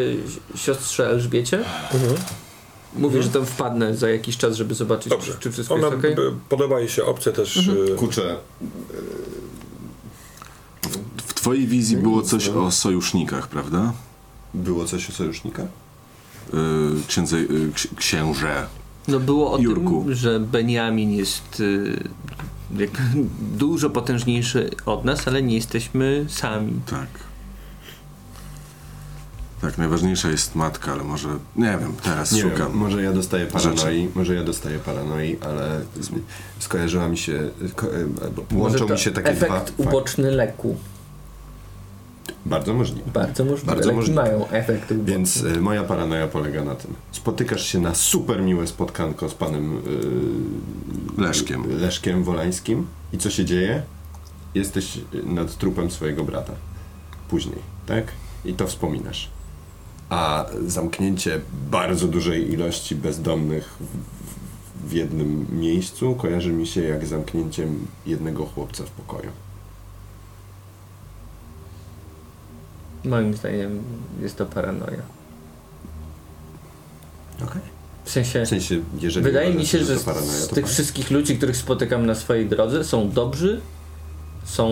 [0.55, 1.65] si- siostrze Elżbiecie.
[2.97, 5.33] Mówię, że tam wpadnę za jakiś czas, żeby zobaczyć, Dobrze.
[5.33, 6.03] czy, czy wszystko Ona jest ok.
[6.03, 7.57] b- podoba jej się opcja też.
[7.57, 7.87] Mhm.
[7.87, 8.37] y, Kurczę,
[11.27, 13.93] W twojej wizji było coś o sojusznikach, prawda?
[14.55, 15.63] było coś o sojusznika?
[16.53, 16.59] Yy,
[17.09, 18.67] księdze, yy, ksi- księże.
[19.09, 20.05] No było o Jurku.
[20.05, 22.09] tym, że Benjamin jest y,
[23.59, 26.81] dużo potężniejszy od nas, ale nie jesteśmy sami.
[26.91, 27.09] Tak.
[29.61, 32.59] Tak, najważniejsza jest matka, ale może, nie wiem, teraz Nie szukam.
[32.69, 35.81] wiem, może ja dostaję paranoi, może ja dostaję paranoi, ale
[36.59, 39.73] skojarzyła mi się, ko, e, łączą mi się takie efekt dwa fakty.
[39.77, 40.77] uboczny leku.
[42.47, 43.11] Bardzo możliwe.
[43.11, 43.75] Bardzo możliwe.
[43.75, 44.23] Bardzo możliwe.
[44.23, 44.93] mają efekt.
[44.93, 46.95] Więc e, moja paranoja polega na tym.
[47.13, 49.83] Spotykasz się na super miłe spotkanko z panem
[51.19, 51.81] e, Leszkiem.
[51.81, 53.83] Leszkiem Wolańskim i co się dzieje?
[54.55, 56.53] Jesteś nad trupem swojego brata.
[57.29, 58.05] Później, tak?
[58.45, 59.31] I to wspominasz.
[60.11, 61.41] A zamknięcie
[61.71, 68.85] bardzo dużej ilości bezdomnych w, w jednym miejscu kojarzy mi się jak zamknięciem jednego chłopca
[68.85, 69.31] w pokoju.
[73.07, 73.83] Moim zdaniem
[74.23, 75.03] jest to paranoja.
[77.45, 77.63] Okej.
[78.05, 81.37] W sensie, W sensie, jeżeli wydaje mi się, że z, paranoja, z tych wszystkich ludzi,
[81.37, 83.61] których spotykam na swojej drodze, są dobrzy,
[84.45, 84.71] są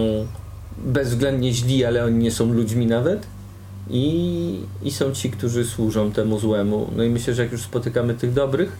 [0.79, 3.27] bezwzględnie źli, ale oni nie są ludźmi nawet.
[3.91, 6.91] I, I są ci, którzy służą temu złemu.
[6.97, 8.77] No i myślę, że jak już spotykamy tych dobrych,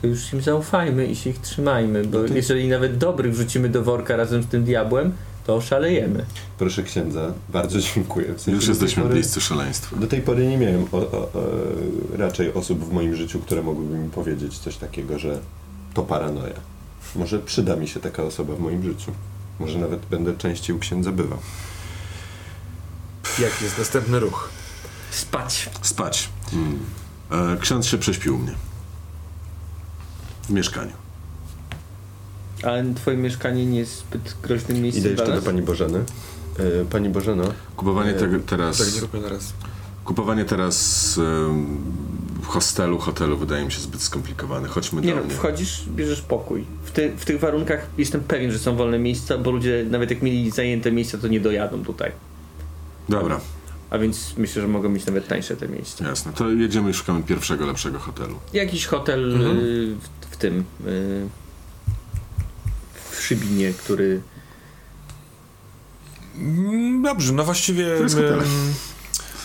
[0.00, 3.68] to już im zaufajmy i się ich trzymajmy, bo No to- jeżeli nawet dobrych wrzucimy
[3.68, 5.12] do worka razem z tym diabłem,
[5.46, 6.26] to oszalejemy.
[6.58, 8.34] Proszę księdza, bardzo dziękuję.
[8.34, 9.96] W sensie Już jesteśmy pory- bliscy szaleństwa.
[9.96, 11.30] Do tej pory nie miałem o, o, o,
[12.18, 15.38] raczej osób w moim życiu, które mogłyby mi powiedzieć coś takiego, że
[15.94, 16.54] to paranoja.
[17.16, 19.12] Może przyda mi się taka osoba w moim życiu.
[19.60, 21.38] Może nawet będę częściej u księdza bywał.
[23.38, 24.50] Jaki jest następny ruch?
[25.10, 25.70] Spać.
[25.82, 26.28] Spać.
[27.30, 28.52] E, ksiądz się prześpił u mnie.
[30.42, 30.92] W mieszkaniu.
[32.62, 35.98] Ale twoje mieszkanie nie jest zbyt groźnym miejscem Idę jeszcze dla do pani Bożeny.
[36.58, 37.44] E, pani Bożeno,
[37.76, 38.94] Kupowanie E, tego Tak, teraz...
[38.94, 39.52] nie róbmy na raz.
[40.04, 41.66] Kupowanie teraz em,
[42.42, 44.68] hostelu, hotelu wydaje mi się zbyt skomplikowane.
[44.68, 45.34] Chodźmy Nie do no, mnie.
[45.34, 46.64] wchodzisz, bierzesz pokój.
[46.84, 50.22] W, ty, w tych warunkach jestem pewien, że są wolne miejsca, bo ludzie nawet jak
[50.22, 52.12] mieli zajęte miejsca, to nie dojadą tutaj.
[53.08, 53.40] Dobra,
[53.90, 56.08] A więc myślę, że mogą mieć nawet tańsze te miejsca.
[56.08, 56.32] jasne.
[56.32, 58.34] To jedziemy i szukamy pierwszego, lepszego hotelu.
[58.52, 59.58] Jakiś hotel Mhm.
[59.58, 61.28] y, w, w tym y,
[63.20, 64.20] w Szybinie, który
[66.38, 68.40] Mm, Dobrze, no właściwie hotel.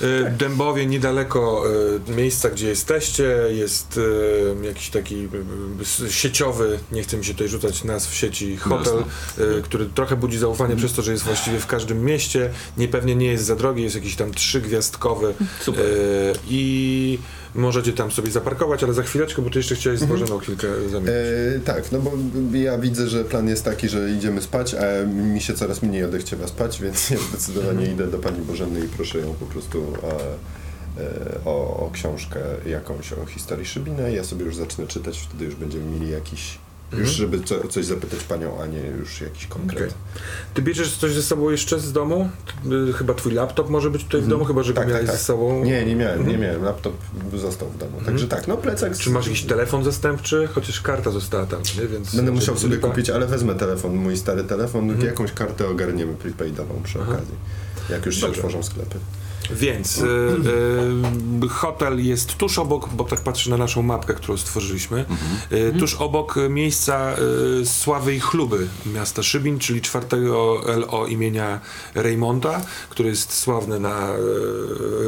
[0.01, 1.63] y, Dębowie niedaleko
[2.07, 5.28] y, miejsca, gdzie jesteście, jest y, jakiś taki
[6.09, 9.03] sieciowy, nie chcę mi się tutaj rzucać nazw sieci, hotel,
[9.39, 13.28] y, który trochę budzi zaufanie przez to, że jest właściwie w każdym mieście, niepewnie nie
[13.28, 15.86] jest za drogi, jest jakiś tam trzygwiazdkowy super.
[16.49, 17.19] i
[17.56, 21.10] możecie tam sobie zaparkować, ale za chwileczkę, bo ty jeszcze chciałeś z Bożeną chwilkę zamienić.
[21.56, 22.12] E, tak, no bo
[22.53, 26.47] ja widzę, że plan jest taki, że idziemy spać, a mi się coraz mniej odechciewa
[26.47, 31.45] spać, więc ja zdecydowanie idę do pani Bożeny i proszę ją po prostu e, e,
[31.45, 34.10] o, o książkę jakąś o historii Szybina.
[34.10, 36.58] Ja sobie już zacznę czytać, wtedy już będziemy mieli jakiś,
[36.93, 39.81] już żeby co, coś zapytać panią, a nie już jakiś konkret.
[39.83, 39.93] Okej.
[40.53, 42.29] Ty bierzesz coś ze sobą jeszcze z domu?
[42.89, 45.07] Y, Chyba twój laptop może być tutaj w domu, chyba że go Tak, tak, miałeś
[45.09, 45.17] tak.
[45.17, 45.63] ze sobą.
[45.63, 46.41] Nie, nie miałem, nie Mhm.
[46.41, 46.63] miałem.
[46.63, 46.93] Laptop
[47.36, 47.91] został w domu.
[48.05, 48.95] Także tak, no plecak.
[48.95, 50.47] z- Czy masz jakiś telefon zastępczy?
[50.53, 51.88] Chociaż karta została tam, nie?
[51.88, 56.13] Więc Będę musiał sobie lipa- kupić, ale wezmę telefon, mój stary telefon, jakąś kartę ogarniemy
[56.13, 57.16] prepaidową przy Mhm.
[57.17, 57.24] Aha.
[57.24, 57.37] okazji.
[57.89, 58.97] Jak już się otworzą sklepy.
[59.51, 60.08] Więc y,
[61.43, 65.05] y, hotel jest tuż obok, bo tak patrzę na naszą mapkę, którą stworzyliśmy,
[65.51, 67.16] y, tuż obok miejsca
[67.63, 71.59] sławy i chluby miasta Szybin, czyli czwartego LO imienia
[71.96, 74.09] Reymonta, który jest sławny na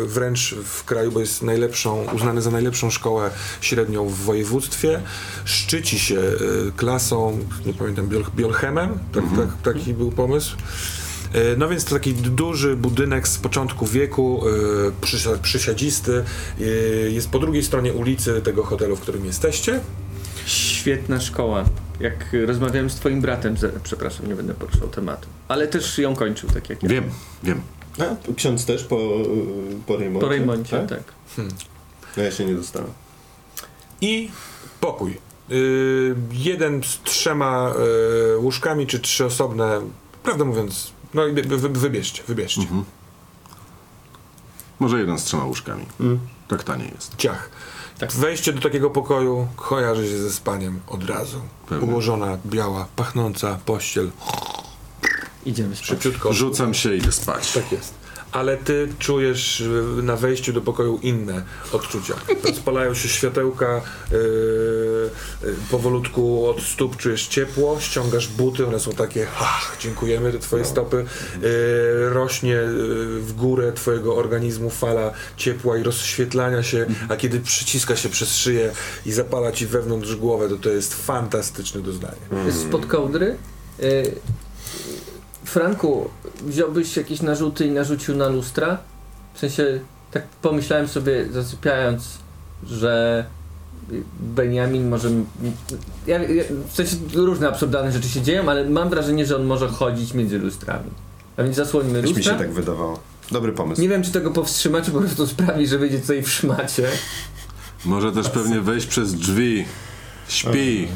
[0.06, 3.30] wręcz w kraju, bo jest najlepszą, uznany za najlepszą szkołę
[3.62, 5.02] średnią w województwie.
[5.46, 6.22] Szczyci się
[6.78, 10.58] klasą, nie pamiętam, biol, biolchemem, tak, tak, taki był pomysł.
[11.34, 16.24] E, No więc to taki duży budynek z początku wieku, e, przysia- przysiadzisty.
[16.62, 16.64] e,
[17.12, 19.80] Jest po drugiej stronie ulicy tego hotelu, w którym jesteście.
[20.46, 21.66] Świetna szkoła.
[22.00, 26.70] Jak rozmawiałem z twoim bratem, przepraszam, nie będę poruszał tematu, ale też ją kończył, tak
[26.70, 26.90] jak ja.
[26.90, 27.04] Wiem,
[27.44, 27.62] wiem.
[28.00, 28.98] A, ksiądz też po,
[29.88, 30.28] po remoncie?
[30.28, 31.04] Po remoncie, tak.
[32.18, 32.90] No ja się nie dostałem.
[34.02, 34.32] i
[34.82, 35.18] pokój.
[35.52, 37.74] Y, jeden z trzema
[38.34, 39.82] y, łóżkami, czy trzy osobne,
[40.24, 42.68] prawdę mówiąc, no i wy, wy, wybierzcie, wybierzcie.
[44.80, 45.86] Może jeden z trzema łóżkami.
[46.48, 47.16] Tak taniej jest.
[47.16, 47.50] Ciach.
[48.16, 51.42] Wejście do takiego pokoju kojarzy się ze spaniem od razu.
[51.70, 51.88] Pewnie.
[51.92, 54.12] Ułożona, biała, pachnąca pościel.
[55.46, 55.88] Idziemy spać.
[55.88, 56.34] Szybciutko.
[56.34, 57.52] Rzucam się i idę spać.
[57.52, 57.94] Tak jest.
[58.32, 62.14] Ale ty czujesz y, na wejściu do pokoju inne odczucia.
[62.44, 63.82] Rozpalają się światełka,
[64.12, 64.18] yy,
[65.44, 70.66] yy, powolutku od stóp czujesz ciepło, ściągasz buty, one są takie, ach, dziękujemy, te twoje
[70.66, 71.06] stopy.
[71.42, 77.96] Yy, rośnie yy, w górę twojego organizmu fala ciepła i rozświetlania się, a kiedy przyciska
[77.96, 78.72] się przez szyję
[79.06, 82.18] i zapala ci wewnątrz głowę, to to jest fantastyczne doznanie.
[82.68, 83.38] Spod kołdry.
[83.84, 84.20] Y,
[85.48, 86.10] Franku,
[86.42, 88.78] wziąłbyś jakieś narzuty i narzucił na lustra?
[89.34, 89.80] W sensie,
[90.12, 92.18] tak pomyślałem sobie zasypiając,
[92.64, 93.26] że
[94.20, 95.10] Benjamin może...
[96.08, 99.68] Ja, ja, w sensie różne absurdalne rzeczy się dzieją, ale mam wrażenie, że on może
[99.68, 100.90] chodzić między lustrami.
[101.38, 102.38] A więc zasłonimy Też mi się lustra.
[102.38, 103.00] tak wydawało.
[103.32, 103.82] Dobry pomysł.
[103.82, 106.88] Nie wiem, czy tego powstrzyma, czy po prostu sprawi, że będzie tutaj w szmacie.
[107.86, 109.66] Może też pewnie wejść przez drzwi.
[110.28, 110.88] Śpi.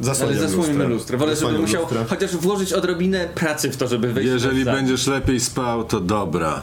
[0.00, 1.18] Zasłaniam Ale zasłonimy lustro.
[1.18, 2.04] Wolę, żeby musiał lustra.
[2.04, 6.62] chociaż włożyć odrobinę pracy w to, żeby wejść Jeżeli będziesz lepiej spał, to dobra.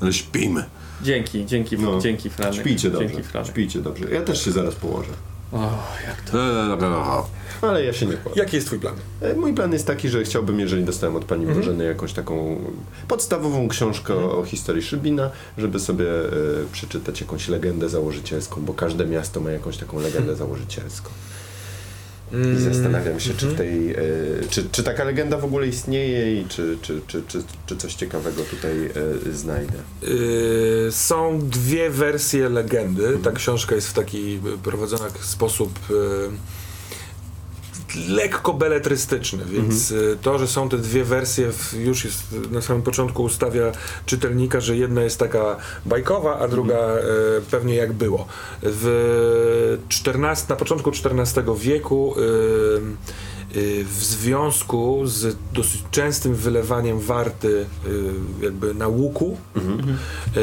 [0.00, 0.64] Ale śpimy.
[1.02, 1.98] Dzięki, dzięki, No.
[2.00, 2.54] dzięki Franek.
[2.54, 3.08] Śpijcie dobrze.
[3.08, 3.50] Dzięki Franek.
[3.50, 4.10] Śpijcie dobrze.
[4.10, 5.10] Ja też się zaraz położę.
[5.52, 5.70] O,
[6.06, 7.26] jak to.
[7.62, 8.40] Ale ja się nie kładę.
[8.40, 8.94] Jaki jest twój plan?
[9.20, 11.60] E, Mój plan jest taki, że chciałbym, jeżeli dostałem od pani Mhm.
[11.60, 12.56] Bożeny jakąś taką
[13.08, 16.30] podstawową książkę o historii Szybina, żeby sobie e,
[16.72, 21.10] przeczytać jakąś legendę założycielską, bo każde miasto ma jakąś taką legendę założycielską.
[22.32, 23.96] I zastanawiam się, czy w tej, e,
[24.50, 28.42] czy, czy taka legenda w ogóle istnieje i czy, czy, czy, czy, czy coś ciekawego
[28.42, 29.78] tutaj e, znajdę.
[30.02, 33.18] Yy, są dwie wersje legendy.
[33.24, 35.94] Ta książka jest w taki y, prowadzona w sposób y,
[38.08, 43.22] lekko beletrystyczny, więc y, to, że są te dwie wersje już jest na samym początku
[43.22, 43.72] ustawia
[44.06, 45.56] czytelnika, że jedna jest taka
[45.86, 47.00] bajkowa, a druga y,
[47.50, 48.26] pewnie jak było.
[48.62, 52.20] W 14, na początku XIV wieku y,
[53.84, 57.66] w związku z dosyć częstym wylewaniem warty
[58.40, 59.36] jakby na łuku
[60.36, 60.40] y,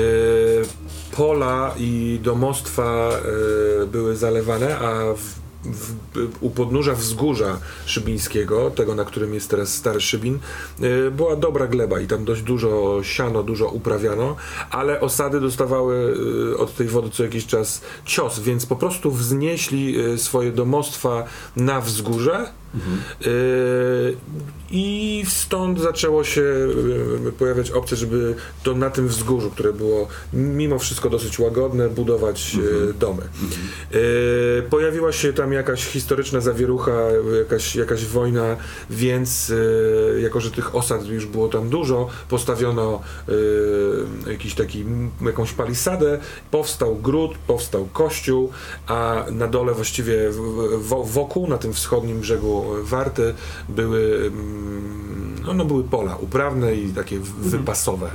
[1.12, 3.10] pola i domostwa
[3.92, 5.96] były zalewane, a w, w,
[6.42, 10.40] u podnóża wzgórza szybińskiego, tego na którym jest teraz stary Szybin,
[10.84, 14.36] y, była dobra gleba i tam dość dużo siano, dużo uprawiano,
[14.72, 16.18] ale osady dostawały
[16.54, 21.24] y, od tej wody co jakiś czas cios, więc po prostu wznieśli y, swoje domostwa
[21.56, 22.61] na wzgórze
[23.26, 24.18] y,
[24.72, 26.42] i stąd zaczęło się
[27.28, 32.58] y, pojawiać opcja, żeby to na tym wzgórzu, które było mimo wszystko dosyć łagodne, budować
[32.90, 33.24] y, domy.
[33.94, 36.92] Y, pojawiła się tam jakaś historyczna zawierucha,
[37.40, 38.58] jakaś, jakaś wojna,
[38.90, 39.54] więc
[40.22, 43.02] jako, że tych osad już było tam dużo, postawiono
[44.28, 44.86] jakiś taki,
[45.26, 46.20] jakąś palisadę,
[46.52, 48.52] powstał gród, powstał kościół,
[48.88, 50.18] a na dole właściwie
[51.04, 53.34] wokół, na tym wschodnim brzegu Warty
[53.70, 58.12] były mm, no, no były pola uprawne i takie w- wypasowe.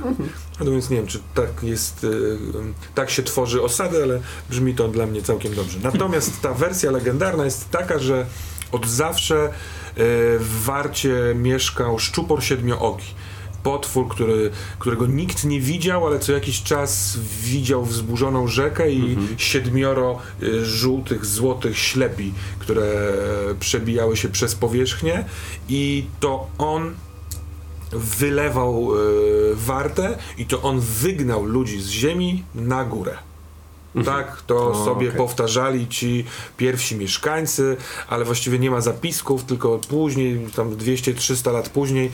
[0.59, 2.37] No więc nie wiem, czy tak jest, y,
[2.95, 5.79] tak się tworzy osady, ale brzmi to dla mnie całkiem dobrze.
[5.83, 8.25] Natomiast ta wersja legendarna jest taka, że
[8.71, 9.51] od zawsze y,
[10.39, 13.03] w Warcie mieszkał szczupor siedmioogi.
[13.67, 20.19] Potwór, który, którego nikt nie widział, ale co jakiś czas widział wzburzoną rzekę i siedmioro
[20.43, 23.13] y, żółtych, złotych ślepi, które
[23.59, 25.25] przebijały się przez powierzchnię
[25.69, 26.95] i to on
[27.91, 33.26] wylewał y, wartę i to on wygnał ludzi z ziemi na górę.
[34.05, 35.17] Tak, to O, sobie okej.
[35.17, 36.25] powtarzali ci
[36.57, 42.11] pierwsi mieszkańcy, ale właściwie nie ma zapisków, tylko później, tam 200-300 lat później,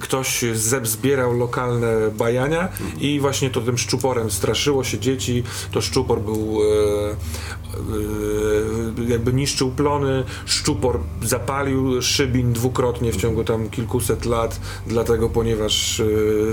[0.00, 2.68] ktoś zeb zbierał lokalne bajania
[3.00, 5.42] i właśnie to tym szczuporem straszyło się dzieci.
[5.72, 7.14] To szczupor był e, e,
[9.08, 16.04] jakby niszczył plony, szczupor zapalił szybin dwukrotnie w ciągu tam kilkuset lat, dlatego ponieważ e,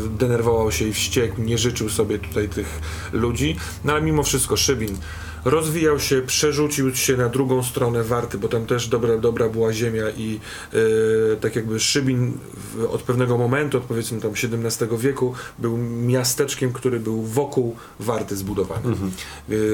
[0.10, 2.82] denerwował się i wściekł, nie życzył sobie tutaj tych
[3.14, 4.98] ludzi, no ale mimo wszystko szybin
[5.46, 10.10] rozwijał się, przerzucił się na drugą stronę Warty, bo tam też dobra, dobra była ziemia
[10.10, 10.40] i
[10.74, 16.74] e, tak jakby Szybin w, od pewnego momentu, od powiedzmy tam XVII wieku, był miasteczkiem,
[16.74, 18.96] który był wokół Warty zbudowany.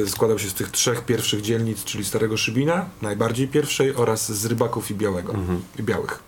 [0.04, 4.46] E, składał się z tych trzech pierwszych dzielnic, czyli Starego Szybina, najbardziej pierwszej, oraz z
[4.46, 5.34] Rybaków i Białego,
[5.80, 6.20] i Białych.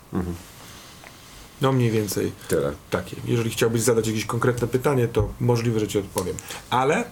[1.61, 2.71] No mniej więcej Tyle.
[2.89, 3.15] takie.
[3.25, 6.35] Jeżeli chciałbyś zadać jakieś konkretne pytanie, to możliwe, że ci odpowiem.
[6.69, 7.03] Ale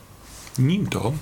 [0.60, 1.14] Nim to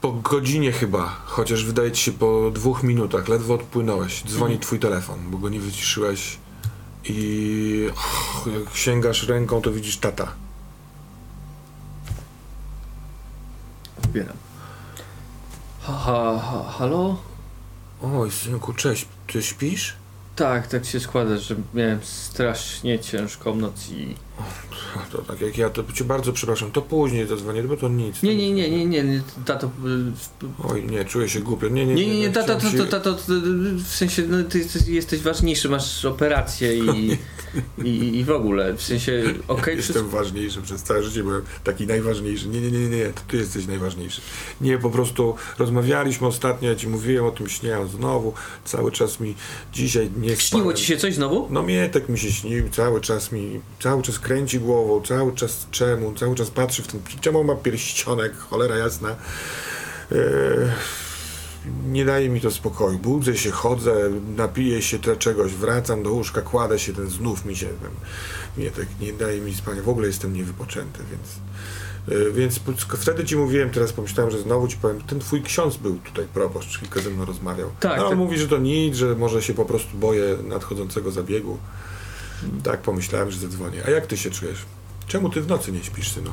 [0.00, 5.18] po godzinie chyba, chociaż wydaje ci się po dwóch minutach, ledwo odpłynąłeś, dzwoni twój telefon,
[5.30, 6.38] bo go nie wyciszyłeś
[7.04, 10.32] i och, jak sięgasz ręką, to widzisz tata.
[14.04, 14.36] Odbieram.
[15.82, 17.16] Ha, ha, ha, halo?
[18.02, 19.96] Oj, synku, cześć, ty śpisz?
[20.36, 24.16] Tak, tak się składa, że miałem strasznie ciężką noc i...
[25.12, 28.22] To tak jak ja, to cię bardzo przepraszam, to później zadzwonię, bo to nic.
[28.22, 29.66] Nie, nie, nie, nie, nie, nie, tato...
[29.66, 31.68] y, Oj, nie, czuję się głupio.
[31.68, 33.16] Nie, nie, Nie, nie, nie, tato, tato, tato,
[33.84, 37.18] w sensie, no, ty jesteś, ważniejszy, masz operację i,
[37.84, 39.76] i, w ogóle, w sensie, okej.
[39.76, 42.48] Jestem ważniejszy przez całe życie, byłem taki najważniejszy.
[42.48, 44.20] Nie, nie, nie, nie, nie, to ty jesteś najważniejszy.
[44.60, 48.32] Nie, po prostu rozmawialiśmy ostatnio, ja ci mówiłem o tym śnie, znowu
[48.64, 49.34] cały czas mi
[49.72, 51.48] dzisiaj nie Śniło ci się coś znowu?
[51.50, 56.14] No Mietek mi się śnił, cały czas mi, cały czas kręci głową, cały czas czemu,
[56.14, 59.08] cały czas patrzy w ten, czemu ma pierścionek, cholera jasna.
[60.12, 60.16] Eee,
[61.86, 62.98] nie daje mi to spokoju.
[62.98, 67.56] Budzę się, chodzę, napiję się te czegoś, wracam do łóżka, kładę się, ten znów mi
[67.56, 67.90] się, ten
[68.64, 71.28] Mietek nie daje mi spania, w ogóle jestem niewypoczęty, więc...
[72.20, 72.60] Eee, Więc
[72.98, 76.78] wtedy ci mówiłem, teraz pomyślałem, że znowu ci powiem, ten twój ksiądz był tutaj proboszcz,
[76.78, 77.70] kilka ze mną rozmawiał.
[77.80, 78.18] Tak, A on tak.
[78.18, 81.58] mówi, że to nic, że może się po prostu boję nadchodzącego zabiegu.
[82.62, 83.82] Tak pomyślałem, że zadzwonię.
[83.86, 84.64] A jak ty się czujesz?
[85.06, 86.30] Czemu ty w nocy nie śpisz, synu?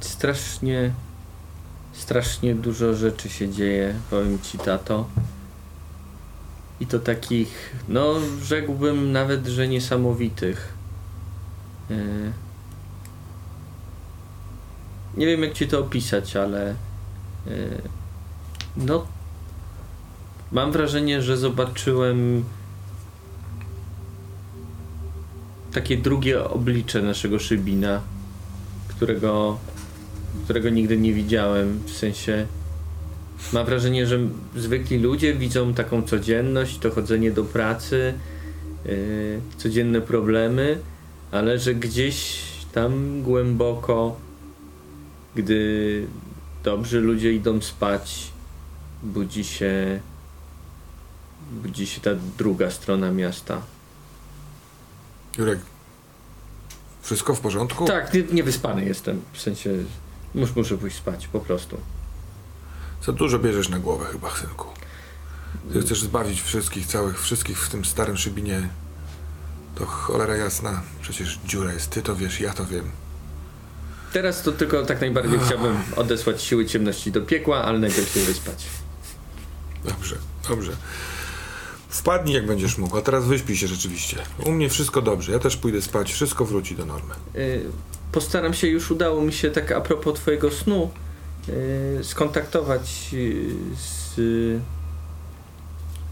[0.00, 0.92] Strasznie,
[1.92, 5.08] strasznie dużo rzeczy się dzieje, powiem ci, tato.
[6.80, 10.74] I to takich, no rzekłbym nawet, że niesamowitych.
[11.90, 12.32] Yy.
[15.16, 16.74] Nie wiem, jak ci to opisać, ale
[17.46, 17.82] yy,
[18.76, 19.06] no
[20.52, 22.44] mam wrażenie, że zobaczyłem
[25.72, 28.00] takie drugie oblicze naszego Szybina,
[28.88, 29.58] którego
[30.44, 31.80] którego nigdy nie widziałem.
[31.86, 32.46] W sensie
[33.52, 34.18] mam wrażenie, że
[34.56, 38.14] zwykli ludzie widzą taką codzienność, to chodzenie do pracy,
[38.84, 40.78] yy, codzienne problemy,
[41.30, 42.42] ale że gdzieś
[42.72, 44.16] tam głęboko,
[45.34, 46.06] gdy
[46.64, 48.30] dobrzy ludzie idą spać,
[49.02, 50.00] budzi się
[51.52, 53.62] budzi się ta druga strona miasta.
[55.38, 55.58] Jurek,
[57.02, 57.84] wszystko w porządku?
[57.84, 59.70] Tak, nie, niewyspany jestem, w sensie
[60.34, 61.80] mus, muszę pójść spać, po prostu.
[63.06, 64.66] Za dużo bierzesz na głowę chyba, synku.
[65.72, 68.68] Ty chcesz zbawić wszystkich, całych, wszystkich w tym starym szybinie.
[69.74, 70.82] To cholera jasna.
[71.00, 72.90] Przecież dziura jest, ty to wiesz, ja to wiem.
[74.12, 78.66] Teraz to tylko tak najbardziej chciałbym odesłać siły ciemności do piekła, ale najpierw się wyspać.
[79.84, 80.16] Dobrze,
[80.48, 80.72] dobrze.
[81.92, 84.16] Wpadnij jak będziesz mógł, a teraz wyśpij się rzeczywiście.
[84.46, 87.14] U mnie wszystko dobrze, ja też pójdę spać, wszystko wróci do normy.
[87.34, 87.60] Yy,
[88.12, 90.90] postaram się, już udało mi się tak a propos twojego snu
[91.48, 93.46] yy, skontaktować yy,
[93.76, 94.16] z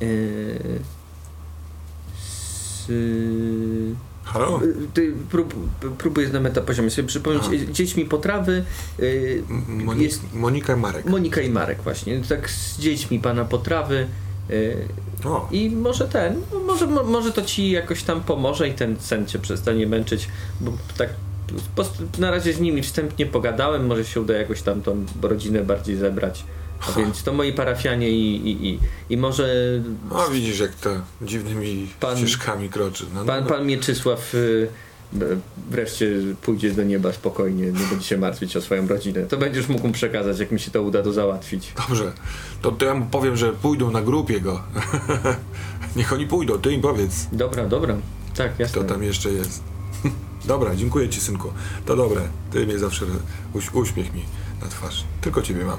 [0.00, 0.80] yy,
[2.22, 2.86] z
[4.24, 4.60] Halo?
[4.94, 5.54] ty, prób,
[5.98, 7.52] próbuję na metapoziomie sobie przypomnieć A.
[7.52, 8.64] yy, dziećmi potrawy
[8.98, 9.42] yy,
[9.96, 11.06] jest Monika i Marek.
[11.06, 14.06] Monika i Marek właśnie, tak z dziećmi pana potrawy
[15.24, 18.96] O, I może ten, no może, mo- może to ci jakoś tam pomoże i ten
[19.00, 20.28] sen cię przestanie męczyć,
[20.60, 21.08] bo tak
[22.18, 26.44] na razie z nimi wstępnie pogadałem, może się uda jakoś tam tą rodzinę bardziej zebrać.
[26.88, 28.78] A więc to moi parafianie i, i, i,
[29.10, 29.54] i może
[30.10, 30.90] o widzisz jak to
[31.22, 33.04] dziwnymi Pan- ścieżkami kroczy.
[33.14, 33.50] No, no, pan, no.
[33.50, 34.68] pan Mieczysław y,
[35.70, 36.10] wreszcie
[36.42, 39.22] pójdzie do nieba spokojnie, nie będzie się martwić o swoją rodzinę.
[39.22, 41.72] To będziesz mógł mu przekazać, jak mi się to uda to załatwić.
[41.88, 42.12] Dobrze,
[42.62, 44.62] to, to ja mu powiem, że pójdą na grupie go.
[45.96, 47.96] Niech oni pójdą, ty im powiedz, Dobra, dobra.
[48.36, 48.82] Tak, jasne.
[48.82, 49.62] kto tam jeszcze jest.
[50.44, 51.52] Dobra, dziękuję ci synku.
[51.86, 52.20] To dobre,
[52.50, 53.06] ty mnie zawsze
[53.52, 54.24] uś, uśmiech mi
[54.62, 55.04] na twarz.
[55.20, 55.78] Tylko ciebie mam.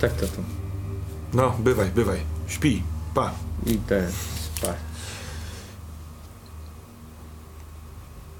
[0.00, 0.42] Tak, to to.
[1.32, 2.18] No, bywaj, bywaj.
[2.46, 2.82] Śpi,
[3.14, 3.32] pa.
[3.66, 4.08] Idę
[4.56, 4.76] spać.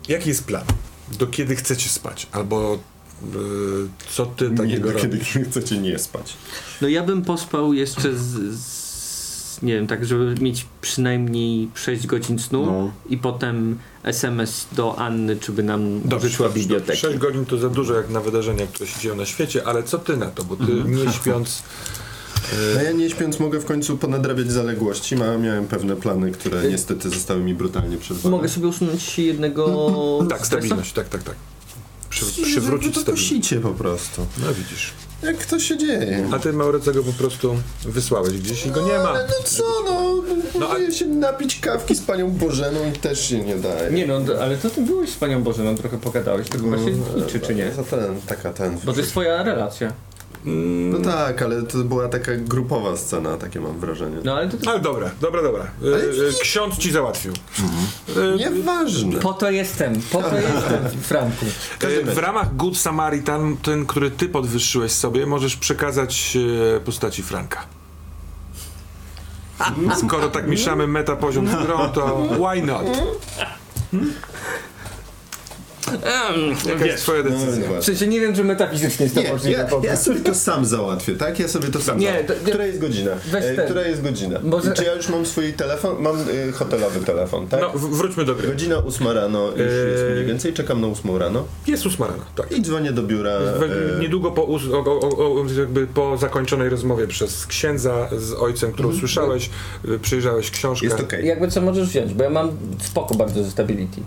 [0.09, 0.65] Jaki jest plan?
[1.19, 2.27] Do kiedy chcecie spać?
[2.33, 3.29] Albo y,
[4.11, 5.39] co ty Nie, takiego do kiedy robisz?
[5.51, 6.35] chcecie nie spać.
[6.81, 12.39] No ja bym pospał jeszcze z, z nie wiem, tak żeby mieć przynajmniej 6 godzin
[12.39, 12.91] snu No.
[13.11, 16.99] i potem SMS do Anny, czy by nam Dobrze, wyszła dobrze, biblioteki.
[16.99, 19.99] 6 godzin to za dużo jak na wydarzenia, które się dzieją na świecie, ale co
[19.99, 20.45] ty na to?
[20.45, 21.63] Bo ty nie śpiąc...
[22.79, 25.17] A ja nie śpiąc mogę w końcu ponadrabiać zaległości.
[25.17, 28.31] Ma, miałem pewne plany, które niestety zostały mi brutalnie przerwane.
[28.37, 30.47] Mogę sobie usunąć jednego Tak, stresa?
[30.63, 31.35] stabilność, tak, tak, tak.
[32.11, 33.29] Przy, przywrócić to stabilność.
[33.31, 34.27] kosicie po prostu.
[34.39, 34.93] No widzisz.
[35.23, 36.29] Jak to się dzieje?
[36.33, 39.09] A ty Maurecego po prostu wysłałeś gdzieś i go nie ma.
[39.11, 40.23] Ale no co, no,
[40.61, 43.91] No, a- no się napić kawki z panią Bożeną i też się nie daje.
[43.91, 47.41] Nie no, ale to ty byłeś z panią Bożeną, trochę pogadałeś, to chyba się liczy,
[47.41, 47.73] czy nie?
[47.73, 48.79] Za ten, taka ten.
[48.85, 49.93] Bo to jest twoja relacja.
[50.45, 54.17] No tak, ale to była taka grupowa scena, takie mam wrażenie.
[54.25, 55.63] No ale to, Ale dobra, dobra, dobra.
[55.63, 57.33] E, e, ksiądz ci załatwił.
[58.17, 59.21] E, Nieważne.
[59.21, 61.47] po to jestem, po to jestem, Franku.
[62.05, 66.39] W ramach Good Samaritan, ten, który ty podwyższyłeś sobie, możesz przekazać
[66.85, 67.67] postaci Franka.
[69.97, 72.83] Skoro tak mieszamy meta poziom z grą, to why not?
[76.69, 77.55] Jaka jest twoja No, decyzja?
[77.57, 77.81] nieważne.
[77.81, 79.59] W sensie nie wiem, czy metafizycznie jest to Nie, możliwe.
[79.83, 81.39] ja, ja sobie to sam załatwię, tak?
[81.39, 82.35] Ja sobie to sam Nie, załatwię.
[82.35, 83.11] to- Która jest godzina?
[83.31, 83.65] Weź E, ten.
[83.65, 84.41] która jest godzina?
[84.43, 85.97] Może- Czy ja już mam swój telefon?
[86.03, 86.17] Mam
[86.49, 87.61] y, hotelowy telefon, tak?
[87.61, 88.49] No, w- wróćmy do gry.
[88.49, 90.13] Godzina ósma rano już jest Eee.
[90.15, 92.53] mniej więcej, czekam na ósmą rano Jest ósma rano, tak.
[92.53, 93.39] i dzwonię do biura.
[93.39, 98.33] We- e, Niedługo po, us- o, o, o, jakby po zakończonej rozmowie przez księdza z
[98.33, 99.51] ojcem, którą słyszałeś,
[99.89, 100.87] y, przyjrzałeś książkę.
[100.87, 101.27] Jest okej.
[101.27, 102.51] Jakby co możesz wziąć, bo ja mam
[102.83, 104.01] spoko bardzo ze stability.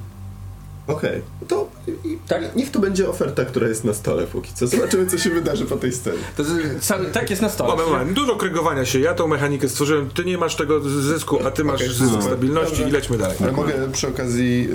[0.88, 2.56] Okej, to i, Tak?
[2.56, 4.68] niech to będzie oferta, która jest na stole póki co.
[4.68, 6.18] Zobaczymy, co się wydarzy po tej scenie.
[6.38, 6.44] To
[6.80, 7.70] cały, tak jest na stole.
[7.70, 8.14] Moment, moment.
[8.14, 8.99] Dużo krygowania się.
[8.99, 10.10] Ja tą mechanikę stworzyłem.
[10.10, 12.90] Ty nie masz tego zysku, a ty masz Okej, zysk stabilności Dobra.
[12.90, 13.38] i lećmy dalej.
[13.41, 14.70] Ale mogę przy okazji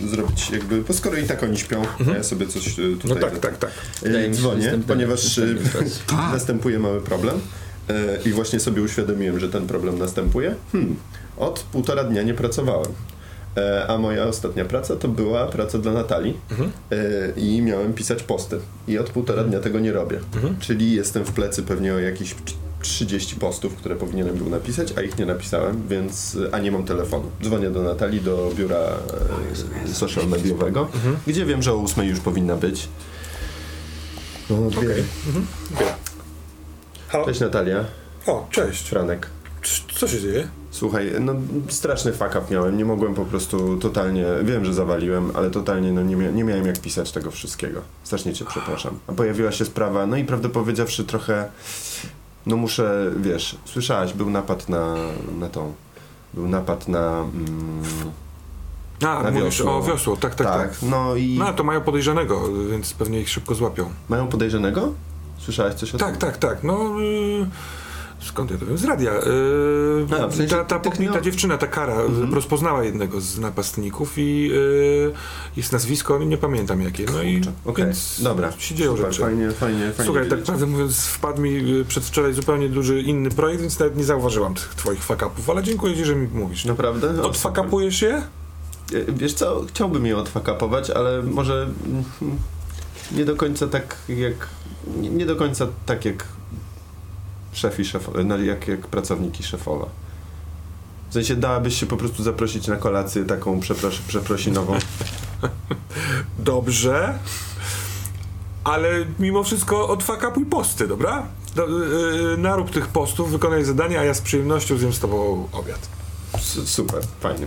[0.00, 3.10] yy, zrobić jakby, bo skoro i tak oni śpią, a ja sobie coś yy, tutaj...
[3.10, 3.70] No tak, tak, tak.
[4.02, 6.02] Yy, dzwonię, ponieważ yy, raz.
[6.32, 7.40] następuje mały problem
[7.88, 7.94] yy,
[8.26, 10.54] i właśnie sobie uświadomiłem, że ten problem następuje.
[10.72, 10.96] Hmm,
[11.36, 12.92] od półtora dnia nie pracowałem.
[13.56, 16.36] E, A moja ostatnia praca to była praca dla Natalii
[16.90, 16.96] E,
[17.40, 18.58] i miałem pisać posty.
[18.88, 20.20] I od półtora dnia tego nie robię.
[20.60, 25.02] Czyli jestem w plecy pewnie o jakieś cz- 30 postów, które powinienem był napisać, a
[25.02, 27.30] ich nie napisałem, więc a nie mam telefonu.
[27.42, 28.76] Dzwonię do Natalii, do biura
[29.84, 30.88] e, social mediowego,
[31.26, 32.88] gdzie wiem, że o 8 już powinna być.
[34.50, 35.04] No, okay.
[37.08, 37.24] Halo?
[37.26, 37.84] Cześć Natalia,
[38.26, 38.88] O, cześć.
[38.88, 39.26] Franek.
[39.62, 40.48] C- Co się dzieje?
[40.72, 41.34] Słuchaj, no
[41.68, 46.02] straszny fuck up miałem, nie mogłem po prostu totalnie, wiem, że zawaliłem, ale totalnie no,
[46.02, 47.80] nie, mia nie miałem jak pisać tego wszystkiego.
[48.04, 48.98] Strasznie cię przepraszam.
[49.06, 51.48] A pojawiła się sprawa, no i prawdę powiedziawszy trochę,
[52.46, 54.94] no muszę, wiesz, słyszałaś, był napad na,
[55.40, 55.72] na tą,
[56.34, 57.18] był napad na...
[57.20, 57.82] Mm,
[59.06, 59.76] A, Na mówisz wiosło.
[59.78, 60.16] o wiosło.
[60.16, 60.74] Tak, tak, tak.
[60.82, 63.90] no i No, to mają podejrzanego, więc pewnie ich szybko złapią.
[64.08, 64.92] mają podejrzanego?
[65.38, 66.18] Słyszałaś coś o Tak, tym?
[66.18, 66.64] tak, tak.
[66.64, 67.46] No, y,
[68.24, 68.78] skąd ja to wiem?
[68.78, 69.12] Z radia.
[69.12, 70.80] Y, A, w sensie ta ta
[71.14, 72.34] no- dziewczyna, ta Kara, Mhm.
[72.34, 75.12] rozpoznała jednego z napastników i y,
[75.56, 77.04] jest nazwisko, nie pamiętam jakie.
[77.12, 78.52] No i Okej, więc dobra.
[78.58, 79.22] się dzieją Super, rzeczy.
[79.22, 80.46] Fajnie, fajnie, fajnie Słuchaj, tak wiedzieć.
[80.46, 85.02] prawdę mówiąc, wpadł mi przedwczoraj zupełnie duży inny projekt, więc nawet nie zauważyłam tych twoich
[85.04, 86.64] fakapów, ale dziękuję ci, że mi mówisz.
[86.64, 87.22] Naprawdę?
[87.22, 88.14] Odfakapujesz je?
[88.14, 88.22] E,
[89.12, 91.68] Wiesz co, chciałbym je odfakapować, ale może
[93.16, 94.48] nie do końca tak jak
[94.96, 96.24] nie do końca tak jak
[97.52, 99.86] szef i szef, no, jak, jak pracownik i szefowa.
[101.10, 104.74] W sensie dałabyś się po prostu zaprosić na kolację taką przepros przeprosinową.
[106.38, 107.18] Dobrze,
[108.64, 108.88] ale
[109.18, 111.26] mimo wszystko odfakapuj posty, dobra?
[111.54, 111.66] Do,
[112.34, 115.88] y, narób tych postów, wykonaj zadania, a ja z przyjemnością zjem z tobą obiad.
[116.34, 117.46] S- Super, fajnie.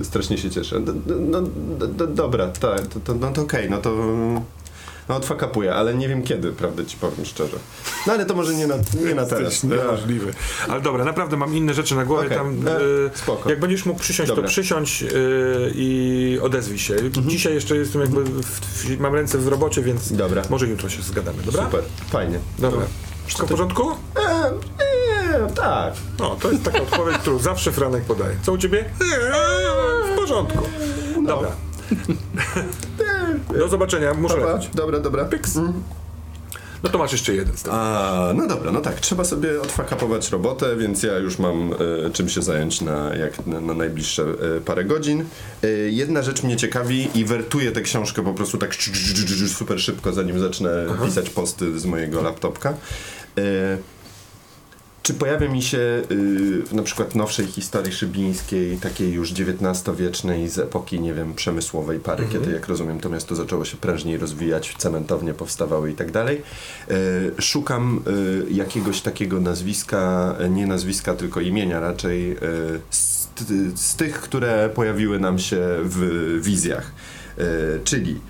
[0.00, 0.80] E, strasznie się cieszę.
[0.80, 0.92] D,
[1.30, 1.40] no,
[2.06, 3.90] dobra, tak, to, to, no to okej, no to
[5.08, 7.56] no odfakapuję, ale nie wiem kiedy, prawdę ci powiem szczerze.
[8.06, 8.74] No ale to może nie na,
[9.06, 9.64] nie na teraz.
[9.64, 10.32] Niemożliwy.
[10.68, 12.26] Ale dobra, naprawdę mam inne rzeczy na głowie.
[12.26, 13.50] Okej, Tam, e, y, spoko.
[13.50, 14.44] jak będziesz mógł przysiąść, Dobra.
[14.44, 15.06] to przysiądź y,
[15.74, 16.96] i odezwij się.
[17.26, 20.42] Dzisiaj jeszcze jestem jakby, w, w, mam ręce w robocie, więc Dobra.
[20.50, 21.64] może jutro się zgadamy, dobra?
[21.64, 22.38] Super, fajnie.
[22.58, 22.80] Dobra.
[23.26, 23.90] Wszystko w porządku?
[23.90, 25.94] E, nie, tak.
[26.18, 28.36] No, to jest taka odpowiedź, którą zawsze Franek podaje.
[28.42, 28.78] Co u ciebie?
[29.00, 30.58] Eee, W porządku.
[31.26, 31.50] Dobra.
[33.54, 34.70] Do zobaczenia, muszę Dobra, lecieć.
[34.74, 35.24] dobra, dobra.
[35.24, 35.58] Pyks.
[36.82, 37.76] No to masz jeszcze jeden z tego.
[37.76, 41.72] A, no dobra, no tak, trzeba sobie odfakapować robotę, więc ja już mam
[42.06, 45.24] e, czym się zająć na, jak, na, na najbliższe e, parę godzin.
[45.62, 48.74] E, jedna rzecz mnie ciekawi i wertuję tę książkę po prostu tak
[49.48, 52.74] super szybko, zanim zacznę pisać posty z mojego laptopka.
[55.02, 61.00] Czy pojawia mi się y, na przykład nowszej historii szybińskiej, takiej już XIX-wiecznej z epoki,
[61.00, 65.90] nie wiem, przemysłowej pary, kiedy, jak rozumiem, to miasto zaczęło się prężniej rozwijać, cementownie powstawały
[65.90, 66.42] i tak dalej.
[66.90, 68.02] Y, Szukam
[68.48, 72.36] y, jakiegoś takiego nazwiska, nie nazwiska, tylko imienia raczej, y,
[72.90, 73.28] z,
[73.74, 76.92] z tych, które pojawiły nam się w wizjach.
[77.38, 78.20] Y, Czyli,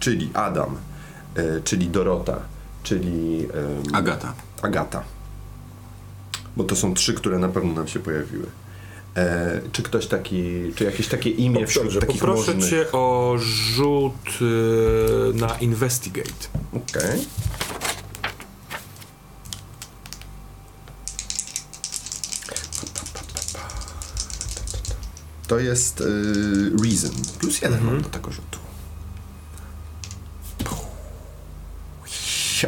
[0.00, 0.76] czyli Adam,
[1.64, 2.40] czyli Dorota,
[2.82, 3.48] czyli...
[3.92, 4.34] Agata.
[4.64, 5.02] Agata.
[6.56, 8.46] Bo to są trzy, które na pewno nam się pojawiły.
[9.16, 12.70] E, czy ktoś taki, czy jakieś takie imię wśród Dobrze, takich poproszę możnych...
[12.70, 16.48] cię o rzut y, na investigate.
[16.72, 17.20] Okej.
[25.46, 26.04] To jest y,
[26.84, 27.12] Reason.
[27.38, 28.64] Plus jeden mam do tego rzutu.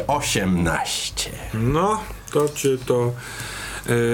[0.07, 1.06] 18.
[1.53, 1.99] No,
[2.31, 3.11] to cię to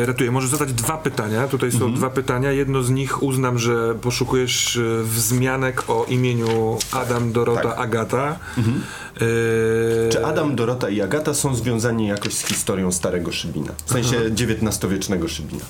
[0.01, 0.31] e, ratuje.
[0.31, 1.47] Możesz zadać dwa pytania.
[1.47, 1.93] Tutaj są Mhm.
[1.93, 2.51] dwa pytania.
[2.51, 7.79] Jedno z nich uznam, że poszukujesz e, wzmianek o imieniu Adam, Dorota, tak.
[7.79, 8.39] Agata.
[8.57, 9.19] E,
[10.09, 13.71] Czy Adam, Dorota i Agata są związani jakoś z historią starego Szybina?
[13.85, 15.65] W sensie XIX-wiecznego Szybina.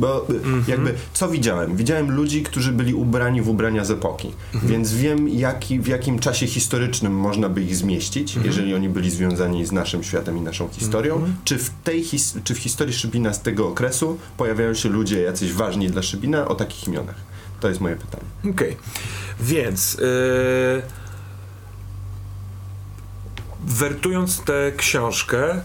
[0.00, 1.76] Bo y, jakby, co widziałem?
[1.76, 4.32] Widziałem ludzi, którzy byli ubrani w ubrania z epoki,
[4.62, 9.66] więc wiem jaki, w jakim czasie historycznym można by ich zmieścić, jeżeli oni byli związani
[9.66, 11.24] z naszym światem i naszą historią.
[11.44, 15.52] Czy, w tej his- czy w historii Szybina z tego okresu pojawiają się ludzie jacyś
[15.52, 17.16] ważni dla Szybina o takich imionach?
[17.60, 18.24] To jest moje pytanie.
[18.54, 18.76] Okej,
[19.40, 19.96] więc
[20.76, 20.82] e,
[23.66, 25.60] wertując tę książkę, e, e,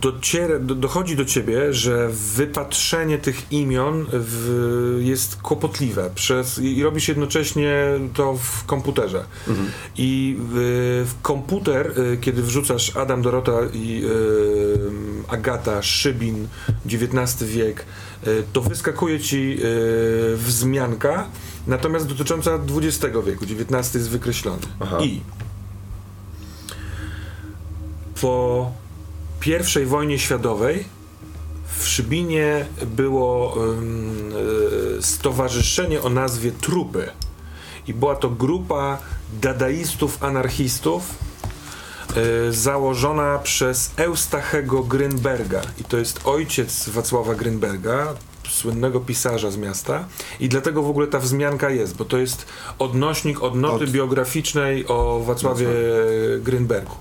[0.00, 7.08] dociera, do, dochodzi do ciebie, że wypatrzenie tych imion w, jest kłopotliwe przez, i robisz
[7.08, 9.24] jednocześnie to w komputerze.
[9.96, 14.02] I w, w komputer, kiedy wrzucasz Adam, Dorota i
[15.28, 16.48] Agata, Szybin,
[16.86, 17.84] XIX wiek,
[18.52, 19.58] to wyskakuje ci
[20.34, 21.26] wzmianka,
[21.66, 24.62] natomiast dotycząca XX wieku, XIX jest wykreślony.
[24.80, 24.98] Aha.
[25.00, 25.20] I
[28.20, 28.70] po
[29.40, 30.84] pierwszej wojnie światowej
[31.78, 33.54] w Szybinie było
[34.98, 37.10] e, stowarzyszenie o nazwie Trupy.
[37.88, 38.98] I była to grupa
[39.40, 41.02] dadaistów, anarchistów
[42.16, 45.62] e, założona przez Eustachego Grynberga.
[45.80, 48.14] I to jest ojciec Wacława Grynberga,
[48.48, 50.04] słynnego pisarza z miasta.
[50.40, 52.46] I dlatego w ogóle ta wzmianka jest, bo to jest
[52.78, 55.66] odnośnik od noty Od- biograficznej o Wacławie
[56.40, 56.96] Grynbergu.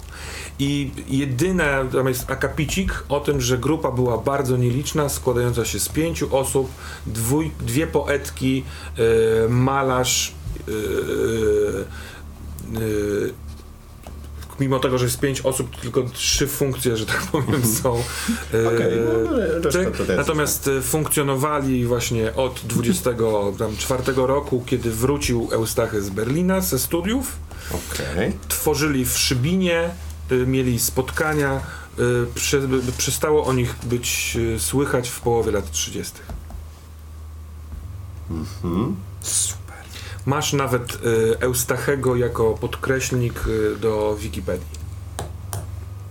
[0.60, 5.90] I jedyne, tam jest akapicik o tym, że grupa była bardzo nieliczna, składająca się z
[5.90, 6.70] pięciu osób,
[7.06, 8.64] dwój, dwie poetki,
[8.98, 10.34] e, malarz,
[10.68, 10.72] e,
[12.76, 13.46] e,
[14.60, 17.92] mimo tego, że jest pięć osób, to tylko trzy funkcje, że tak powiem, są.
[18.50, 18.92] Okej,
[19.64, 26.80] no, czy- też- Natomiast funkcjonowali właśnie od 24 roku, kiedy wrócił Eustachy z Berlina ze
[26.80, 27.32] studiów
[27.72, 28.34] Okej.
[28.48, 29.90] tworzyli w Szybinie,
[30.48, 31.62] mieli spotkania,
[32.88, 36.14] y, przestało o nich być y, słychać w połowie lat 30.
[39.22, 39.76] Super.
[40.26, 44.85] Masz nawet y, Eustachego jako podkreślnik y, do Wikipedii.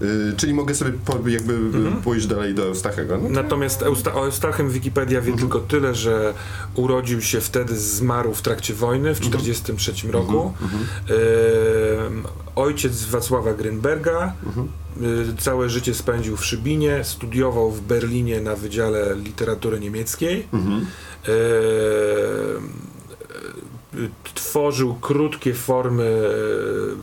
[0.03, 3.19] Y, czyli mogę sobie po, jakby y, pójść dalej do Eustachego.
[3.19, 6.35] No, Natomiast Eusta o Eustachem Wikipedia wie tylko tyle, że
[6.75, 10.53] urodził się wtedy, zmarł w trakcie wojny w 1943 roku.
[12.07, 12.23] Ym,
[12.57, 14.33] ojciec Wacława Grynberga.
[15.03, 20.49] Y, Całe życie spędził w Szybinie, studiował w Berlinie na Wydziale Literatury Niemieckiej.
[21.29, 21.35] Y,
[24.35, 26.21] tworzył krótkie formy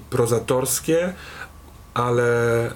[0.09, 1.13] prozatorskie,
[1.93, 2.71] ale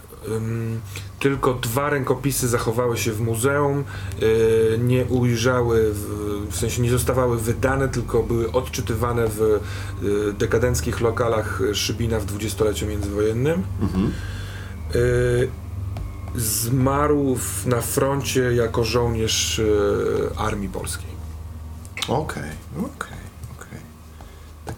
[1.19, 3.83] tylko dwa rękopisy zachowały się w muzeum,
[4.21, 6.05] y, nie ujrzały, w,
[6.49, 12.87] w sensie nie zostawały wydane, tylko były odczytywane w y, dekadenckich lokalach Szybina w dwudziestoleciu
[12.87, 13.63] międzywojennym.
[14.95, 15.49] Y,
[16.35, 21.15] zmarł w, na froncie jako żołnierz y, Armii Polskiej.
[22.07, 22.43] Okej,
[22.77, 23.14] okej, okej.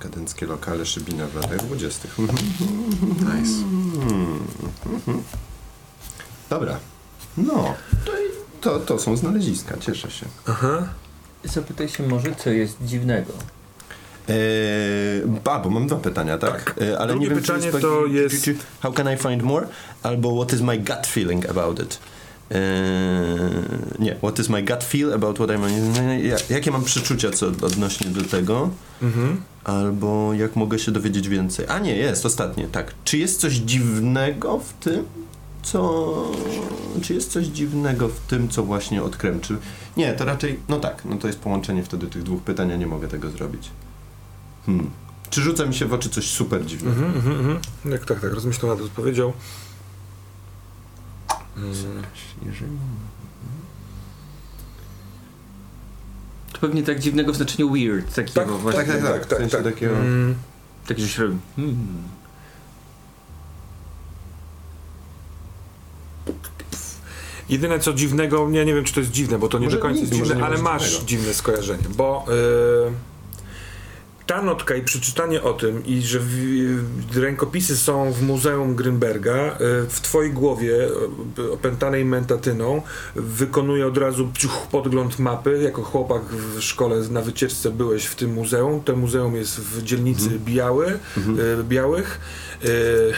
[0.01, 2.07] Dekadenckie lokale Szybina w latach 20.
[3.19, 3.63] Nice.
[6.49, 6.79] Dobra.
[7.37, 7.73] No,
[8.05, 10.25] to, i- to, to są znaleziska, cieszę się.
[10.47, 10.87] Aha.
[11.43, 13.33] Zapytaj się może, co jest dziwnego.
[14.29, 14.35] Eee,
[15.45, 16.63] a, bo mam dwa pytania, tak?
[16.63, 16.75] Tak.
[16.81, 19.17] Eee, ale Drugie nie wiem, czy pytanie jest, to jest- czy- czy- How can I
[19.17, 19.67] find more?
[20.03, 21.99] Albo what is my gut feeling about it?
[22.51, 22.59] Eee,
[23.99, 26.23] nie, what is my gut feel about what I'm...
[26.23, 28.69] Jak, jakie mam przeczucia co odnośnie do tego?
[29.01, 29.41] Mhm.
[29.63, 31.65] Albo jak mogę się dowiedzieć więcej?
[31.69, 32.93] A nie, jest, ostatnie, tak.
[33.03, 35.05] Czy jest coś dziwnego w tym,
[35.63, 36.13] co...
[37.01, 39.39] Czy jest coś dziwnego w tym, co właśnie odkryłem?
[39.39, 39.57] Czy...
[39.97, 40.59] Nie, to raczej...
[40.69, 43.69] No tak, no to jest połączenie wtedy tych dwóch pytań, nie mogę tego zrobić.
[44.65, 44.89] Hmm.
[45.29, 47.05] Czy rzuca mi się w oczy coś super dziwnego?
[47.05, 47.59] Mhm, mhm, mhm.
[47.91, 49.33] Jak tak, tak, rozmyślał nad odpowiedzią.
[51.57, 52.03] Mm.
[52.45, 52.71] Jeżeli...
[56.53, 58.83] To pewnie tak dziwnego w znaczeniu weird, takiego Tak, właśnie.
[58.83, 59.39] Tak, tak, tak.
[59.39, 59.97] W sensie takiego...
[59.97, 60.35] Mm.
[60.87, 61.37] Taki, że się robi.
[61.55, 62.03] Hmm.
[67.49, 69.83] Jedyne co dziwnego, ja nie wiem czy to jest dziwne, bo to nie Może do
[69.83, 72.25] końca jest dziwne, ale masz dziwne skojarzenie, bo
[72.87, 72.91] y,
[74.27, 79.89] ta notka i przeczytanie o tym i że w, rękopisy są w Muzeum Grünberga, y,
[79.89, 80.87] w twojej głowie
[81.39, 82.81] y, opętanej mentatyną
[83.15, 85.59] wykonuje od razu ciuch, podgląd mapy.
[85.63, 88.83] Jako chłopak w szkole na wycieczce byłeś w tym muzeum.
[88.83, 90.99] To muzeum jest w dzielnicy Biały,
[91.59, 92.19] y, Białych.
[92.65, 93.13] Y,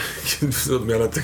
[0.76, 1.22] odmiana jest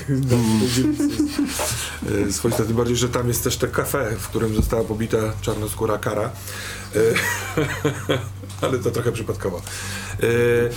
[2.29, 5.97] y, swoista, tym bardziej, że tam jest też te kafe, w którym została pobita czarnoskóra
[5.97, 6.31] kara.
[6.95, 7.13] Y,
[8.61, 9.61] ale to trochę przypadkowo.
[10.23, 10.69] Y,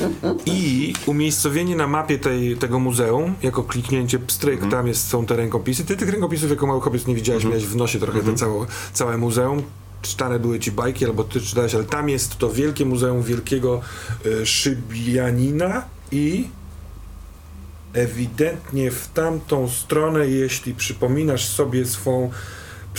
[0.46, 5.84] I umiejscowienie na mapie tej, tego muzeum, jako kliknięcie pstryk, tam jest, są te rękopisy.
[5.84, 9.18] Ty tych rękopisów jako mały chłopiec nie widziałeś, miałeś w nosie trochę te całe, całe
[9.18, 9.62] muzeum.
[10.02, 13.80] Czytane były ci bajki, albo ty czytałeś, ale tam jest to wielkie muzeum wielkiego
[14.26, 16.48] y, Szybianina i
[17.92, 22.30] ewidentnie w tamtą stronę, jeśli przypominasz sobie swą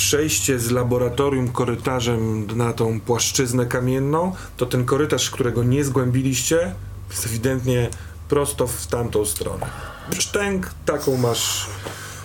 [0.06, 6.76] przejście z laboratorium korytarzem na tą płaszczyznę kamienną, to ten korytarz, którego nie zgłębiliście,
[7.10, 7.90] jest ewidentnie
[8.30, 9.66] prosto w tamtą stronę.
[10.20, 11.68] Szczęk, taką masz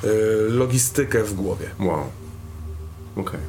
[0.04, 0.06] e,
[0.48, 1.70] logistykę w głowie.
[1.80, 2.04] Wow.
[3.16, 3.40] Okej.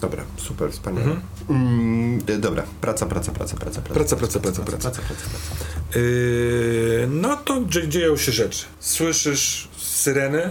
[0.00, 1.16] Dobra, super, wspaniale.
[1.50, 4.62] Mm, e, dobra, praca, praca, praca, praca, Praca, praca, praca, praca.
[4.90, 5.98] praca, praca, praca.
[5.98, 8.64] Yy, no to dzie- dzieją się rzeczy.
[8.80, 10.50] Słyszysz syreny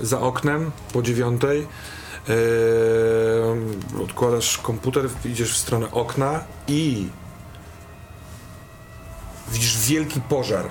[0.00, 1.66] za oknem po dziewiątej.
[2.28, 7.08] Yy, odkładasz komputer, idziesz w stronę okna i
[9.52, 10.66] widzisz wielki pożar.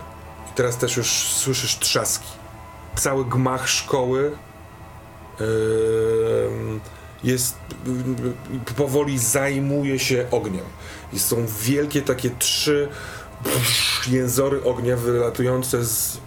[0.52, 2.28] I teraz też już słyszysz trzaski.
[2.96, 4.32] Cały gmach szkoły
[5.40, 5.46] yy,
[7.24, 10.66] jest yy, powoli zajmuje się ogniem.
[11.14, 12.90] I są wielkie takie trzy
[14.08, 16.18] jęzory ognia wylatujące z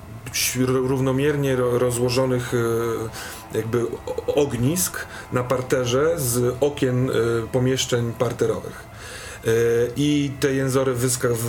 [0.66, 3.86] równomiernie ro- rozłożonych e, jakby
[4.26, 7.12] ognisk na parterze z okien e,
[7.52, 8.84] pomieszczeń parterowych.
[9.46, 9.50] E,
[9.96, 10.94] I te jęzory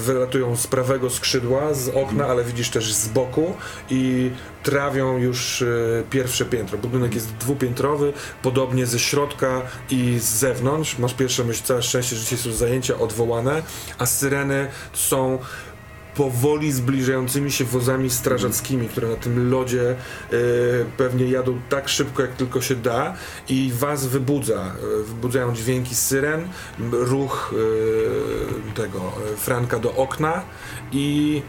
[0.06, 3.54] wylatują z prawego skrzydła, z okna, ale widzisz też z boku
[3.90, 4.32] i
[4.64, 5.64] trawią już
[6.10, 6.78] pierwsze piętro.
[6.78, 8.14] Budynek jest dwupiętrowy,
[8.44, 10.98] podobnie ze środka i z zewnątrz.
[11.00, 13.64] Masz pierwsze myśl, całe szczęście, że dzisiaj są zajęcia odwołane,
[13.98, 15.40] a syreny są
[16.16, 19.96] powoli zbliżającymi się wozami strażackimi, które na tym lodzie e,
[20.98, 23.14] pewnie jadą tak szybko, jak tylko się da
[23.50, 24.76] i was wybudza.
[25.00, 26.48] E, wybudzają dźwięki syren,
[26.92, 30.42] ruch e, tego Franka do okna
[30.92, 31.42] i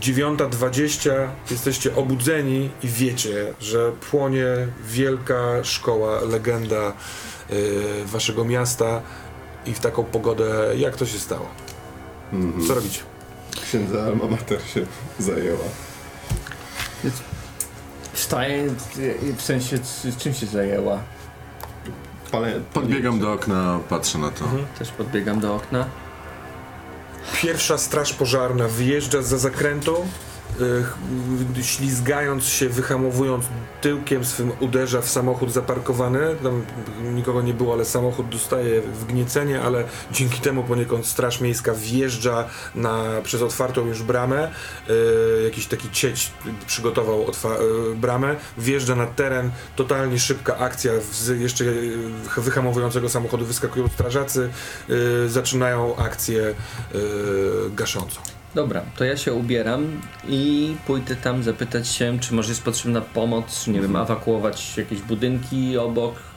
[0.00, 1.10] 9.20
[1.50, 4.46] jesteście obudzeni i wiecie, że płonie
[4.84, 7.54] wielka szkoła, legenda e,
[8.06, 9.02] waszego miasta
[9.66, 11.48] i w taką pogodę, jak to się stało?
[12.66, 13.11] Co robicie?
[13.62, 14.86] Księdza Alma Mater się
[15.18, 15.64] zajęła.
[18.12, 18.74] Wstaję,
[19.36, 19.78] w sensie
[20.18, 20.98] czym się zajęła?
[22.30, 24.44] Pale, Podbiegam do okna, patrzę na to.
[24.78, 25.86] Też podbiegam do okna.
[27.42, 30.06] Pierwsza straż pożarna wyjeżdża za zakrętu,
[31.62, 33.44] ślizgając się, wyhamowując
[33.80, 36.36] tyłkiem swym uderza w samochód zaparkowany.
[36.42, 36.64] Tam
[37.14, 43.04] nikogo nie było, ale samochód dostaje wgniecenie, ale dzięki temu poniekąd straż miejska wjeżdża na,
[43.22, 44.50] przez otwartą już bramę.
[44.90, 46.30] Y, jakiś taki cieć
[46.66, 48.36] przygotował y, bramę.
[48.58, 51.64] Wjeżdża na teren, totalnie szybka akcja z jeszcze
[52.36, 54.50] wyhamowującego samochodu wyskakują strażacy,
[55.26, 56.54] zaczynają akcję
[57.74, 58.41] gaszącą.
[58.54, 63.66] Dobra, to ja się ubieram i pójdę tam zapytać się, czy może jest potrzebna pomoc,
[63.66, 66.31] nie wiem, ewakuować jakieś budynki obok.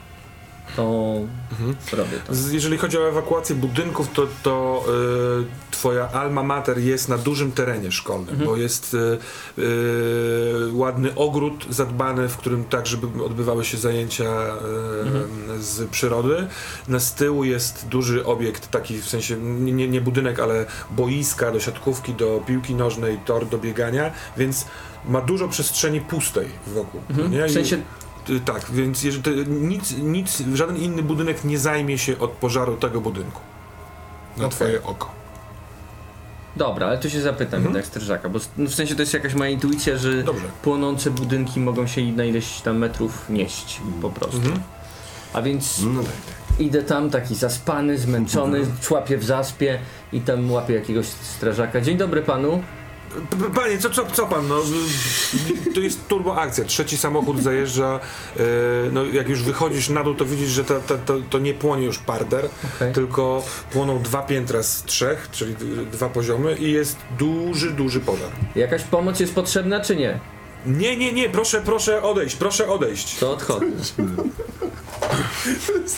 [1.92, 2.34] To robię to.
[2.52, 4.84] Jeżeli chodzi o ewakuację budynków, to, to
[5.42, 9.18] y, twoja alma mater jest na dużym terenie szkolnym, bo jest y,
[9.62, 14.24] y, ładny ogród zadbany, w którym tak, żeby odbywały się zajęcia
[15.56, 16.48] y, z przyrody.
[16.88, 21.60] Na z tyłu jest duży obiekt, taki w sensie nie, nie- budynek, ale boiska do
[21.60, 24.66] siatkówki, do piłki nożnej, tor do biegania, więc
[25.06, 27.02] ma dużo przestrzeni pustej wokół.
[27.30, 27.48] nie?
[27.48, 27.78] W sensie
[28.46, 33.42] Tak, więc jeżeli nic, nic, żaden inny budynek nie zajmie się od pożaru tego budynku.
[34.38, 34.56] Na Okej.
[34.56, 35.12] twoje oko.
[36.56, 39.50] Dobra, ale tu się zapytam jednak strażaka, bo no w sensie to jest jakaś moja
[39.50, 40.46] intuicja, że Dobrze.
[40.62, 44.38] płonące budynki mogą się na ileś tam metrów nieść po prostu.
[44.38, 44.60] Mhm.
[45.34, 46.02] A więc No
[46.60, 49.80] idę tam taki zaspany, zmęczony, człapię w zaspie
[50.14, 51.82] i tam łapię jakiegoś strażaka.
[51.82, 52.64] Dzień dobry panu.
[53.56, 54.48] Panie, co, co, co pan?
[54.48, 54.56] No,
[55.74, 56.66] to jest turbo akcja.
[56.66, 58.00] Trzeci samochód zajeżdża.
[58.40, 58.42] y,
[58.92, 61.86] No, jak już wychodzisz na dół, to widzisz, że ta, ta, ta, to nie płonie
[61.86, 62.94] już parter, Okej.
[62.94, 65.56] tylko płoną dwa piętra z trzech, czyli
[65.92, 68.30] dwa poziomy i jest duży, duży pożar.
[68.56, 70.20] Jakaś pomoc jest potrzebna czy nie?
[70.66, 73.18] Nie, nie, nie, proszę, proszę odejść, proszę odejść.
[73.20, 73.66] To odchodzę.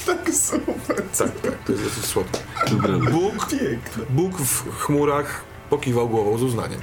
[0.05, 0.75] Tak super.
[1.17, 2.39] Tak, tak, to jest słodkie.
[3.11, 3.47] Bóg,
[4.09, 6.79] Bóg w chmurach pokiwał głową z uznaniem.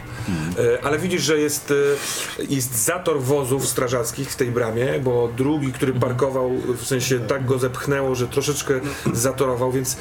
[0.58, 1.70] E, ale widzisz, że jest,
[2.40, 7.46] e, jest zator wozów strażackich w tej bramie, bo drugi, który parkował, w sensie tak
[7.46, 8.80] go zepchnęło, że troszeczkę
[9.12, 9.96] zatorował, więc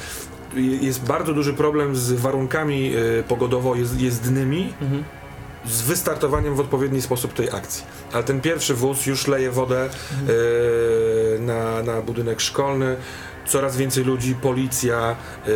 [0.54, 4.72] je- jest bardzo duży problem z warunkami e, pogodowo-jezdnymi,
[5.66, 7.84] z wystartowaniem w odpowiedni sposób tej akcji.
[8.12, 12.96] Ale ten pierwszy wóz już leje wodę e, na, na budynek szkolny.
[13.46, 15.16] Coraz więcej ludzi, policja,
[15.46, 15.50] e,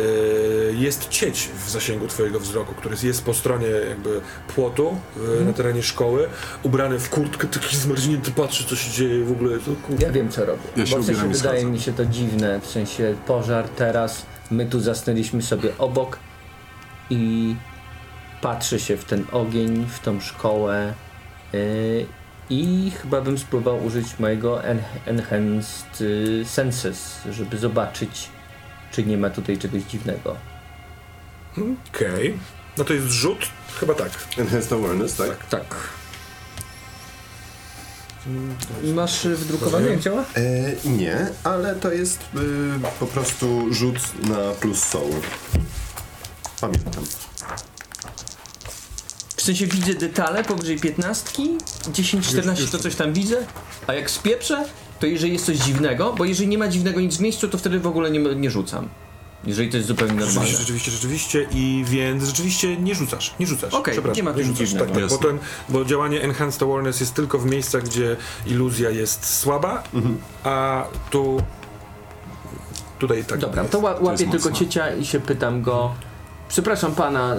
[0.73, 4.21] jest cieć w zasięgu twojego wzroku, który jest po stronie jakby
[4.55, 4.97] płotu
[5.41, 6.27] e, na terenie szkoły,
[6.63, 9.57] ubrany w kurtkę, taki zmarznięty, patrzy co się dzieje w ogóle.
[9.99, 10.59] Ja wiem co robię.
[10.77, 14.65] Ja się Bo w sensie wydaje mi się to dziwne, w sensie pożar teraz, my
[14.65, 16.19] tu zasnęliśmy sobie obok
[17.09, 17.55] i
[18.41, 20.93] patrzę się w ten ogień, w tą szkołę
[21.53, 22.18] yy,
[22.49, 28.29] i chyba bym spróbował użyć mojego en Enhanced y, Senses, żeby zobaczyć,
[28.91, 30.35] czy nie ma tutaj czegoś dziwnego.
[31.93, 32.39] Okej.
[32.77, 33.39] No to jest rzut?
[33.79, 34.11] Chyba tak.
[34.37, 35.45] Enhanced Awareness, tak?
[35.49, 35.75] Tak.
[38.83, 40.25] Masz y, wdrukowane jak działa?
[40.35, 42.39] E, nie, ale to jest y,
[42.99, 45.11] po prostu rzut na plus soul.
[46.61, 47.03] Pamiętam.
[49.49, 51.43] W sensie widzę detale powyżej 15,
[51.93, 53.45] 10, 14 to coś tam widzę,
[53.87, 54.65] a jak spieprzę,
[54.99, 57.79] to jeżeli jest coś dziwnego, bo jeżeli nie ma dziwnego nic w miejscu, to wtedy
[57.79, 58.87] w ogóle nie, nie rzucam.
[59.43, 60.49] Jeżeli to jest zupełnie normalne.
[60.49, 63.73] Rzeczywiście, rzeczywiście, rzeczywiście i więc rzeczywiście nie rzucasz, nie rzucasz.
[63.73, 64.73] Okej, Przepraszam, nie ma tu nic.
[64.77, 65.17] Tak, tak, Jasne.
[65.17, 65.39] potem,
[65.69, 69.83] bo działanie Enhanced Awareness jest tylko w miejscach, gdzie iluzja jest słaba,
[70.43, 71.41] a tu
[72.99, 73.71] tutaj tak Dobra, jest.
[73.71, 74.65] to ła- łapię jest tylko mocno.
[74.65, 75.93] ciecia i się pytam go.
[76.49, 77.35] Przepraszam pana,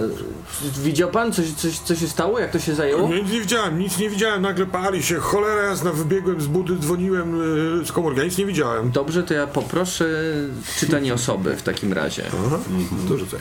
[0.83, 2.39] widział pan coś, coś, co się stało?
[2.39, 3.09] Jak to się zajęło?
[3.09, 7.37] Nie, nie widziałem, nic nie widziałem, nagle pali się, cholera jasna, wybiegłem z budy, dzwoniłem
[7.79, 8.91] yy, z komórki, nic nie widziałem.
[8.91, 10.05] Dobrze, to ja poproszę
[10.79, 12.23] czytanie osoby w takim razie.
[12.47, 12.59] Aha,
[13.09, 13.39] to rzucaj.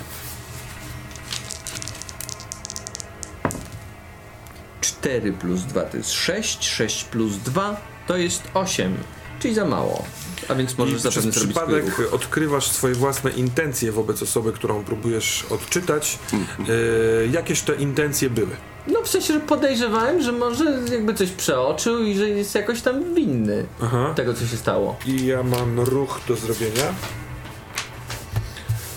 [4.81, 8.97] 4 plus 2 to jest 6, 6 plus 2 to jest 8,
[9.41, 10.05] czyli za mało.
[10.51, 16.19] A więc możesz I przez przypadek odkrywasz swoje własne intencje wobec osoby, którą próbujesz odczytać.
[16.33, 18.57] Yy, jakież te intencje były?
[18.87, 23.15] No w sensie, że podejrzewałem, że może jakby coś przeoczył i że jest jakoś tam
[23.15, 24.13] winny Aha.
[24.17, 24.97] tego, co się stało.
[25.07, 26.95] I ja mam ruch do zrobienia.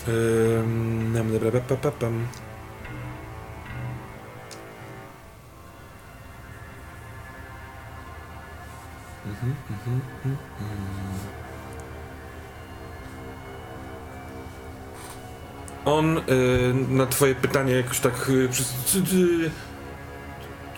[0.08, 1.14] Ym,
[2.00, 2.28] pam.
[9.26, 10.38] Mhm, mhm, mhm,
[15.86, 16.22] On y,
[16.90, 18.50] na twoje pytanie jakoś tak y,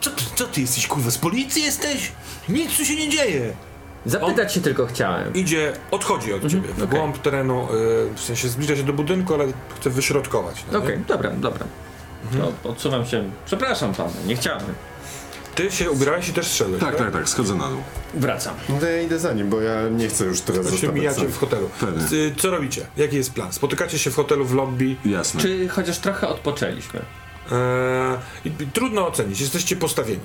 [0.01, 2.11] co, ty, co ty jesteś kurwa z policji jesteś?
[2.49, 3.53] Nic tu się nie dzieje.
[4.05, 5.33] Zapytać się tylko chciałem.
[5.33, 6.99] Idzie, odchodzi od ciebie w okej.
[6.99, 9.45] głąb terenu, y, w sensie zbliża się do budynku, ale
[9.79, 10.63] chce wyśrodkować.
[10.71, 11.03] no Okej, nie?
[11.05, 11.65] dobra, dobra.
[12.63, 13.23] To odsuwam się.
[13.45, 14.65] Przepraszam pana, nie chciałem.
[15.55, 17.77] Ty się ubierałeś i też szedłeś, Tak, tak, tak, schodzę na dół.
[18.13, 18.55] Wracam.
[18.69, 21.19] No to ja idę za nim, bo ja nie chcę już teraz się zostawać mijacie
[21.19, 21.27] sam.
[21.27, 21.69] w hotelu.
[21.79, 22.17] Pewnie.
[22.17, 22.85] Y, Co robicie?
[22.97, 23.53] Jaki jest plan?
[23.53, 24.95] Spotykacie się w hotelu w lobby.
[25.05, 25.41] Jasne.
[25.41, 27.01] Czy chociaż trochę odpoczęliśmy?
[27.51, 30.21] E, i, i trudno ocenić, jesteście postawieni.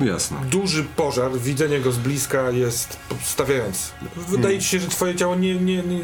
[0.00, 0.36] E, Jasne.
[0.50, 3.92] Duży pożar, widzenie go z bliska jest stawiający.
[4.16, 6.00] Wydaje ci się, że twoje ciało nie, nie, nie,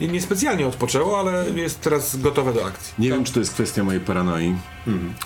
[0.00, 2.94] nie, nie specjalnie odpoczęło, ale jest teraz gotowe do akcji.
[2.98, 4.54] Nie wiem, czy to jest kwestia mojej paranoi,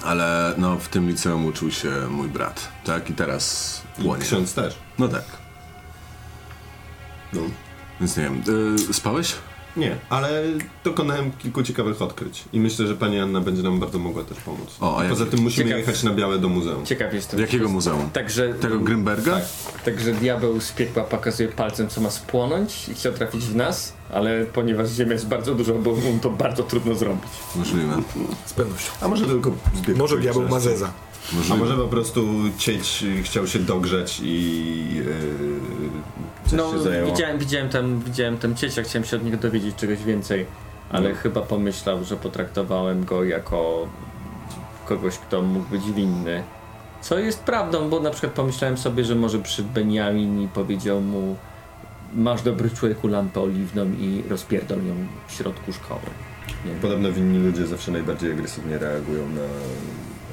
[0.04, 3.10] ale no, w tym liceum uczył się mój brat, tak?
[3.10, 4.22] I teraz płonie.
[4.22, 4.78] Ksiądz też.
[4.98, 5.24] No tak.
[7.32, 7.40] No.
[8.00, 8.42] Więc nie wiem.
[8.90, 9.34] Y, spałeś?
[9.76, 10.42] Nie, ale
[10.84, 14.76] dokonałem kilku ciekawych odkryć i myślę, że pani Anna będzie nam bardzo mogła też pomóc.
[14.80, 15.36] O, a Poza jakie?
[15.36, 16.86] tym musimy Ciekaw- jechać na białe do muzeum.
[16.86, 17.40] Ciekaw jestem.
[17.40, 18.10] Jakiego muzeum?
[18.12, 19.40] Także, Tego Grimberga?
[19.84, 24.44] także diabeł z piekła pokazuje palcem, co ma spłonąć i chciał trafić w nas, ale
[24.46, 27.30] ponieważ ziemia jest bardzo duża, było mu to bardzo trudno zrobić.
[27.56, 28.02] Możliwe.
[28.46, 28.90] Z pewnością.
[29.00, 30.84] A może tylko zbieg Może diabeł ma okoliczności.
[31.32, 31.54] Zeza.
[31.54, 32.26] A może po prostu
[32.58, 35.04] cieć y, chciał się dogrzeć i yy,
[36.44, 37.10] coś No, się zajęło.
[37.10, 40.46] widziałem, widziałem tam, widziałem tam ciecia, chciałem się od niego dowiedzieć czegoś więcej,
[40.90, 41.16] ale No.
[41.16, 43.88] chyba pomyślał, że potraktowałem go jako
[44.86, 46.42] kogoś, kto mógł być winny.
[47.00, 51.36] Co jest prawdą, bo na przykład pomyślałem sobie, że może przyszedł Benjamin i powiedział mu
[52.14, 54.94] masz dobry człowieku lampę oliwną i rozpierdol ją
[55.28, 56.00] w środku szkoły.
[56.66, 56.72] Nie.
[56.72, 59.40] Podobno winni ludzie zawsze najbardziej agresywnie reagują na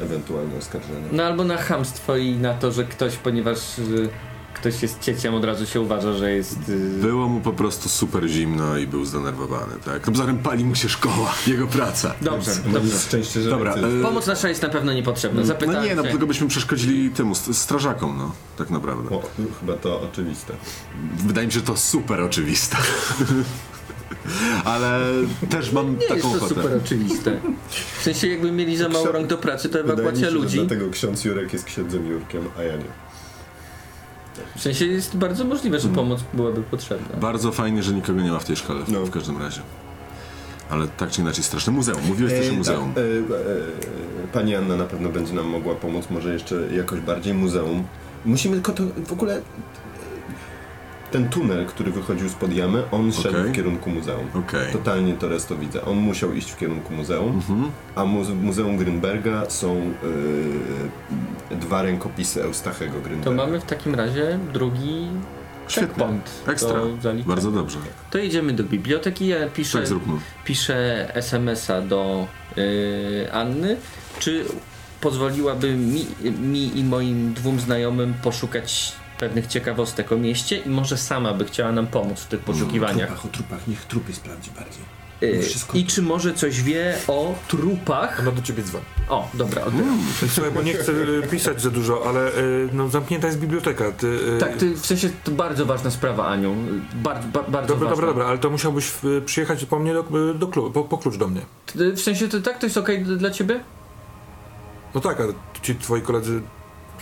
[0.02, 1.08] ewentualne oskarżenia.
[1.12, 4.10] No albo na chamstwo i na to, że ktoś, ponieważ y,
[4.54, 6.70] ktoś jest cieciem, od razu się uważa, że jest...
[6.70, 10.06] y, Było mu po prostu super zimno i był zdenerwowany, tak?
[10.08, 12.14] No poza tym pali mu się szkoła, jego praca.
[12.22, 13.00] Dobrze, No dobrze.
[13.00, 15.44] szczęście, że Dobra, e, Pomoc nasza jest na pewno niepotrzebna.
[15.44, 16.10] Zapytałem no nie, no się.
[16.10, 19.16] tylko byśmy przeszkodzili temu, st- strażakom, no, tak naprawdę.
[19.16, 19.22] O,
[19.60, 20.54] chyba to oczywiste.
[21.28, 22.78] Wydaje mi się, że to super oczywiste.
[24.66, 25.00] Ale
[25.50, 26.56] też mam Nie jest taką to ochotę.
[26.56, 27.40] super oczywiste.
[27.98, 30.58] W sensie jakby mieli za mało rąk do pracy, to ewakuacja się, ludzi.
[30.58, 32.84] dlatego ksiądz Jurek jest księdzem Jurkiem, a ja nie.
[34.58, 37.18] W sensie jest bardzo możliwe, że pomoc byłaby potrzebna.
[37.18, 39.06] Bardzo fajnie, że nikogo nie ma w tej szkole, w, No.
[39.06, 39.62] w każdym razie.
[40.70, 42.00] Ale tak czy inaczej straszne muzeum.
[42.08, 42.94] Mówiłeś też o E, muzeum.
[42.94, 43.08] Tak, e,
[44.24, 47.84] e, pani Anna na pewno będzie nam mogła pomóc, może jeszcze jakoś bardziej muzeum.
[48.26, 49.42] Musimy tylko to w ogóle...
[51.16, 53.52] Ten tunel, który wychodził spod jamy, on szedł Okej.
[53.52, 54.28] w kierunku muzeum.
[54.34, 54.74] Okej.
[54.74, 55.86] Totalnie to raz to widzę.
[55.86, 57.72] On musiał iść w kierunku muzeum, Mhm.
[57.96, 59.94] a mu Muzeum Grünberga są
[61.52, 63.24] e, dwa rękopisy Eustachego Grünberga.
[63.24, 65.08] To mamy w takim razie drugi
[65.68, 66.06] Świetnie.
[66.48, 66.80] Ekstra.
[67.26, 67.78] Bardzo dobrze.
[68.12, 69.28] To idziemy do biblioteki.
[69.28, 69.98] Ja piszę, Tak
[70.46, 72.28] piszę SMS-a do
[72.58, 73.78] y, Anny.
[74.20, 74.46] Czy
[75.02, 76.06] pozwoliłaby mi,
[76.42, 81.72] mi i moim dwóm znajomym poszukać pewnych ciekawostek o mieście i może sama by chciała
[81.72, 83.26] nam pomóc w tych poszukiwaniach.
[83.26, 84.84] o trupach, niech trupy sprawdzi bardziej.
[85.24, 88.20] Y, wszystko- I czy może coś wie o trupach?
[88.20, 88.86] Ona do ciebie dzwoni.
[89.10, 89.90] O, dobra, odbieram.
[89.90, 90.30] Mm.
[90.30, 93.92] Słuchaj, bo nie chcę y, pisać za dużo, ale y, no, zamknięta jest biblioteka.
[93.92, 96.56] Ty, Tak, ty, w sensie to bardzo ważna sprawa, Aniu.
[96.94, 97.90] Bardzo, ba, bardzo Dobra, ważna.
[97.90, 98.92] dobra, dobra, ale to musiałbyś
[99.26, 101.42] przyjechać po mnie do, do klubu, po, po klucz do mnie.
[101.76, 103.60] W sensie to tak, to jest okej dla ciebie?
[104.96, 105.24] No tak, a
[105.62, 106.42] ci twoi koledzy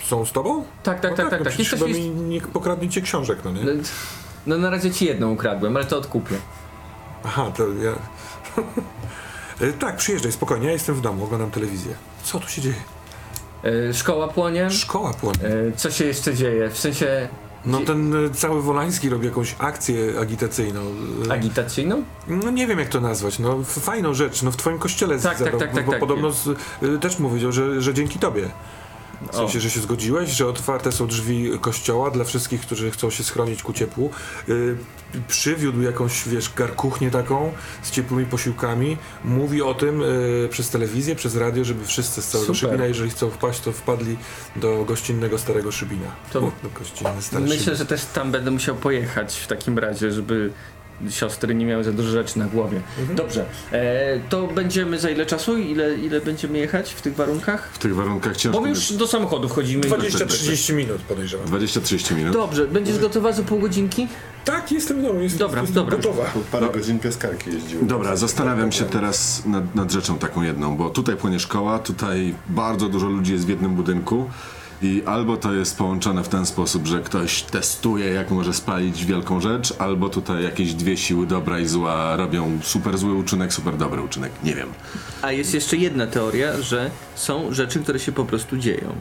[0.02, 0.64] są z tobą?
[0.82, 1.40] Tak, tak, no tak, tak.
[1.40, 1.58] no tak.
[1.58, 3.64] Jesteś, chyba mi nie pokradnie cię książek, no nie?
[3.64, 3.72] no,
[4.46, 6.36] no na razie ci jedną ukradłem, ale to odkupię.
[7.24, 7.92] Aha, to ja...
[9.66, 11.94] Y, tak, przyjeżdżaj, spokojnie, ja jestem w domu, oglądam telewizję.
[12.22, 12.74] Co tu się dzieje?
[13.64, 14.70] E, szkoła płonie.
[14.70, 15.38] Szkoła płonie.
[15.44, 16.70] E, co się jeszcze dzieje?
[16.70, 17.28] W sensie
[17.66, 20.80] No ten cały Wolański robi jakąś akcję agitacyjną.
[21.30, 22.02] Agitacyjną?
[22.28, 25.58] No nie wiem jak to nazwać, no fajną rzecz, no w twoim kościele Tak, zadał,
[25.58, 26.56] tak, tak, tak, bo tak, podobno wiem.
[26.82, 28.50] z, też mówił, że, że dzięki tobie.
[29.32, 33.24] W sensie, że się zgodziłeś, że otwarte są drzwi kościoła dla wszystkich, którzy chcą się
[33.24, 34.10] schronić ku ciepłu.
[34.48, 34.76] Y,
[35.28, 37.52] przywiódł jakąś, wiesz, garkuchnię taką
[37.82, 38.96] z ciepłymi posiłkami.
[39.24, 42.70] Mówi o tym y, przez telewizję, przez radio, żeby wszyscy z całego Super.
[42.70, 44.16] Szybina, jeżeli chcą wpaść, to wpadli
[44.56, 46.06] do gościnnego Starego Szybina.
[46.32, 47.76] To- O, do gościnny Stary Myślę, Szybin.
[47.76, 50.52] że też tam będę musiał pojechać w takim razie, żeby
[51.10, 52.80] siostry nie miały za dużo rzeczy na głowie.
[52.98, 53.16] Mhm.
[53.16, 55.58] Dobrze, e, to będziemy za ile czasu?
[55.58, 57.70] Ile, ile będziemy jechać w tych warunkach?
[57.72, 58.60] W tych warunkach ciężko.
[58.60, 59.82] Bo już do samochodu wchodzimy.
[59.82, 61.46] 20-30 minut podejrzewam.
[61.46, 62.32] 20-30 minut.
[62.32, 64.08] Dobrze, będziesz gotowa za pół godzinki?
[64.44, 65.96] Tak, jestem w domu, jestem, Dobra, jestem dobra.
[65.96, 66.24] gotowa.
[66.24, 67.86] Po parę godzin piaskarki jeździły.
[67.86, 72.88] Dobra, zastanawiam się teraz nad, nad rzeczą taką jedną, bo tutaj płonie szkoła, tutaj bardzo
[72.88, 74.30] dużo ludzi jest w jednym budynku
[74.84, 79.40] i albo to jest połączone w ten sposób, że ktoś testuje, jak może spalić wielką
[79.40, 84.02] rzecz, albo tutaj jakieś dwie siły dobra i zła robią super zły uczynek, super dobry
[84.02, 84.32] uczynek.
[84.42, 84.68] Nie wiem.
[85.22, 88.94] A jest jeszcze jedna teoria, że są rzeczy, które się po prostu dzieją.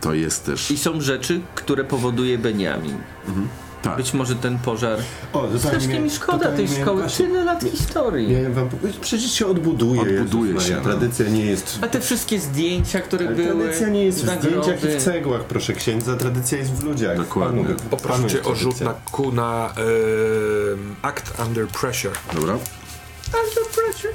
[0.00, 0.70] To jest też.
[0.70, 2.96] I są rzeczy, które powoduje Beniamin.
[3.84, 3.96] Tak.
[3.96, 4.98] Być może ten pożar.
[5.32, 7.00] O, Strasznie mi szkoda tej szkoły.
[7.02, 8.28] właśnie- Tyle lat historii.
[8.32, 10.00] Miałem wam powiedzieć, przecież się odbuduje.
[10.00, 10.82] Odbuduje Jezus się, no.
[10.82, 11.78] Tradycja nie jest...
[11.82, 13.62] A te wszystkie zdjęcia, które Ale były.
[13.64, 14.62] tradycja nie jest w nagrody.
[14.62, 16.16] zdjęciach i w cegłach, proszę księdza.
[16.16, 17.16] Tradycja jest w ludziach.
[17.16, 17.64] Dokładnie.
[17.64, 19.74] Panu- Poproszę o rzut na, ku, na
[21.02, 22.14] Act Under Pressure.
[22.34, 22.52] Dobra.
[22.54, 24.12] Under pressure.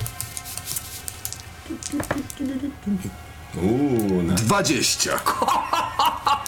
[3.63, 5.11] Uuu, na 20!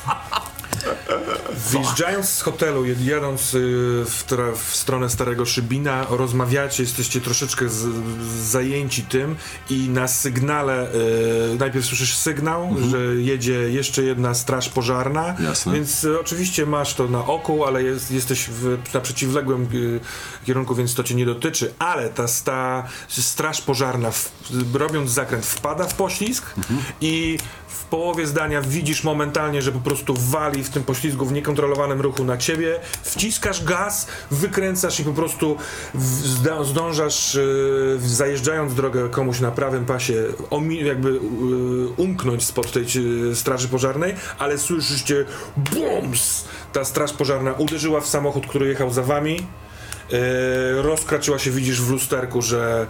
[1.71, 3.57] Wyjeżdżając z hotelu, jadąc y,
[4.05, 7.87] w, w stronę Starego Szybina, rozmawiacie, jesteście troszeczkę z,
[8.43, 9.35] zajęci tym
[9.69, 10.87] i na sygnale,
[11.53, 15.73] y, najpierw słyszysz sygnał, że jedzie jeszcze jedna straż pożarna, Jasne.
[15.73, 19.99] więc y, oczywiście masz to na oku, ale jest, jesteś w, na przeciwległym y,
[20.45, 24.31] kierunku, więc to cię nie dotyczy, ale ta, ta straż pożarna, w,
[24.73, 26.55] robiąc zakręt, wpada w poślizg
[27.01, 27.60] i w
[27.91, 32.37] połowie zdania widzisz momentalnie, że po prostu wali w tym poślizgu w niekontrolowanym ruchu na
[32.37, 35.57] ciebie, wciskasz gaz, wykręcasz i po prostu
[36.63, 40.13] zdążasz yy, zajeżdżając drogę komuś na prawym pasie
[40.69, 41.19] jakby yy,
[41.97, 45.25] umknąć spod tej yy, straży pożarnej, ale słyszycie
[45.57, 46.45] bums!
[46.73, 49.33] Ta straż pożarna uderzyła w samochód, który jechał za wami.
[50.11, 52.87] Yy, rozkraczyła się, widzisz w lusterku, że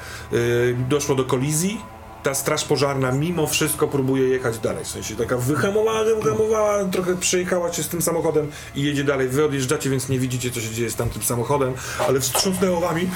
[0.90, 1.82] doszło do kolizji.
[2.24, 4.84] Ta straż pożarna mimo wszystko próbuje jechać dalej.
[4.86, 9.28] W sensie taka wyhamowała, wyhamowała, trochę przejechała się z tym samochodem i jedzie dalej.
[9.28, 11.74] Wy odjeżdżacie, więc nie widzicie, co się dzieje z tamtym samochodem,
[12.08, 13.10] ale wstrząsnęło wami.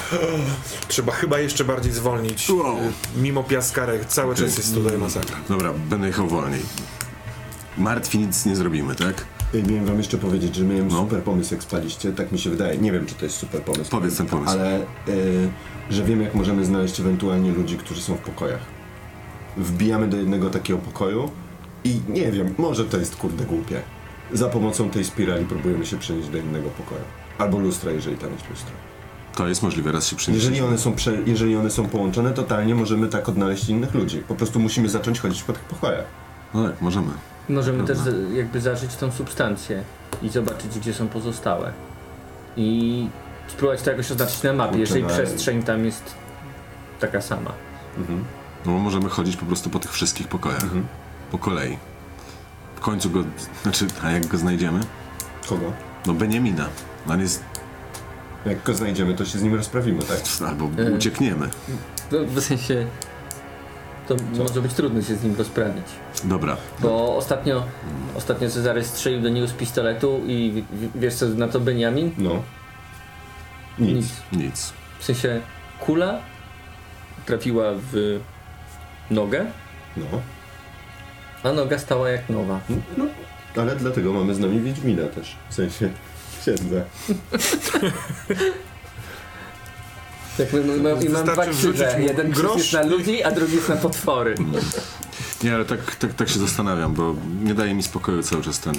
[0.88, 2.50] Trzeba chyba jeszcze bardziej zwolnić.
[2.50, 2.76] Wow.
[2.78, 5.38] Yy, Mimo piaskarek, cały czas jest tutaj masakra.
[5.50, 6.62] Dobra, będę jechał wolniej.
[7.78, 9.26] Martwi nic nie zrobimy, tak?
[9.54, 11.00] Miałem wam jeszcze powiedzieć, że miałem No.
[11.00, 12.78] super pomysł jak spaliście, tak mi się wydaje.
[12.78, 13.92] Nie wiem, czy to jest super pomysł.
[13.92, 14.52] Powiedz ten pomysł.
[14.52, 15.50] Ale y,
[15.90, 18.75] że wiem, jak możemy znaleźć ewentualnie ludzi, którzy są w pokojach.
[19.58, 21.32] Wbijamy do jednego takiego pokoju
[21.84, 23.82] i nie wiem, może to jest kurde głupie.
[24.34, 27.02] Za pomocą tej spirali próbujemy się przenieść do innego pokoju.
[27.38, 28.72] Albo lustra, jeżeli tam jest lustro.
[29.36, 30.46] To jest możliwe, raz się przyniesie.
[30.46, 34.24] Jeżeli one, są prze, jeżeli one są połączone, totalnie możemy tak odnaleźć innych ludzi.
[34.28, 36.06] Po prostu musimy zacząć chodzić po tych pokojach.
[36.54, 37.08] No tak, możemy.
[37.50, 37.96] Możemy Dobra.
[37.96, 39.84] też jakby zażyć tą substancję
[40.22, 41.74] i zobaczyć, gdzie są pozostałe.
[42.58, 43.08] I
[43.48, 46.16] spróbować to jakoś oznaczyć na mapie, Kurczę, jeżeli no, przestrzeń tam jest
[47.00, 47.52] taka sama.
[47.98, 48.24] Mhm.
[48.66, 50.64] No bo możemy chodzić po prostu po tych wszystkich pokojach.
[50.64, 50.88] Mhm.
[51.32, 51.78] Po kolei.
[52.76, 53.24] W końcu go,
[53.64, 54.80] znaczy, a jak go znajdziemy?
[55.50, 55.72] Kogo?
[56.06, 56.68] No Beniamina.
[57.10, 57.44] On jest,
[58.46, 60.20] Jak go znajdziemy, to się z nim rozprawimy, tak?
[60.50, 60.94] albo Y.
[60.96, 61.50] uciekniemy.
[62.12, 62.86] No, w sensie
[64.08, 65.84] to może być trudno się z nim rozprawić.
[66.24, 67.64] Dobra, Bo ostatnio,
[68.16, 72.12] ostatnio Cezary strzelił do niego z pistoletu i w- w- wiesz co na to Beniamin?
[72.18, 72.44] No.
[73.80, 74.08] Nic.
[74.32, 74.74] nic.
[75.00, 75.42] W sensie
[75.80, 76.20] kula
[77.26, 78.20] trafiła w
[79.12, 79.46] nogę,
[79.98, 80.06] No.
[81.44, 82.60] a noga stała jak nowa.
[82.98, 83.06] no.
[83.62, 85.36] Ale dlatego mamy z nami Wiedźmina też.
[85.50, 85.90] W sensie
[86.42, 86.82] księdza.
[90.38, 91.98] Tak, no, no, I mam dwa krzyże.
[92.00, 94.36] Jeden krzyż grosz jest na ludzi, a drugi jest na potwory.
[95.44, 98.74] Nie, ale tak, tak, tak się zastanawiam, bo nie daje mi spokoju cały czas ten,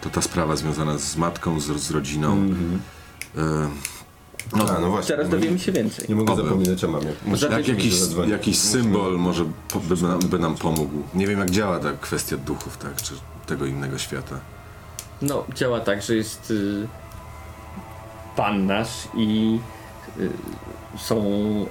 [0.00, 2.32] to ta sprawa związana z matką, z, z rodziną.
[2.32, 2.80] Mhm.
[3.36, 3.68] E,
[4.56, 5.16] no, A, no właśnie.
[5.16, 6.06] Teraz dowiemy się więcej.
[6.08, 6.42] Nie mogę Oby.
[6.42, 7.12] zapominać o mamie.
[7.26, 7.94] Muszę jak jakiś,
[8.28, 11.02] jakiś symbol może po, by, nam- by nam pomógł.
[11.14, 13.14] Nie wiem, jak działa ta kwestia duchów, tak, czy
[13.46, 14.38] tego innego świata.
[15.22, 16.86] No, działa tak, że jest y,
[18.36, 19.58] pan nasz i
[20.20, 20.28] y,
[20.98, 21.24] są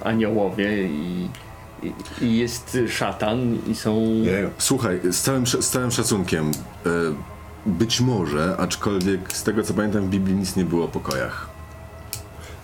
[0.04, 1.28] aniołowie i,
[1.82, 1.92] i,
[2.24, 4.06] i jest szatan i są...
[4.58, 6.50] Słuchaj, z całym, z całym szacunkiem,
[6.86, 6.90] e,
[7.66, 11.53] być może, aczkolwiek z tego co pamiętam w Biblii nic nie było o pokojach.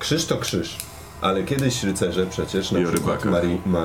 [0.00, 0.76] Krzyż to krzyż.
[1.20, 3.24] Ale kiedyś rycerze przecież, na I przykład.
[3.24, 3.84] Marii, ma,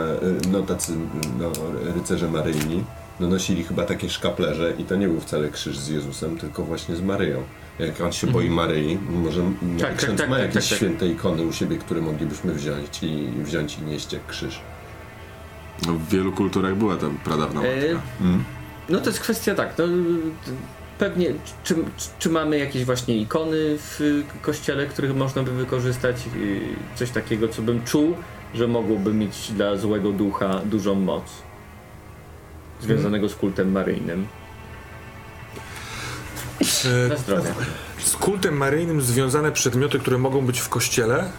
[0.52, 0.94] no tacy
[1.40, 1.52] no,
[1.96, 2.84] rycerze maryjni,
[3.20, 6.96] no nosili chyba takie szkaplerze i to nie był wcale krzyż z Jezusem, tylko właśnie
[6.96, 7.44] z Maryją.
[7.80, 9.42] Jak on się boi Maryi, może
[9.82, 10.78] tak, ksiądz tak, ma tak, jakieś tak, tak.
[10.78, 14.60] święte ikony u siebie, które moglibyśmy wziąć i wziąć i nieść jak krzyż.
[15.88, 17.76] No, w wielu kulturach była ta pradawna matka.
[17.76, 18.44] E, Mm.
[18.90, 19.84] no to jest kwestia tak, no,
[21.00, 21.28] pewnie
[21.64, 26.62] czy, czy, czy mamy jakieś właśnie ikony w kościele, których można by wykorzystać, y,
[26.96, 28.16] coś takiego, co bym czuł,
[28.54, 31.24] że mogłoby mieć dla złego ducha dużą moc
[32.82, 34.28] związanego z kultem maryjnym.
[37.10, 37.50] Na zdrowie.
[37.98, 41.30] z kultem maryjnym związane przedmioty, które mogą być w kościele,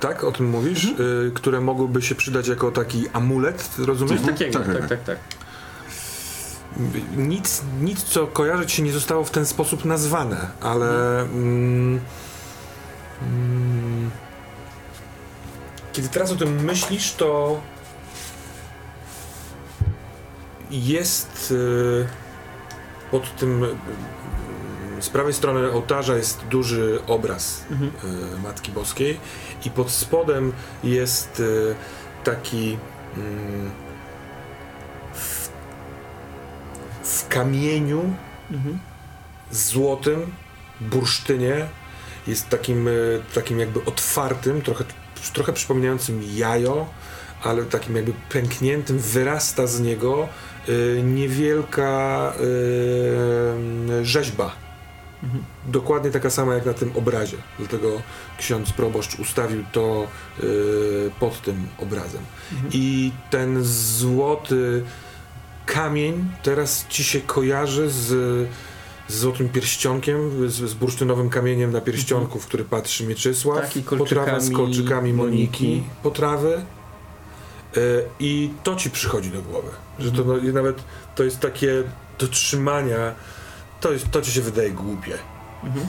[0.00, 0.24] tak?
[0.24, 0.84] O tym mówisz?
[0.84, 4.20] Y, które mogłyby się przydać jako taki amulet, rozumiesz?
[4.20, 4.88] Coś takiego, tak, tak, tak.
[4.88, 5.37] tak, tak.
[7.16, 11.20] Nic, nic, co kojarzyć się nie zostało w ten sposób nazwane, ale.
[11.22, 12.00] Mm,
[13.22, 14.10] mm,
[15.92, 17.60] kiedy teraz o tym myślisz, to.
[20.70, 21.50] Jest.
[21.50, 22.06] y,
[23.10, 23.64] pod tym.
[23.64, 23.68] y,
[25.00, 27.90] z prawej strony ołtarza jest duży obraz Mhm.
[28.34, 29.20] y, Matki Boskiej
[29.64, 30.52] i pod spodem
[30.84, 31.74] jest y,
[32.24, 32.78] taki.
[33.16, 33.70] mm,
[37.08, 38.14] w kamieniu
[38.50, 38.78] Mhm.
[39.50, 40.32] złotym
[40.80, 41.66] bursztynie
[42.26, 42.90] jest takim, e,
[43.34, 44.84] takim jakby otwartym, trochę,
[45.32, 46.86] trochę przypominającym jajo,
[47.42, 50.28] ale takim jakby pękniętym, wyrasta z niego
[50.68, 52.32] e, niewielka
[54.00, 54.52] e, rzeźba.
[55.66, 57.36] Dokładnie taka sama jak na tym obrazie.
[57.58, 58.02] Dlatego
[58.38, 60.06] ksiądz proboszcz ustawił to
[60.40, 60.42] e,
[61.20, 62.22] pod tym obrazem.
[62.72, 64.82] I ten złoty
[65.74, 68.06] kamień teraz ci się kojarzy z,
[69.08, 73.60] z złotym pierścionkiem, z, z bursztynowym kamieniem na pierścionku, w który patrzy Mieczysław.
[73.60, 75.88] Tak, i potrawa z kolczykami Moniki, Moniki.
[76.02, 76.64] potrawy.
[77.76, 77.80] E,
[78.20, 79.68] I to ci przychodzi do głowy.
[79.98, 80.82] Że to no, nawet
[81.14, 81.82] to jest takie
[82.18, 83.14] dotrzymania,
[83.80, 85.18] to, jest, to ci się wydaje głupie.
[85.64, 85.86] Mhm.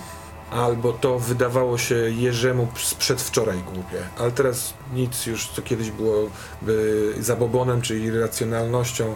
[0.51, 2.68] Albo to wydawało się Jerzemu
[2.99, 6.30] przedwczoraj głupie, ale teraz nic już, co kiedyś było
[6.61, 9.15] by zabobonem czy irracjonalnością,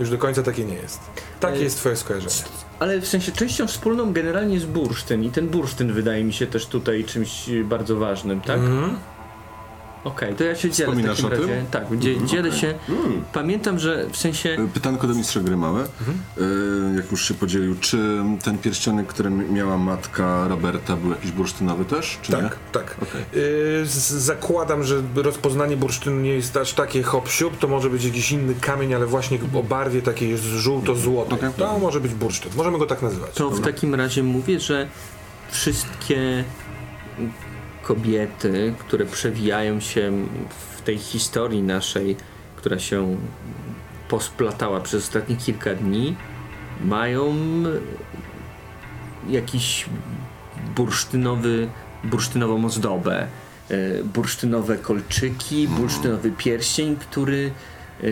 [0.00, 1.00] już do końca takie nie jest.
[1.40, 2.34] Takie E, jest twoje skojarzenie.
[2.78, 6.66] Ale w sensie częścią wspólną generalnie jest bursztyn i ten bursztyn wydaje mi się też
[6.66, 8.58] tutaj czymś bardzo ważnym, tak?
[8.58, 8.96] Mhm.
[10.04, 11.50] Okej, to ja się dzielę w Wspominasz takim o tym?
[11.50, 11.64] razie.
[11.70, 12.60] Tak, dzie, dzielę okej.
[12.60, 12.74] się.
[13.32, 14.48] Pamiętam, że w sensie...
[14.50, 15.80] E, Pytanko do mistrza gry małe.
[15.82, 15.86] E,
[16.96, 17.98] Jak już się podzielił, czy
[18.44, 22.38] ten pierścionek, który miała matka Roberta, był jakiś bursztynowy też, czy nie?
[22.42, 22.96] Tak, tak.
[23.02, 23.22] Okej.
[23.82, 28.04] Y, z- zakładam, że rozpoznanie bursztynu nie jest aż takie hop siup, to może być
[28.04, 31.38] jakiś inny kamień, ale właśnie o barwie takiej jest żółto-złotej.
[31.38, 31.50] Okej.
[31.56, 32.52] To może być bursztyn.
[32.56, 33.30] Możemy go tak nazywać.
[33.34, 34.88] To w takim razie mówię, że
[35.50, 36.44] wszystkie
[37.84, 40.26] kobiety, które przewijają się
[40.76, 42.16] w tej historii naszej,
[42.56, 43.16] która się
[44.08, 46.16] posplatała przez ostatnie kilka dni,
[46.84, 47.34] mają
[49.28, 49.86] jakiś
[50.76, 51.68] bursztynowy,
[52.04, 53.26] bursztynową ozdobę,
[53.70, 57.50] e, bursztynowe kolczyki, bursztynowy pierścień, który,
[58.00, 58.06] e,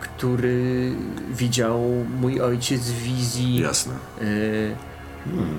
[0.00, 0.92] który
[1.30, 1.80] widział
[2.20, 3.56] mój ojciec w wizji.
[3.56, 3.94] Jasne.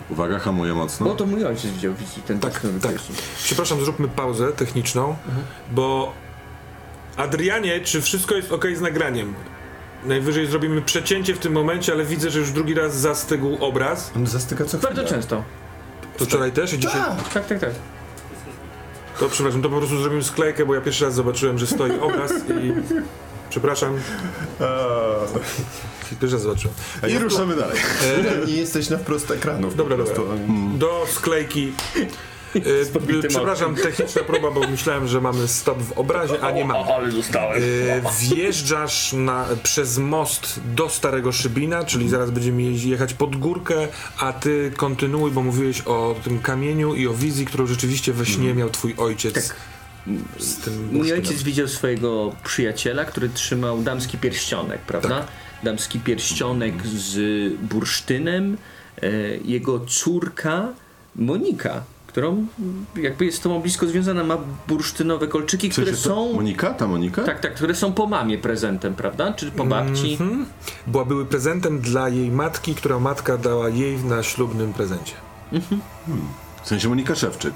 [0.10, 1.08] E, Uwaga, hamuję mocno.
[1.08, 2.96] no to mój ojciec widział w wizji ten Tak, tak.
[3.38, 5.16] Przepraszam, zróbmy pauzę techniczną,
[5.72, 6.14] bo
[7.18, 9.34] Adrianie, czy wszystko jest ok z nagraniem?
[10.06, 14.12] Najwyżej zrobimy przecięcie w tym momencie, ale widzę, że już drugi raz zastygł obraz.
[14.16, 15.08] On zastyka co Bardzo chwilę.
[15.18, 15.44] często.
[16.18, 17.02] To wczoraj też i dzisiaj.
[17.34, 17.70] Tak, tak, tak.
[19.20, 22.32] To przepraszam, to po prostu zrobimy sklejkę, bo ja pierwszy raz zobaczyłem, że stoi obraz
[22.32, 22.74] i.
[23.50, 24.00] Przepraszam,
[26.22, 26.76] pierwszy raz zobaczyłem.
[27.10, 27.78] I ruszamy dalej.
[28.48, 29.72] Nie jesteś na wprost ekranów.
[29.72, 30.28] po Dobra, prostu.
[30.78, 31.74] Do sklejki.
[32.56, 36.94] E, przepraszam, techniczna próba, bo myślałem, że mamy stop w obrazie, a nie mamy.
[36.94, 37.64] Ale dostałem.
[37.64, 43.88] E, wjeżdżasz na, przez most do Starego Szybina, czyli zaraz będziemy jechać pod górkę,
[44.18, 48.54] a ty kontynuuj, bo mówiłeś o tym kamieniu i o wizji, którą rzeczywiście we śnie
[48.54, 49.34] miał twój ojciec.
[49.34, 49.56] Tak.
[50.38, 55.26] Z tym Mój ojciec widział swojego przyjaciela, który trzymał damski pierścionek, prawda?
[55.64, 57.18] Damski pierścionek z
[57.62, 58.58] bursztynem.
[59.02, 59.10] E,
[59.46, 60.68] jego córka
[61.16, 62.48] Monika, którą
[62.96, 66.34] jakby jest z tobą blisko związana, ma bursztynowe kolczyki, W sensie które są...
[66.34, 66.74] Monika?
[66.74, 67.24] Ta Monika?
[67.24, 69.34] Tak, tak, które są po mamie prezentem, prawda?
[69.34, 70.12] Czy po babci.
[70.12, 70.46] Mhm.
[70.88, 75.14] Była, były prezentem dla jej matki, która matka dała jej na ślubnym prezencie.
[76.64, 77.54] W sensie Monika Szewczyk.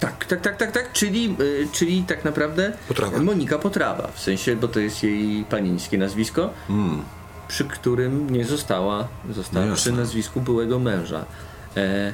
[0.00, 3.18] Tak, tak, tak, tak, tak, czyli, y, czyli tak naprawdę Potrawa.
[3.18, 7.02] Monika Potrawa, w sensie, bo to jest jej panieńskie nazwisko, Mm.
[7.48, 11.24] przy którym nie została, została No przy nazwisku byłego męża.
[11.76, 12.12] E,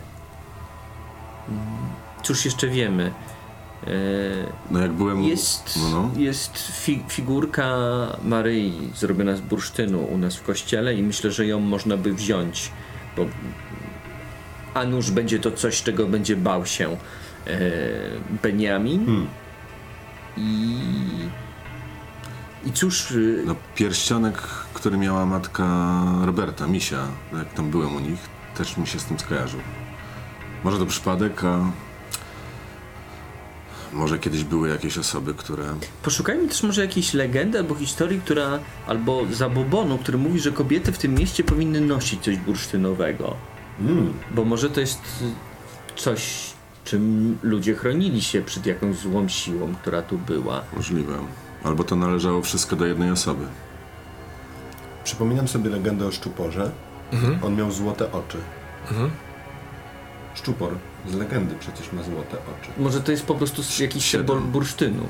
[2.22, 3.12] cóż jeszcze wiemy?
[3.86, 3.90] E,
[4.70, 5.22] No jak byłem...
[5.24, 6.10] jest No, no.
[6.16, 7.66] jest fi, figurka
[8.24, 12.72] Maryi zrobiona z bursztynu u nas w kościele i myślę, że ją można by wziąć,
[13.16, 13.26] bo
[14.74, 16.96] a nuż będzie to coś, czego będzie bał się
[18.42, 19.06] Beniamin.
[19.06, 19.26] Hmm.
[20.36, 20.78] I,
[22.64, 24.42] I cóż, y, No pierścionek,
[24.74, 25.64] który miała matka
[26.24, 28.18] Roberta, Misia, jak tam byłem u nich,
[28.56, 29.60] też mi się z tym skojarzył.
[30.64, 31.72] Może to przypadek, a
[33.92, 35.64] może kiedyś były jakieś osoby, które...
[36.02, 40.98] Poszukajmy też może jakiejś legendy albo historii, która, albo zabobonu, który mówi, że kobiety w
[40.98, 43.36] tym mieście powinny nosić coś bursztynowego.
[44.34, 45.00] Bo może to jest
[45.96, 46.52] coś,
[46.90, 50.62] czym ludzie chronili się przed jakąś złą siłą, która tu była.
[50.76, 51.18] Możliwe.
[51.64, 53.46] Albo to należało wszystko do jednej osoby.
[55.04, 56.70] Przypominam sobie legendę o szczuporze.
[57.42, 58.38] On miał złote oczy.
[60.34, 60.72] Szczupor
[61.08, 62.70] z legendy przecież ma złote oczy.
[62.78, 64.26] Może to jest po prostu s- jakiś Siedem.
[64.26, 65.02] symbol bursztynu.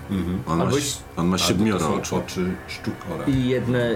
[0.46, 0.76] On, ma, Albo-
[1.16, 2.16] on ma Albo siedmioro to są oczu.
[2.16, 3.24] oczy szczupora.
[3.26, 3.94] I jedne,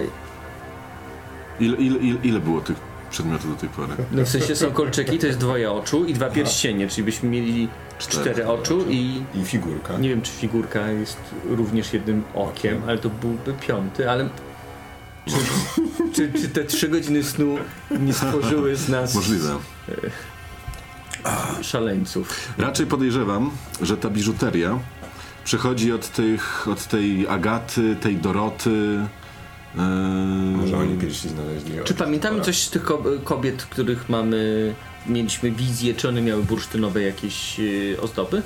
[1.59, 2.77] Ile, ile, ile, ile było tych
[3.11, 3.93] przedmiotów do tej pory?
[4.11, 7.67] no w sensie są kolczyki, to jest dwoje oczu i dwa pierścienie, czyli byśmy mieli
[7.99, 8.21] Cztery.
[8.31, 9.97] cztery oczu i I figurka.
[9.97, 11.17] Nie wiem, czy figurka jest
[11.49, 14.29] również jednym okiem, ale to byłby piąty, ale
[15.25, 15.33] czy,
[16.13, 17.57] czy, czy te trzy godziny snu
[17.99, 19.57] nie stworzyły z nas Możliwe.
[21.61, 22.53] szaleńców?
[22.57, 23.51] Raczej podejrzewam,
[23.81, 24.79] że ta biżuteria
[25.43, 28.99] przechodzi od, tych, od tej Agaty, tej Doroty.
[29.77, 29.81] E,
[30.57, 34.73] Może oni kiedyś znaleźli Czy pamiętamy coś z tych ko- kobiet, których mamy,
[35.07, 38.41] mieliśmy wizję, czy one miały bursztynowe jakieś yy, ozdoby?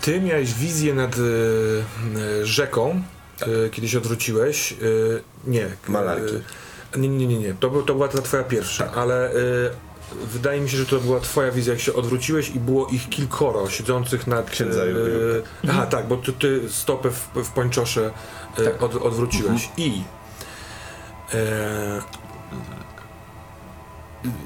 [0.00, 1.20] Ty miałeś wizję nad e,
[2.40, 3.02] e, rzeką,
[3.40, 4.72] e, kiedyś odwróciłeś.
[4.72, 4.76] E,
[5.46, 5.66] nie.
[5.88, 6.34] Malarki.
[6.96, 7.54] Nie, nie, nie, nie.
[7.54, 9.34] To, to była ta twoja pierwsza, ale e,
[10.12, 13.70] wydaje mi się, że to była twoja wizja, jak się odwróciłeś i było ich kilkoro
[13.70, 14.50] siedzących nad...
[14.50, 15.48] Księdza Juliuka.
[15.68, 18.10] Aha, tak, bo ty, ty stopę w, w pończosze
[18.58, 19.68] e, od, odwróciłeś.
[19.76, 20.02] I
[21.34, 22.02] e,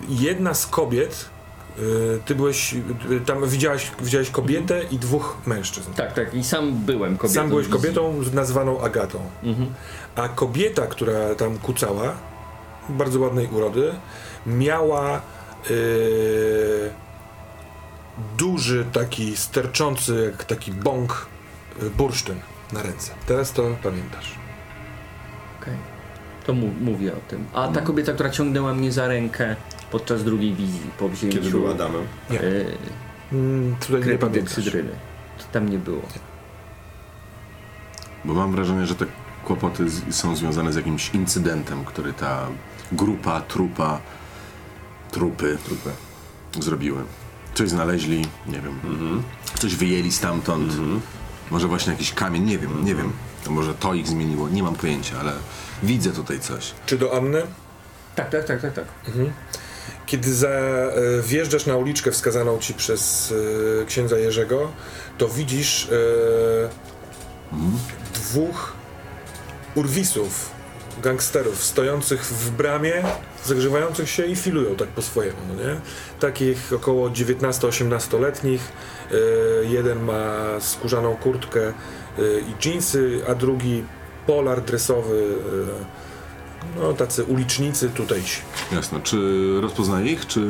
[0.08, 1.34] jedna z kobiet,
[2.24, 2.74] ty byłeś,
[3.26, 5.92] tam widziałaś, widziałeś kobietę i dwóch mężczyzn.
[5.92, 7.40] Tak, tak, i sam byłem kobietą.
[7.40, 9.18] Sam byłeś kobietą nazwaną Agatą.
[9.42, 9.74] Mhm.
[10.16, 12.14] A kobieta, która tam kucała,
[12.88, 13.94] bardzo ładnej urody,
[14.46, 15.20] miała
[15.70, 16.90] yy,
[18.38, 21.26] duży, taki sterczący, jak taki bąk
[21.82, 22.40] y, bursztyn
[22.72, 23.12] na ręce.
[23.26, 24.34] Teraz to pamiętasz.
[25.62, 25.74] Okej.
[26.46, 27.44] To mu, mówię o tym.
[27.54, 29.56] A ta kobieta, która ciągnęła mnie za rękę
[29.90, 32.02] podczas drugiej wizji po wzięciu Kiedy był Adamem.
[32.30, 32.40] Nie.
[32.40, 32.44] e,
[33.32, 34.20] Mm, tutaj nie pamiętasz.
[34.20, 34.90] krepideksidryny.
[35.38, 36.02] To tam nie było.
[38.24, 39.06] Bo mam wrażenie, że te
[39.44, 42.46] kłopoty z, są związane z jakimś incydentem, który ta
[42.92, 44.00] grupa, trupa,
[45.14, 45.90] trupy, trupy
[46.60, 47.04] zrobiły.
[47.54, 48.80] Coś znaleźli, nie wiem,
[49.58, 50.72] coś wyjęli stamtąd.
[51.50, 53.12] Może właśnie jakiś kamień, nie wiem, nie wiem.
[53.44, 55.32] To może to ich zmieniło, nie mam pojęcia, ale
[55.82, 56.72] widzę tutaj coś.
[56.86, 57.42] Czy do Anny?
[58.14, 58.84] Tak, tak, tak, tak, tak.
[60.06, 60.92] Kiedy za, e,
[61.22, 63.34] wjeżdżasz na uliczkę wskazaną ci przez
[63.82, 64.72] e, księdza Jerzego,
[65.18, 65.96] to widzisz e,
[68.14, 68.72] dwóch
[69.74, 70.50] urwisów,
[71.02, 73.02] gangsterów stojących w bramie,
[73.44, 75.80] zagrzewających się i filują tak po swojemu, no nie?
[76.20, 78.60] Takich około 19-18-letnich.
[79.10, 79.14] E,
[79.64, 81.72] jeden ma skórzaną kurtkę e,
[82.40, 83.84] i dżinsy, a drugi
[84.26, 85.34] polar dresowy.
[85.80, 86.13] E,
[86.80, 88.40] no, tacy ulicznicy tutejsi.
[88.72, 89.00] Jasne.
[89.02, 89.18] Czy
[89.60, 90.40] rozpoznaje ich, czy...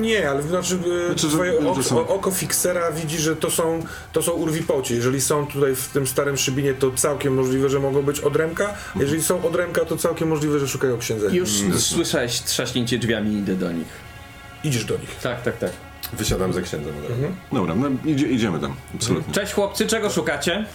[0.00, 3.82] Nie, ale znaczy, e, Znaczy, twoje że oko, są- oko fiksera widzi, że to są,
[4.12, 4.94] to są urwipoci.
[4.94, 8.74] Jeżeli są tutaj w tym starym szybinie, to całkiem możliwe, że mogą być odręka.
[8.96, 11.26] Jeżeli są odręka, to całkiem możliwe, że szukają księdza.
[11.30, 13.88] Już słyszałeś trzaśnięcie drzwiami i idę do nich.
[14.64, 15.16] Idziesz do nich.
[15.22, 15.70] Tak, tak, tak.
[16.12, 16.94] Wysiadam za księdzem.
[17.02, 17.14] razu.
[17.52, 19.34] Dobra, no idzie, idziemy tam, absolutnie.
[19.34, 20.66] Cześć chłopcy, czego szukacie?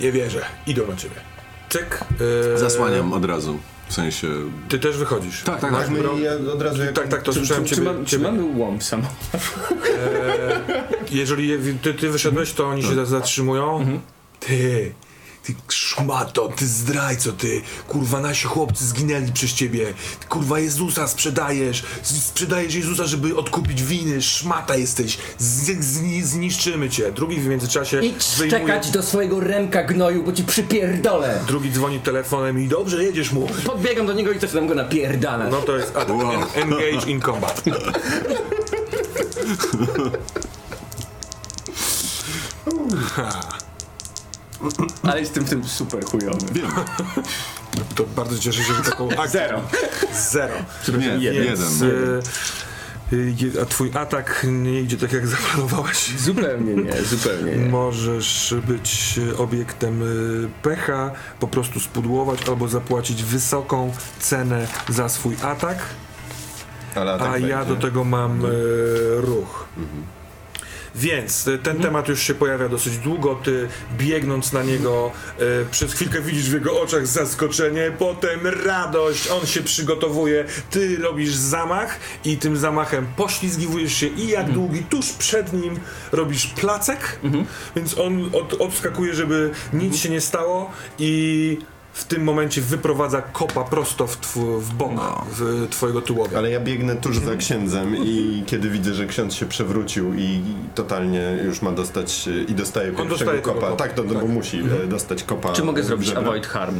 [0.00, 0.44] Nie wierzę.
[0.66, 1.33] Idą na ciebie.
[1.68, 2.00] Cyk.
[2.54, 3.58] e, Zasłaniam od razu,
[3.88, 4.28] w sensie...
[4.68, 5.42] Ty też wychodzisz.
[5.42, 5.90] Tak, tak, Masz tak.
[5.90, 6.20] My broń?
[6.20, 6.92] ja od razu jak...
[6.92, 7.92] Tak, tak, to Czy, słyszałem czy, czy, ciebie.
[7.92, 8.24] mam, czy ciebie.
[8.24, 9.14] mamy łom w samochodzie?
[11.10, 14.00] Jeżeli je- ty, ty wyszedłeś, to oni się zatrzymują.
[14.40, 14.92] Ty,
[15.44, 19.94] ty szmato, ty zdrajco, ty, kurwa, nasi chłopcy zginęli przez ciebie.
[20.20, 26.90] Ty, kurwa, Jezusa sprzedajesz, z- sprzedajesz Jezusa, żeby odkupić winy, szmata jesteś, z, z, zniszczymy
[26.90, 27.12] cię.
[27.12, 31.40] Drugi w międzyczasie Idź wyjmuje, czekać do swojego remka gnoju, bo ci przypierdolę.
[31.46, 33.46] drugi dzwoni telefonem i dobrze, jedziesz mu.
[33.66, 35.52] Podbiegam do niego i zaczynam go napierdalać.
[35.52, 35.92] No to jest.
[36.08, 36.32] Wow.
[36.32, 36.42] En,
[36.72, 37.62] engage in combat.
[45.02, 46.46] Ale jestem w tym super chujowy.
[46.52, 46.70] Wiem,
[47.94, 49.24] To bardzo cieszę się, że taką akcję...
[49.30, 49.62] Zero.
[50.14, 50.54] Zero.
[50.98, 51.44] nie, jeden.
[51.44, 52.20] Więc, jeden.
[53.12, 56.10] e, e, a twój atak nie idzie tak, jak zaplanowałeś.
[56.18, 57.66] Zupełnie nie, zupełnie nie.
[57.68, 61.10] Możesz być obiektem y, pecha,
[61.40, 65.78] po prostu spudłować albo zapłacić wysoką cenę za swój atak,
[66.94, 67.74] Ale a tak ja będzie.
[67.74, 68.48] do tego mam y,
[69.20, 69.66] ruch.
[70.94, 73.34] Więc y, ten temat już się pojawia dosyć długo.
[73.34, 73.68] Ty
[73.98, 79.28] biegnąc na niego, y, przez chwilkę widzisz w jego oczach zaskoczenie, potem radość.
[79.28, 85.12] On się przygotowuje, ty robisz zamach i tym zamachem poślizgiwujesz się i jak długi tuż
[85.12, 85.80] przed nim
[86.12, 87.18] robisz placek.
[87.76, 91.58] Więc on od, odskakuje, żeby nic się nie stało i
[91.94, 94.90] w tym momencie wyprowadza kopa prosto w, tw- w bok
[95.32, 96.38] w twojego tułowia.
[96.38, 100.40] Ale ja biegnę tuż za księdzem i kiedy widzę, że ksiądz się przewrócił i
[100.74, 103.60] totalnie już ma dostać e, i dostaje pierwszego dostaje kopa.
[103.60, 105.52] kopa, Tak, to no, bo musi e, dostać kopa.
[105.52, 106.22] Czy mogę zrobić żebra.
[106.22, 106.74] avoid harm?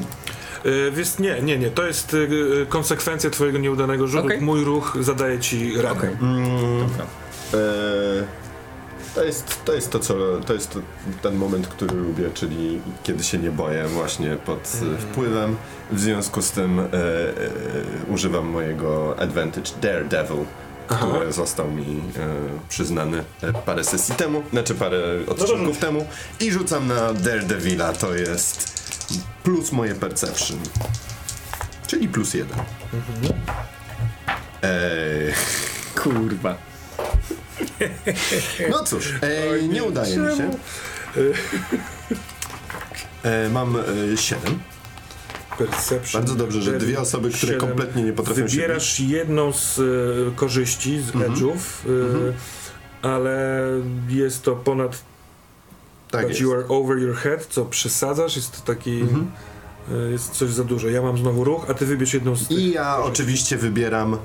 [0.67, 1.71] Y, Więc nie, nie, nie.
[1.71, 2.17] To jest y,
[2.63, 4.27] y, konsekwencja twojego nieudanego rzutu.
[4.27, 4.41] Okej.
[4.41, 5.99] Mój ruch zadaje ci ranę.
[5.99, 6.11] Okej.
[6.81, 7.07] Dobra.
[9.15, 10.15] To jest, to jest to, co,
[10.47, 10.79] to jest to,
[11.23, 15.57] ten moment, który lubię, czyli kiedy się nie boję właśnie pod e, wpływem.
[15.93, 16.87] W związku z tym e, e,
[18.09, 20.45] używam mojego advantage Daredevil,
[20.87, 22.01] który został mi e,
[22.69, 26.07] przyznany e, parę sesji temu, znaczy parę odcinków temu.
[26.41, 28.85] I rzucam na Daredevila, to jest
[29.43, 30.59] plus moje perception,
[31.87, 32.59] czyli plus jeden.
[34.63, 35.35] Eee,
[36.03, 36.57] Kurwa.
[38.71, 40.51] No cóż, e, nie udaje mi się.
[43.23, 43.77] E, mam
[44.13, 44.59] e, 7.
[45.59, 46.21] Perception.
[46.23, 47.69] Bardzo dobrze, że dwie osoby, które Siedem.
[47.69, 51.57] kompletnie nie potrafią się Wybierasz jedną z y, korzyści, z edge'ów,
[51.87, 52.33] y,
[53.03, 53.69] ale
[54.09, 55.03] jest to ponad
[56.11, 56.41] Tak jest.
[56.41, 59.01] you are over your head, co przesadzasz, jest to taki...
[59.01, 59.31] Mhm.
[59.93, 60.89] y, Jest coś za dużo.
[60.89, 62.51] Ja mam znowu ruch, a ty wybierz jedną z.
[62.51, 64.17] I ja oczywiście wybieram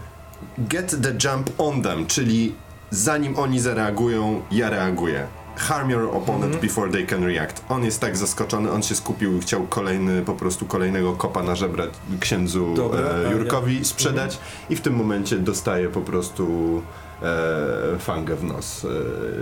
[0.58, 2.56] get the jump on them, czyli
[2.92, 5.28] zanim oni zareagują, ja reaguję.
[5.56, 6.62] Harm your opponent Mhm.
[6.62, 7.62] before they can react.
[7.70, 11.56] On jest tak zaskoczony, on się skupił i chciał kolejny, po prostu kolejnego kopa na
[11.56, 11.84] żebra
[12.20, 14.40] księdzu Dobra, e, Jurkowi sprzedać
[14.70, 16.82] i w tym momencie dostaje po prostu
[17.22, 18.90] e, fangę w nos, e,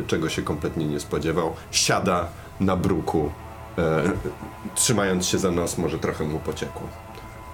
[0.07, 1.53] czego się kompletnie nie spodziewał.
[1.71, 2.27] Siada
[2.59, 3.29] na bruku,
[3.77, 4.03] e,
[4.75, 6.87] trzymając się za nos, może trochę mu pociekło.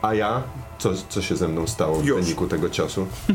[0.01, 0.41] A ja?
[0.79, 2.21] Co, co się ze mną stało w Już.
[2.23, 3.07] wyniku tego ciosu?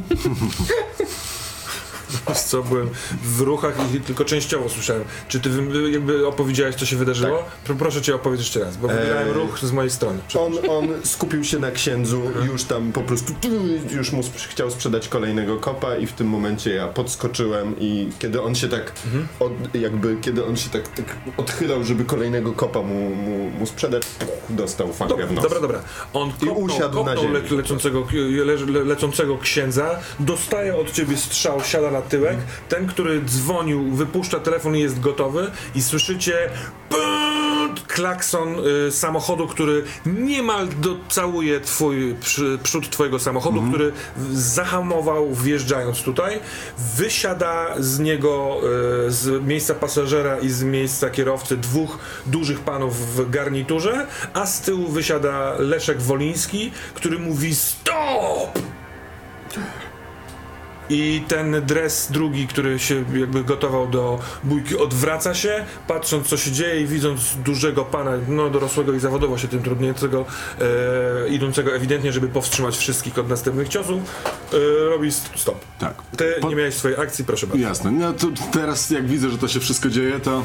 [2.47, 2.89] Co, byłem
[3.23, 5.05] w ruchach i tylko częściowo słyszałem.
[5.29, 5.51] Czy ty
[5.91, 7.43] jakby opowiedziałeś, co się wydarzyło?
[7.65, 10.19] Pro- Proszę cię opowiedz jeszcze raz, bo Eee, ruch z mojej strony.
[10.39, 12.23] On, on skupił się na księdzu,
[12.53, 13.33] już tam po prostu
[13.97, 18.55] już mu chciał sprzedać kolejnego kopa i w tym momencie ja podskoczyłem i kiedy on
[18.55, 18.93] się tak
[19.41, 21.05] od, jakby, kiedy on się tak, tak
[21.37, 24.03] odchylał, żeby kolejnego kopa mu, mu, mu sprzedać,
[24.51, 25.43] dostał fangę Dobra, w nos.
[25.45, 25.81] dobra, dobra.
[26.15, 30.93] On kopnął, usiadł na kopnął ziemi le, po lecącego, le, le, lecącego księdza, dostaje od
[30.93, 32.37] ciebie strzał, siada na tyłek.
[32.69, 36.51] Ten, który dzwonił, wypuszcza telefon i jest gotowy i słyszycie
[37.87, 38.55] klakson
[38.89, 46.41] y, samochodu, który niemal docałuje twój, przy, przód twojego samochodu, który w- zahamował wjeżdżając tutaj.
[46.97, 48.61] Wysiada z niego,
[49.07, 54.61] y, z miejsca pasażera i z miejsca kierowcy dwóch dużych panów w garniturze, a z
[54.61, 58.59] tyłu wysiada Leszek Woliński, który mówi STOP!
[60.91, 66.53] I ten dres drugi, który się jakby gotował do bójki, odwraca się, patrząc co się
[66.53, 70.25] dzieje i widząc dużego pana, no dorosłego i zawodowo się tym trudniącego,
[71.25, 74.03] e, idącego ewidentnie, żeby powstrzymać wszystkich od następnych ciosów,
[74.53, 75.65] e, robi st- stop.
[75.79, 75.95] Tak.
[76.17, 77.63] Ty Po- nie miałeś swojej akcji, proszę bardzo.
[77.63, 77.91] Jasne.
[77.91, 80.45] No to teraz jak widzę, że to się wszystko dzieje, to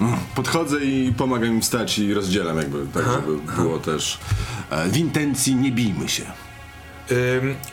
[0.00, 4.18] mm, podchodzę i pomagam im wstać i rozdzielam jakby, tak żeby było też
[4.70, 6.22] e, w intencji nie bijmy się.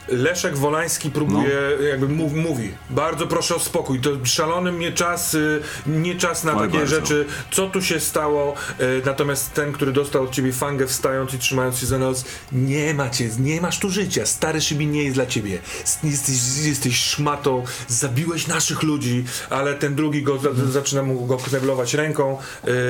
[0.08, 1.60] Leszek Wolański próbuje,
[1.90, 6.54] jakby mów, mówi, bardzo proszę o spokój, to szalony mnie czas, y, nie czas na
[6.54, 6.96] Oj, takie bardzo.
[6.96, 11.40] rzeczy, co tu się stało, y, natomiast ten, który dostał od ciebie fangę wstając i
[11.40, 15.26] trzymając się za nos, nie macie, nie masz tu życia, stary Szybin nie jest dla
[15.26, 15.60] ciebie,
[16.04, 16.36] jesteś,
[16.66, 22.38] jesteś szmatą, zabiłeś naszych ludzi, ale ten drugi go, za, zaczyna mu go kneblować ręką,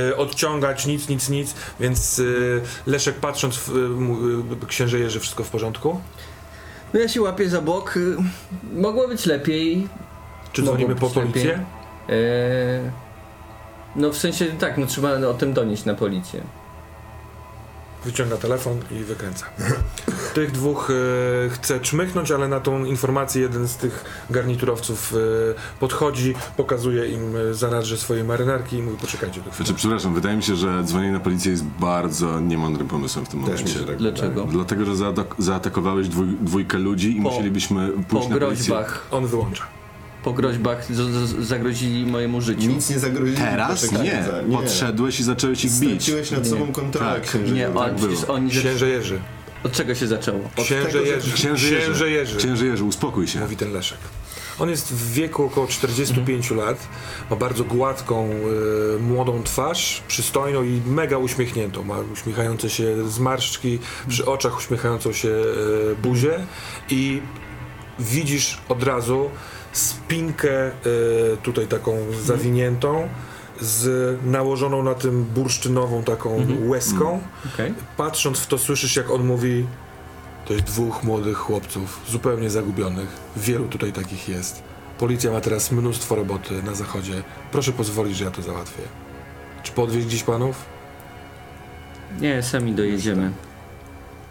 [0.09, 2.21] y, odciągać, nic, nic, nic, więc
[2.85, 3.71] Leszek patrząc, w,
[4.67, 6.01] księże że wszystko w porządku?
[6.97, 7.99] No ja się łapię za bok.
[8.73, 9.87] Mogło być lepiej.
[10.53, 11.65] Czy dzwonimy po policję?
[12.09, 12.91] Eee,
[13.95, 16.41] no w sensie tak, no trzeba o tym donieść na policję.
[18.07, 19.45] Wyciąga telefon i wykręca.
[20.33, 20.89] Tych dwóch
[21.45, 27.35] e, chce czmychnąć, ale na tą informację jeden z tych garniturowców e, podchodzi, pokazuje im
[27.35, 29.55] e, zanadrze swojej marynarki i mówi poczekajcie do chwili.
[29.67, 33.39] Znaczy, przepraszam, wydaje mi się, że dzwonienie na policję jest bardzo niemądrym pomysłem w tym
[33.39, 33.79] momencie.
[33.79, 34.43] tak Dlaczego?
[34.43, 38.65] Dlatego, że zaatak- zaatakowałeś dwój, dwójkę ludzi i Po- musielibyśmy Po pójść na policję.
[38.65, 39.63] groźbach, On wyłącza.
[40.27, 42.67] Po groźbach z, z, zagrozili mojemu życiu.
[42.67, 43.37] Nic nie zagrozili.
[43.37, 43.97] Teraz nie.
[43.97, 44.57] za- nie.
[44.57, 45.91] Podszedłeś i zacząłeś ich bić.
[45.91, 47.37] Straciłeś nad sobą kontrolę Tak.
[47.53, 48.27] Nie, tak było.
[48.27, 48.49] oni...
[48.49, 49.19] Księże Jerzy.
[49.63, 50.39] Od czego się zaczęło?
[50.57, 51.31] Księże tego, Jerzy.
[51.31, 51.85] Księży Jerzy.
[51.85, 52.37] Księże Jerzy.
[52.37, 53.39] Księży Jerzy, uspokój się.
[53.39, 53.97] Mówi ten Leszek.
[54.59, 56.87] On jest w wieku około 45 lat,
[57.29, 58.29] ma bardzo gładką,
[58.95, 61.83] e, młodą twarz, przystojną i mega uśmiechniętą.
[61.83, 66.39] Ma uśmiechające się zmarszczki, przy oczach uśmiechającą się e, buzię
[66.89, 67.21] i
[67.99, 69.29] widzisz od razu
[69.77, 70.71] spinkę e,
[71.43, 73.09] tutaj taką zawiniętą
[73.61, 77.21] z nałożoną na tym bursztynową taką łezką.
[77.53, 77.73] Okej.
[77.97, 79.65] Patrząc w to słyszysz jak on mówi
[80.45, 83.07] to jest dwóch młodych chłopców, zupełnie zagubionych.
[83.37, 84.63] Wielu tutaj takich jest.
[84.99, 87.23] Policja ma teraz mnóstwo roboty na zachodzie.
[87.51, 88.83] Proszę pozwolić, że ja to załatwię.
[89.63, 90.65] Czy podwieźć gdzieś panów?
[92.19, 93.31] Nie, sami dojedziemy.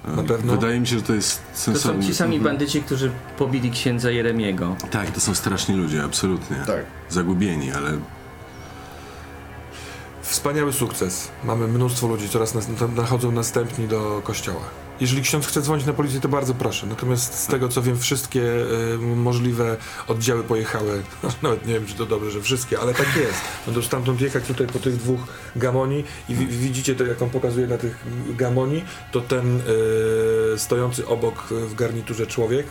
[0.05, 0.52] Na pewno?
[0.52, 2.06] Wydaje mi się, że to jest To są sensowne.
[2.06, 4.77] ci sami bandyci, którzy pobili księdza Jeremiego.
[4.90, 6.56] Tak, to są straszni ludzie, absolutnie.
[6.66, 6.85] Tak.
[7.09, 7.98] Zagubieni, ale
[10.23, 11.28] Wspaniały sukces.
[11.44, 12.66] Mamy mnóstwo ludzi, coraz nas,
[12.97, 14.60] nachodzą następni do kościoła.
[15.01, 16.86] Jeżeli ksiądz chce dzwonić na policję, to bardzo proszę.
[16.86, 19.77] Natomiast z tego co wiem, wszystkie y, możliwe
[20.09, 21.02] oddziały pojechały.
[21.43, 23.40] Nawet nie wiem, czy to dobrze, że wszystkie, ale tak jest.
[23.66, 25.20] Będą stamtąd jechać tutaj po tych dwóch
[25.56, 31.06] gamoni i wi- widzicie to, jak on pokazuje na tych gamoni, to ten y, stojący
[31.06, 32.66] obok w garniturze człowiek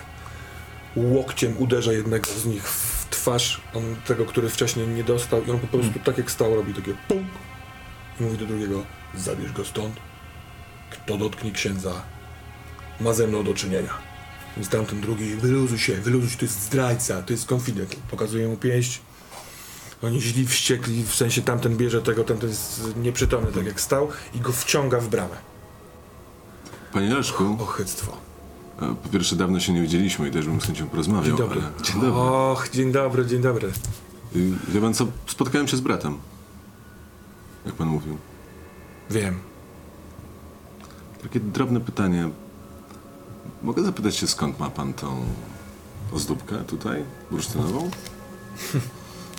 [0.96, 5.60] łokciem uderza jednego z nich w twarz, on, tego, który wcześniej nie dostał i on
[5.60, 7.28] po prostu tak jak stał robi takie punk
[8.20, 8.84] i mówi do drugiego
[9.16, 9.96] zabierz go stąd
[10.90, 12.02] kto dotknie księdza
[13.02, 13.94] ma ze mną do czynienia
[14.58, 18.58] więc tamten drugi wyluzuj się, wyluzuj się, to jest zdrajca, to jest konfident pokazuje mu
[18.58, 19.02] pięść
[20.04, 24.40] oni źli, wściekli, w sensie tamten bierze tego, tamten jest nieprzytomny tak jak stał i
[24.40, 25.36] go wciąga w bramę
[26.94, 28.18] panie Leszku, ochyctwo
[28.82, 31.62] e, po pierwsze dawno się nie widzieliśmy i też bym z chęcią porozmawiał, Dzień dobry.
[31.62, 31.84] ale...
[31.84, 32.22] Dzień dobry.
[32.22, 33.72] Och, dzień dobry, dzień dobry
[34.36, 36.18] Y, Wie pan co, spotkałem się z bratem.
[37.66, 38.18] Jak pan mówił.
[39.10, 39.40] wiem
[41.24, 42.30] Takie drobne pytanie.
[43.66, 45.26] Mogę zapytać się, skąd ma pan tą
[46.14, 47.90] ozdóbkę tutaj, bursztynową?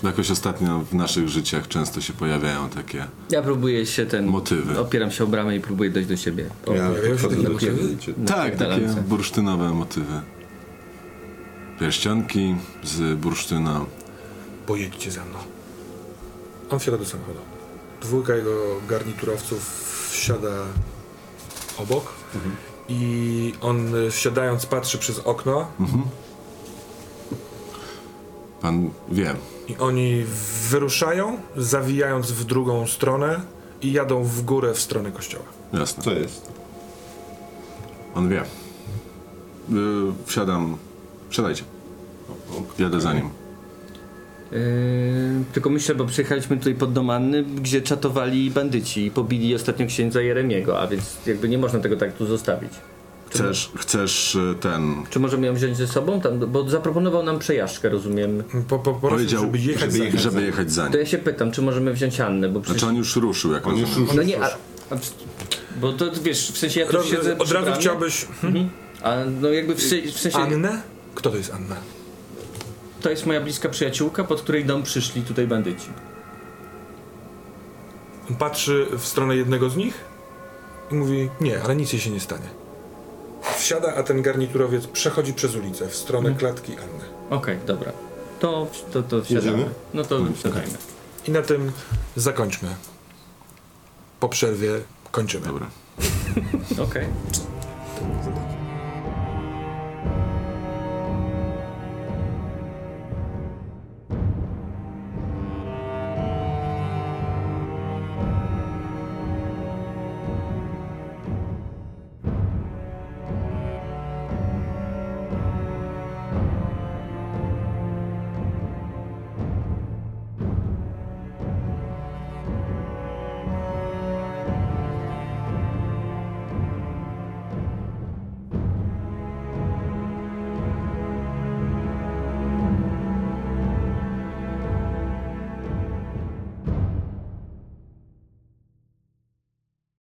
[0.03, 4.27] Jakoś ostatnio w naszych życiach często się pojawiają takie Ja próbuję się ten...
[4.27, 4.79] motywy.
[4.81, 6.47] Opieram się o bramę i próbuję dojść do siebie.
[6.67, 6.73] O,
[7.11, 7.93] podchodzę do ciebie motywy?
[7.93, 8.15] i cię...
[8.17, 9.03] na Tak, takie pierdalance.
[9.03, 10.21] bursztynowe motywy.
[11.81, 13.85] pierścionki z bursztyna.
[14.67, 15.39] Pojedźcie ze mną.
[16.71, 17.39] On wsiada do samochodu.
[18.03, 18.57] Dwójka jego
[18.89, 20.49] garniturowców wsiada
[21.79, 22.13] obok
[22.89, 25.67] i on y, wsiadając patrzy przez okno
[28.61, 29.35] Pan wie,
[29.69, 30.25] i oni
[30.71, 33.41] wyruszają, zawijając w drugą stronę
[33.83, 35.45] i jadą w górę w stronę kościoła.
[35.73, 36.05] jasne.
[36.05, 36.53] Co jest?
[38.15, 38.45] On wie.
[39.69, 40.77] Yy, wsiadam.
[41.31, 41.65] Wsiadajcie.
[42.79, 43.31] Jadę za nim.
[44.53, 44.59] Yy,
[45.53, 50.21] tylko myślę, bo przyjechaliśmy tutaj pod dom Anny, gdzie czatowali bandyci i pobili ostatnio księdza
[50.21, 52.73] Jeremiego, a więc jakby nie można tego tak tu zostawić.
[53.31, 54.95] Chcesz, chcesz y, ten.
[55.11, 56.21] Czy możemy ją wziąć ze sobą?
[56.21, 58.43] Tam, bo zaproponował nam przejażdżkę, rozumiem.
[58.69, 60.19] Po, po, po Powiedział, żeby jechać żeby, za nim.
[60.19, 60.99] żeby jechać za To nim.
[61.01, 62.81] ja się pytam, czy możemy wziąć Annę, bo przecież...
[62.81, 64.17] Znaczy on już ruszył, jak On już ruszył.
[64.17, 64.47] No nie, a,
[64.91, 64.97] a,
[65.81, 68.27] bo to wiesz, w sensie ja tu Roz- siedzę Od razu chciałbyś...
[69.03, 69.79] A no jakby w,
[70.15, 70.39] w sensie...
[70.39, 70.83] Annę?
[71.15, 71.77] Kto to jest Anna?
[73.07, 75.89] To jest moja bliska przyjaciółka, pod której dom przyszli tutaj bandyci.
[78.39, 80.05] Patrzy w stronę jednego z nich
[80.91, 82.49] i mówi, nie, ale nic jej się nie stanie.
[83.57, 87.05] Wsiada, a ten garniturowiec przechodzi przez ulicę w stronę klatki Anny.
[87.31, 87.93] Okej, dobra.
[88.41, 89.51] To, to, to wsiadamy.
[89.51, 89.71] Jedziemy?
[89.95, 90.79] No to wsiadajmy.
[91.29, 91.73] I na tym
[92.17, 92.69] zakończmy.
[94.21, 94.71] Po przerwie
[95.11, 95.47] kończymy.
[95.47, 95.67] Dobra.
[96.89, 97.07] Okej.
[98.25, 98.56] Zobaczmy.